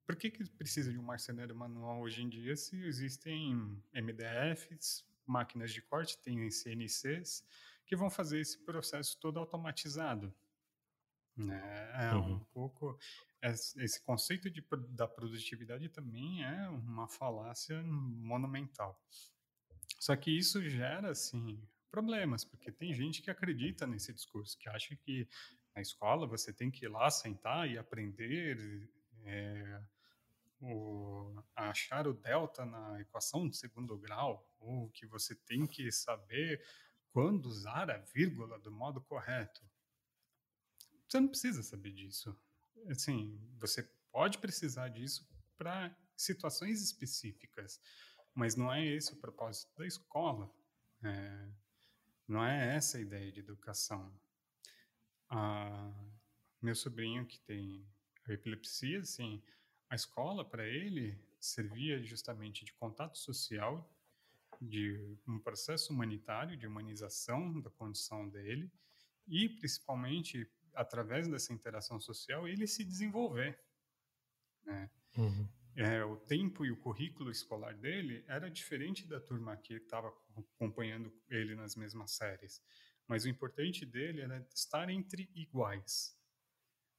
por 0.07 0.15
que, 0.15 0.31
que 0.31 0.49
precisa 0.51 0.89
de 0.89 0.97
um 0.97 1.03
marceneiro 1.03 1.53
manual 1.53 1.99
hoje 1.99 2.21
em 2.21 2.29
dia 2.29 2.55
se 2.55 2.81
existem 2.85 3.53
MDFs, 3.93 5.05
máquinas 5.25 5.73
de 5.73 5.81
corte, 5.81 6.17
tem 6.19 6.49
CNCs, 6.49 7.45
que 7.85 7.93
vão 7.93 8.09
fazer 8.09 8.39
esse 8.39 8.57
processo 8.63 9.19
todo 9.19 9.37
automatizado? 9.37 10.33
Né? 11.35 11.91
É 11.93 12.15
uhum. 12.15 12.35
um 12.35 12.39
pouco 12.45 12.97
esse 13.43 14.01
conceito 14.01 14.49
de, 14.49 14.65
da 14.89 15.07
produtividade 15.07 15.89
também 15.89 16.43
é 16.43 16.69
uma 16.69 17.07
falácia 17.07 17.83
monumental. 17.83 18.99
Só 19.99 20.15
que 20.15 20.31
isso 20.31 20.67
gera 20.69 21.11
assim 21.11 21.61
problemas, 21.91 22.45
porque 22.45 22.71
tem 22.71 22.93
gente 22.93 23.21
que 23.21 23.29
acredita 23.29 23.85
nesse 23.85 24.13
discurso, 24.13 24.57
que 24.57 24.69
acha 24.69 24.95
que 24.95 25.27
na 25.77 25.81
escola 25.81 26.25
você 26.25 26.51
tem 26.51 26.71
que 26.71 26.85
ir 26.85 26.87
lá 26.87 27.07
sentar 27.11 27.69
e 27.69 27.77
aprender 27.77 28.89
é, 29.25 29.79
o, 30.59 31.39
achar 31.55 32.07
o 32.07 32.15
delta 32.15 32.65
na 32.65 32.99
equação 32.99 33.47
de 33.47 33.55
segundo 33.55 33.95
grau, 33.95 34.51
ou 34.59 34.89
que 34.89 35.05
você 35.05 35.35
tem 35.35 35.67
que 35.67 35.91
saber 35.91 36.65
quando 37.11 37.45
usar 37.45 37.91
a 37.91 37.99
vírgula 37.99 38.57
do 38.57 38.71
modo 38.71 38.99
correto. 39.01 39.63
Você 41.07 41.19
não 41.19 41.27
precisa 41.27 41.61
saber 41.61 41.91
disso. 41.91 42.35
Assim, 42.89 43.39
você 43.59 43.83
pode 44.11 44.39
precisar 44.39 44.87
disso 44.87 45.29
para 45.59 45.95
situações 46.15 46.81
específicas, 46.81 47.79
mas 48.33 48.55
não 48.55 48.73
é 48.73 48.83
esse 48.83 49.13
o 49.13 49.17
propósito 49.17 49.77
da 49.77 49.85
escola. 49.85 50.51
É, 51.03 51.49
não 52.27 52.43
é 52.43 52.75
essa 52.75 52.97
a 52.97 53.01
ideia 53.01 53.31
de 53.31 53.41
educação. 53.41 54.11
Ah, 55.29 55.93
meu 56.61 56.75
sobrinho 56.75 57.25
que 57.25 57.39
tem 57.41 57.85
epilepsia, 58.27 58.99
assim, 58.99 59.41
a 59.89 59.95
escola, 59.95 60.43
para 60.43 60.67
ele, 60.67 61.17
servia 61.39 62.03
justamente 62.03 62.65
de 62.65 62.73
contato 62.73 63.17
social, 63.17 63.89
de 64.61 65.17
um 65.27 65.39
processo 65.39 65.93
humanitário, 65.93 66.57
de 66.57 66.67
humanização 66.67 67.59
da 67.61 67.69
condição 67.69 68.27
dele, 68.27 68.71
e 69.27 69.47
principalmente 69.49 70.49
através 70.73 71.27
dessa 71.27 71.53
interação 71.53 71.99
social 71.99 72.47
ele 72.47 72.67
se 72.67 72.83
desenvolver. 72.83 73.59
Né? 74.65 74.89
Uhum. 75.17 75.47
É, 75.75 76.03
o 76.03 76.17
tempo 76.17 76.65
e 76.65 76.71
o 76.71 76.77
currículo 76.77 77.29
escolar 77.29 77.75
dele 77.75 78.23
era 78.27 78.49
diferente 78.49 79.05
da 79.05 79.19
turma 79.19 79.55
que 79.57 79.75
estava 79.75 80.11
acompanhando 80.35 81.13
ele 81.29 81.55
nas 81.55 81.75
mesmas 81.75 82.11
séries, 82.11 82.61
mas 83.07 83.23
o 83.23 83.29
importante 83.29 83.85
dele 83.85 84.21
era 84.21 84.45
estar 84.53 84.89
entre 84.89 85.29
iguais, 85.33 86.15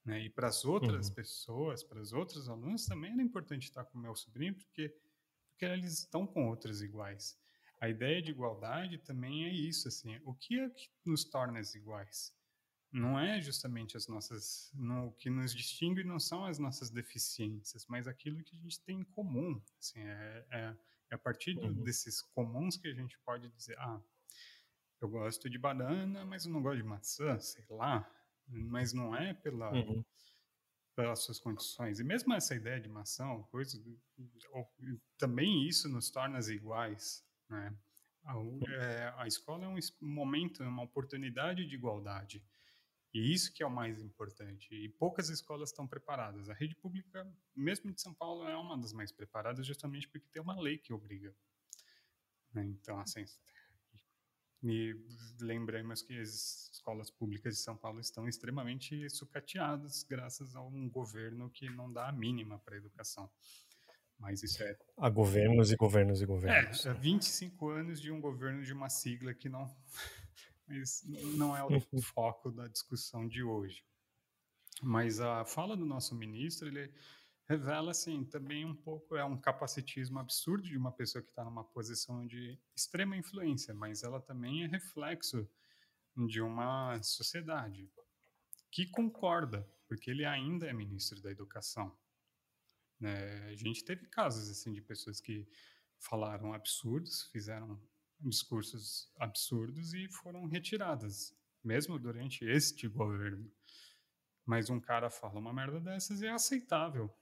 Né? 0.05 0.23
E 0.23 0.31
para 0.31 0.49
as 0.49 0.65
outras 0.65 1.09
uhum. 1.09 1.15
pessoas, 1.15 1.85
para 1.85 2.01
os 2.01 2.13
outros 2.13 2.49
alunos, 2.49 2.87
também 2.87 3.13
era 3.13 3.23
importante 3.23 3.65
estar 3.65 3.85
com 3.85 3.99
o 3.99 4.01
meu 4.01 4.17
sobrinho, 4.17 4.55
porque, 4.55 4.89
porque 5.51 5.65
eles 5.67 5.99
estão 5.99 6.27
com 6.27 6.49
outros 6.49 6.81
iguais. 6.81 7.39
A 7.81 7.89
ideia 7.89 8.23
de 8.23 8.31
igualdade 8.31 8.99
também 8.99 9.45
é 9.45 9.53
isso, 9.53 9.87
assim, 9.87 10.19
o 10.25 10.35
que 10.35 10.59
é 10.59 10.71
que 10.71 10.91
nos 11.05 11.25
torna 11.25 11.61
iguais? 11.75 12.35
Não 12.91 13.19
é 13.19 13.41
justamente 13.41 13.97
as 13.97 14.09
nossas, 14.09 14.71
no, 14.75 15.09
o 15.09 15.13
que 15.13 15.29
nos 15.29 15.55
distingue 15.55 16.03
não 16.03 16.19
são 16.19 16.47
as 16.47 16.59
nossas 16.59 16.91
deficiências, 16.91 17.87
mas 17.87 18.09
aquilo 18.09 18.43
que 18.43 18.57
a 18.57 18.59
gente 18.59 18.81
tem 18.81 19.01
em 19.01 19.05
comum, 19.05 19.63
assim, 19.79 20.01
é, 20.01 20.47
é, 20.51 20.77
é 21.11 21.15
a 21.15 21.19
partir 21.19 21.57
uhum. 21.59 21.83
desses 21.85 22.23
comuns 22.23 22.79
que 22.79 22.89
a 22.89 22.95
gente 22.95 23.19
pode 23.21 23.49
dizer, 23.51 23.79
ah, 23.79 24.01
eu 25.01 25.09
gosto 25.09 25.49
de 25.49 25.59
banana, 25.59 26.25
mas 26.25 26.45
eu 26.45 26.53
não 26.53 26.63
gosto 26.63 26.79
de 26.79 26.89
maçã, 26.89 27.39
sei 27.39 27.65
lá, 27.71 28.09
mas 28.47 28.93
não 28.93 29.15
é 29.15 29.35
pela, 29.35 29.73
uhum. 29.73 30.05
pelas 30.95 31.21
suas 31.21 31.39
condições. 31.39 32.01
E 32.01 32.05
mesmo 32.05 32.33
essa 32.35 32.55
ideia 32.55 32.81
de 32.81 32.89
maçã, 32.89 33.25
coisa, 33.51 33.81
também 35.17 35.67
isso 35.67 35.89
nos 35.89 36.11
torna 36.11 36.39
iguais, 36.51 37.25
né? 37.49 37.75
A, 38.25 38.35
é, 38.71 39.15
a 39.17 39.27
escola 39.27 39.65
é 39.65 39.69
um 39.69 39.79
momento, 40.03 40.63
é 40.63 40.69
uma 40.69 40.83
oportunidade 40.83 41.67
de 41.67 41.75
igualdade. 41.75 42.45
E 43.15 43.33
isso 43.33 43.53
que 43.55 43.63
é 43.63 43.67
o 43.67 43.71
mais 43.71 44.03
importante. 44.03 44.69
E 44.75 44.89
poucas 44.91 45.31
escolas 45.31 45.71
estão 45.71 45.87
preparadas. 45.87 46.51
A 46.51 46.55
rede 46.55 46.75
pública, 46.75 47.27
mesmo 47.57 47.91
de 47.91 48.03
São 48.03 48.13
Paulo, 48.13 48.47
é 48.47 48.57
uma 48.57 48.77
das 48.77 48.93
mais 48.93 49.11
preparadas, 49.11 49.67
justamente 49.67 50.07
porque 50.09 50.29
tem 50.29 50.43
uma 50.43 50.61
lei 50.61 50.77
que 50.77 50.93
obriga. 50.93 51.35
Né? 52.53 52.67
Então, 52.67 52.99
assim, 53.01 53.25
me 54.63 54.95
lembramos 55.41 56.03
que 56.03 56.19
as 56.19 56.71
escolas 56.73 57.11
públicas 57.11 57.57
de 57.57 57.61
São 57.61 57.77
Paulo 57.77 58.01
estão 58.01 58.29
extremamente 58.29 59.09
sucateadas 59.11 60.03
graças 60.03 60.57
a 60.57 60.63
um 60.63 60.89
governo 60.89 61.51
que 61.51 61.69
não 61.71 61.93
dá 61.93 62.09
a 62.09 62.13
mínima 62.13 62.59
para 62.59 62.75
a 62.75 62.79
educação. 62.79 63.31
Mas 64.19 64.43
isso 64.43 64.63
é. 64.63 64.77
Há 64.97 65.09
governos 65.09 65.71
e 65.71 65.77
governos 65.77 66.21
e 66.21 66.27
governos. 66.27 66.85
É, 66.87 66.93
25 66.93 67.69
anos 67.69 68.01
de 68.01 68.11
um 68.11 68.21
governo 68.21 68.65
de 68.65 68.73
uma 68.73 68.89
sigla 68.89 69.33
que 69.33 69.49
não. 69.49 69.65
Mas 70.67 71.03
não 71.37 71.57
é 71.57 71.65
o 71.65 71.81
foco 72.03 72.51
da 72.51 72.67
discussão 72.69 73.27
de 73.27 73.43
hoje. 73.43 73.83
Mas 74.83 75.19
a 75.19 75.45
fala 75.45 75.77
do 75.77 75.87
nosso 75.87 76.15
ministro, 76.15 76.69
ele 76.69 76.93
revela 77.49 77.93
assim 77.93 78.25
também 78.25 78.65
um 78.65 78.75
pouco 78.75 79.17
é 79.17 79.25
um 79.25 79.41
capacitismo 79.41 80.19
absurdo 80.19 80.65
de 80.65 80.77
uma 80.77 80.93
pessoa 80.93 81.23
que 81.23 81.31
está 81.31 81.43
numa 81.43 81.65
posição 81.65 82.27
de 82.27 82.61
extrema 82.77 83.17
influência, 83.17 83.73
mas 83.73 84.03
ela 84.03 84.21
também 84.21 84.65
é 84.65 84.67
reflexo 84.67 85.49
de 86.15 86.43
uma 86.43 87.01
sociedade 87.03 87.91
que 88.71 88.87
concorda, 88.87 89.67
porque 89.87 90.11
ele 90.11 90.27
ainda 90.27 90.67
é 90.67 90.73
ministro 90.73 91.23
da 91.23 91.31
Educação. 91.31 91.97
É, 93.01 93.51
a 93.51 93.57
gente 93.57 93.85
teve 93.85 94.07
casos 94.09 94.51
assim 94.51 94.73
de 94.73 94.83
pessoas 94.83 95.21
que 95.21 95.49
falaram 95.99 96.53
absurdos, 96.53 97.23
fizeram 97.33 97.81
discursos 98.21 99.11
absurdos 99.17 99.95
e 99.95 100.09
foram 100.09 100.47
retiradas, 100.47 101.35
mesmo 101.65 101.99
durante 101.99 102.45
este 102.45 102.89
governo. 102.89 103.51
Mas 104.45 104.69
um 104.69 104.81
cara 104.81 105.09
fala 105.09 105.39
uma 105.39 105.53
merda 105.53 105.81
dessas 105.81 106.21
e 106.21 106.27
é 106.27 106.31
aceitável. 106.31 107.15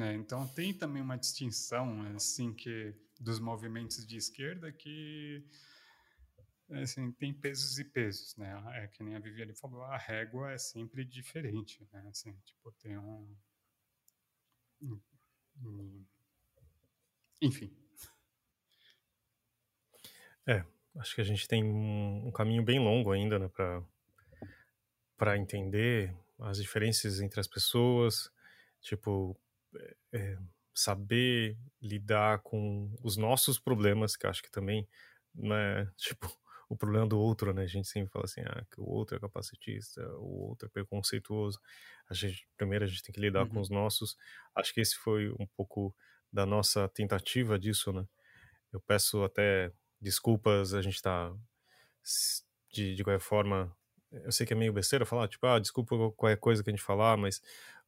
É, 0.00 0.14
então 0.14 0.46
tem 0.48 0.74
também 0.74 1.02
uma 1.02 1.16
distinção 1.16 2.02
assim 2.14 2.52
que 2.52 2.94
dos 3.18 3.38
movimentos 3.38 4.06
de 4.06 4.16
esquerda 4.16 4.70
que 4.70 5.42
assim, 6.70 7.12
tem 7.12 7.32
pesos 7.32 7.78
e 7.78 7.84
pesos, 7.84 8.36
né? 8.36 8.62
É 8.82 8.88
que 8.88 9.02
nem 9.02 9.14
a 9.14 9.20
Viviane 9.20 9.54
falou, 9.54 9.82
a 9.82 9.96
régua 9.96 10.52
é 10.52 10.58
sempre 10.58 11.04
diferente, 11.04 11.86
né? 11.92 12.04
Assim, 12.10 12.32
tipo, 12.44 12.72
tem 12.72 12.98
um, 12.98 13.36
enfim. 17.40 17.74
É, 20.46 20.64
acho 20.96 21.14
que 21.14 21.20
a 21.20 21.24
gente 21.24 21.48
tem 21.48 21.64
um, 21.64 22.28
um 22.28 22.32
caminho 22.32 22.62
bem 22.62 22.78
longo 22.78 23.12
ainda, 23.12 23.38
né, 23.38 23.48
para 25.16 25.36
entender 25.36 26.14
as 26.38 26.58
diferenças 26.58 27.20
entre 27.20 27.40
as 27.40 27.46
pessoas, 27.46 28.30
tipo, 28.80 29.36
é, 30.12 30.38
saber 30.74 31.58
lidar 31.80 32.40
com 32.40 32.94
os 33.02 33.16
nossos 33.16 33.58
problemas, 33.58 34.16
que 34.16 34.26
acho 34.26 34.42
que 34.42 34.50
também 34.50 34.86
né, 35.34 35.90
tipo 35.96 36.30
o 36.68 36.76
problema 36.76 37.06
do 37.06 37.18
outro, 37.18 37.54
né? 37.54 37.62
A 37.62 37.66
gente 37.66 37.86
sempre 37.86 38.10
fala 38.10 38.24
assim, 38.24 38.40
ah, 38.40 38.66
que 38.72 38.80
o 38.80 38.84
outro 38.84 39.16
é 39.16 39.20
capacitista, 39.20 40.02
o 40.18 40.48
outro 40.48 40.66
é 40.66 40.68
preconceituoso. 40.68 41.60
A 42.10 42.14
gente, 42.14 42.44
primeiro 42.56 42.84
a 42.84 42.88
gente 42.88 43.02
tem 43.04 43.12
que 43.12 43.20
lidar 43.20 43.42
uhum. 43.42 43.48
com 43.50 43.60
os 43.60 43.70
nossos. 43.70 44.16
Acho 44.54 44.74
que 44.74 44.80
esse 44.80 44.96
foi 44.96 45.30
um 45.38 45.46
pouco 45.56 45.94
da 46.32 46.44
nossa 46.44 46.88
tentativa 46.88 47.58
disso, 47.58 47.92
né? 47.92 48.04
Eu 48.72 48.80
peço 48.80 49.22
até 49.22 49.72
desculpas, 50.00 50.74
a 50.74 50.82
gente 50.82 51.00
tá 51.00 51.32
de, 52.72 52.94
de 52.94 53.04
qualquer 53.04 53.20
forma, 53.20 53.74
eu 54.10 54.32
sei 54.32 54.46
que 54.46 54.52
é 54.52 54.56
meio 54.56 54.72
besteira 54.72 55.06
falar, 55.06 55.28
tipo, 55.28 55.46
ah, 55.46 55.58
desculpa 55.58 55.96
qualquer 56.16 56.36
coisa 56.36 56.62
que 56.62 56.70
a 56.70 56.72
gente 56.72 56.82
falar, 56.82 57.16
mas 57.16 57.40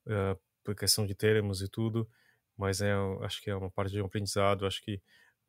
uh, 0.06 0.38
questão 0.74 1.06
de 1.06 1.14
termos 1.14 1.62
e 1.62 1.68
tudo, 1.68 2.08
mas 2.56 2.80
é, 2.80 2.92
acho 3.22 3.42
que 3.42 3.50
é 3.50 3.54
uma 3.54 3.70
parte 3.70 3.92
de 3.92 4.02
um 4.02 4.06
aprendizado. 4.06 4.66
Acho 4.66 4.82
que 4.82 5.00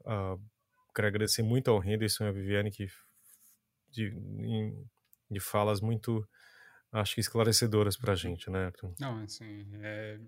uh, 0.01 0.41
quero 0.93 1.07
agradecer 1.07 1.41
muito 1.41 1.70
ao 1.70 1.84
Henderson 1.84 2.26
e 2.26 2.28
à 2.28 2.32
Viviane 2.32 2.72
que 2.72 2.88
de, 3.89 4.13
de 5.30 5.39
falas 5.39 5.82
muito, 5.82 6.28
acho 6.91 7.15
que 7.15 7.22
esclarecedoras 7.22 7.97
para 7.97 8.13
a 8.13 8.15
gente, 8.15 8.49
né, 8.49 8.65
Arthur? 8.65 8.93
Não, 8.99 9.24
assim, 9.24 9.67
é... 9.82 10.20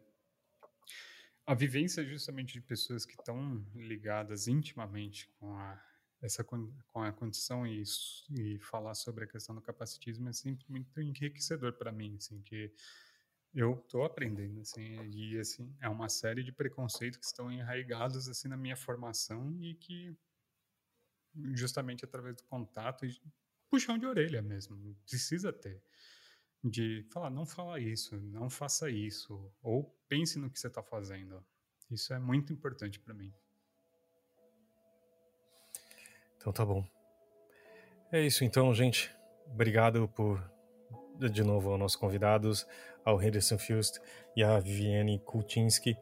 a 1.46 1.54
vivência 1.54 2.06
justamente 2.06 2.54
de 2.54 2.62
pessoas 2.62 3.06
que 3.06 3.14
estão 3.14 3.66
ligadas 3.76 4.48
intimamente 4.48 5.30
com 5.40 5.56
a 5.56 5.82
essa 6.22 6.44
com 6.44 6.72
a 7.04 7.12
condição 7.12 7.66
e, 7.66 7.82
e 8.30 8.60
falar 8.60 8.94
sobre 8.94 9.24
a 9.24 9.28
questão 9.28 9.56
do 9.56 9.62
capacitismo 9.62 10.30
é 10.30 10.34
sempre 10.34 10.64
muito 10.70 11.02
enriquecedor 11.02 11.74
para 11.74 11.92
mim, 11.92 12.16
assim, 12.16 12.40
que 12.44 12.72
eu 13.54 13.74
estou 13.74 14.04
aprendendo, 14.04 14.62
assim, 14.62 15.10
e 15.12 15.38
assim, 15.40 15.76
é 15.80 15.90
uma 15.90 16.08
série 16.08 16.44
de 16.44 16.52
preconceitos 16.52 17.18
que 17.18 17.26
estão 17.26 17.52
enraigados 17.52 18.28
assim 18.30 18.48
na 18.48 18.58
minha 18.58 18.76
formação 18.76 19.56
e 19.62 19.76
que 19.76 20.16
justamente 21.54 22.06
através 22.06 22.36
do 22.36 22.44
contato 22.44 23.06
puxão 23.70 23.98
de 23.98 24.06
orelha 24.06 24.42
mesmo, 24.42 24.96
precisa 25.06 25.52
ter 25.54 25.82
de 26.64 27.04
falar, 27.10 27.30
não 27.30 27.46
fala 27.46 27.80
isso, 27.80 28.16
não 28.18 28.50
faça 28.50 28.90
isso, 28.90 29.52
ou 29.64 29.84
pense 30.08 30.38
no 30.38 30.50
que 30.50 30.60
você 30.60 30.68
está 30.68 30.84
fazendo. 30.84 31.44
Isso 31.90 32.14
é 32.14 32.20
muito 32.20 32.54
importante 32.54 33.00
para 33.00 33.14
mim. 33.14 33.34
Então 36.38 36.54
tá 36.54 36.66
bom. 36.66 36.88
É 38.12 38.22
isso 38.22 38.44
então, 38.44 38.74
gente. 38.74 39.12
Obrigado 39.48 40.08
por 40.10 40.40
de 41.30 41.44
novo 41.44 41.70
aos 41.70 41.80
nossos 41.80 41.96
convidados, 41.96 42.66
ao 43.04 43.22
Henderson 43.22 43.58
Fust 43.58 44.00
e 44.36 44.44
à 44.44 44.60
Viviane 44.60 45.20
Kulczynski, 45.20 45.98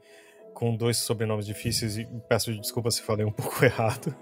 com 0.54 0.76
dois 0.76 0.98
sobrenomes 0.98 1.46
difíceis 1.46 1.98
e 1.98 2.06
peço 2.28 2.54
desculpa 2.54 2.92
se 2.92 3.02
falei 3.02 3.26
um 3.26 3.32
pouco 3.34 3.64
errado, 3.64 4.16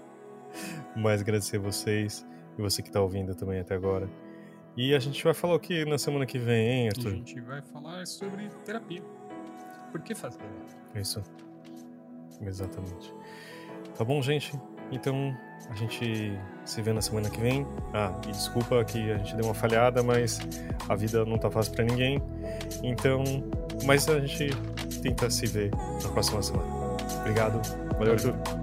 mas 0.96 1.20
agradecer 1.20 1.56
a 1.56 1.60
vocês 1.60 2.26
e 2.56 2.62
você 2.62 2.82
que 2.82 2.88
está 2.88 3.00
ouvindo 3.00 3.34
também 3.34 3.60
até 3.60 3.74
agora. 3.74 4.08
E 4.76 4.94
a 4.94 4.98
gente 4.98 5.22
vai 5.24 5.34
falar 5.34 5.54
o 5.54 5.60
que 5.60 5.84
na 5.84 5.98
semana 5.98 6.24
que 6.24 6.38
vem, 6.38 6.68
hein, 6.68 6.88
Arthur? 6.88 7.08
A 7.08 7.16
gente 7.16 7.40
vai 7.40 7.60
falar 7.62 8.06
sobre 8.06 8.48
terapia. 8.64 9.02
Por 9.90 10.00
que 10.02 10.14
fazer? 10.14 10.38
Isso. 10.94 11.22
Exatamente. 12.40 13.12
Tá 13.96 14.04
bom, 14.04 14.22
gente? 14.22 14.52
Então, 14.90 15.36
a 15.70 15.74
gente 15.74 16.38
se 16.64 16.82
vê 16.82 16.92
na 16.92 17.00
semana 17.00 17.28
que 17.28 17.40
vem. 17.40 17.66
Ah, 17.92 18.12
e 18.26 18.32
desculpa 18.32 18.82
que 18.84 19.10
a 19.10 19.18
gente 19.18 19.36
deu 19.36 19.44
uma 19.44 19.54
falhada, 19.54 20.02
mas 20.02 20.40
a 20.88 20.94
vida 20.94 21.24
não 21.24 21.38
tá 21.38 21.50
fácil 21.50 21.72
para 21.72 21.84
ninguém. 21.84 22.22
Então, 22.82 23.22
mas 23.84 24.08
a 24.08 24.20
gente 24.20 24.50
tenta 25.02 25.30
se 25.30 25.46
ver 25.46 25.70
na 26.02 26.08
próxima 26.08 26.42
semana. 26.42 26.68
Obrigado. 27.20 27.60
Valeu, 27.98 28.14
Arthur. 28.14 28.57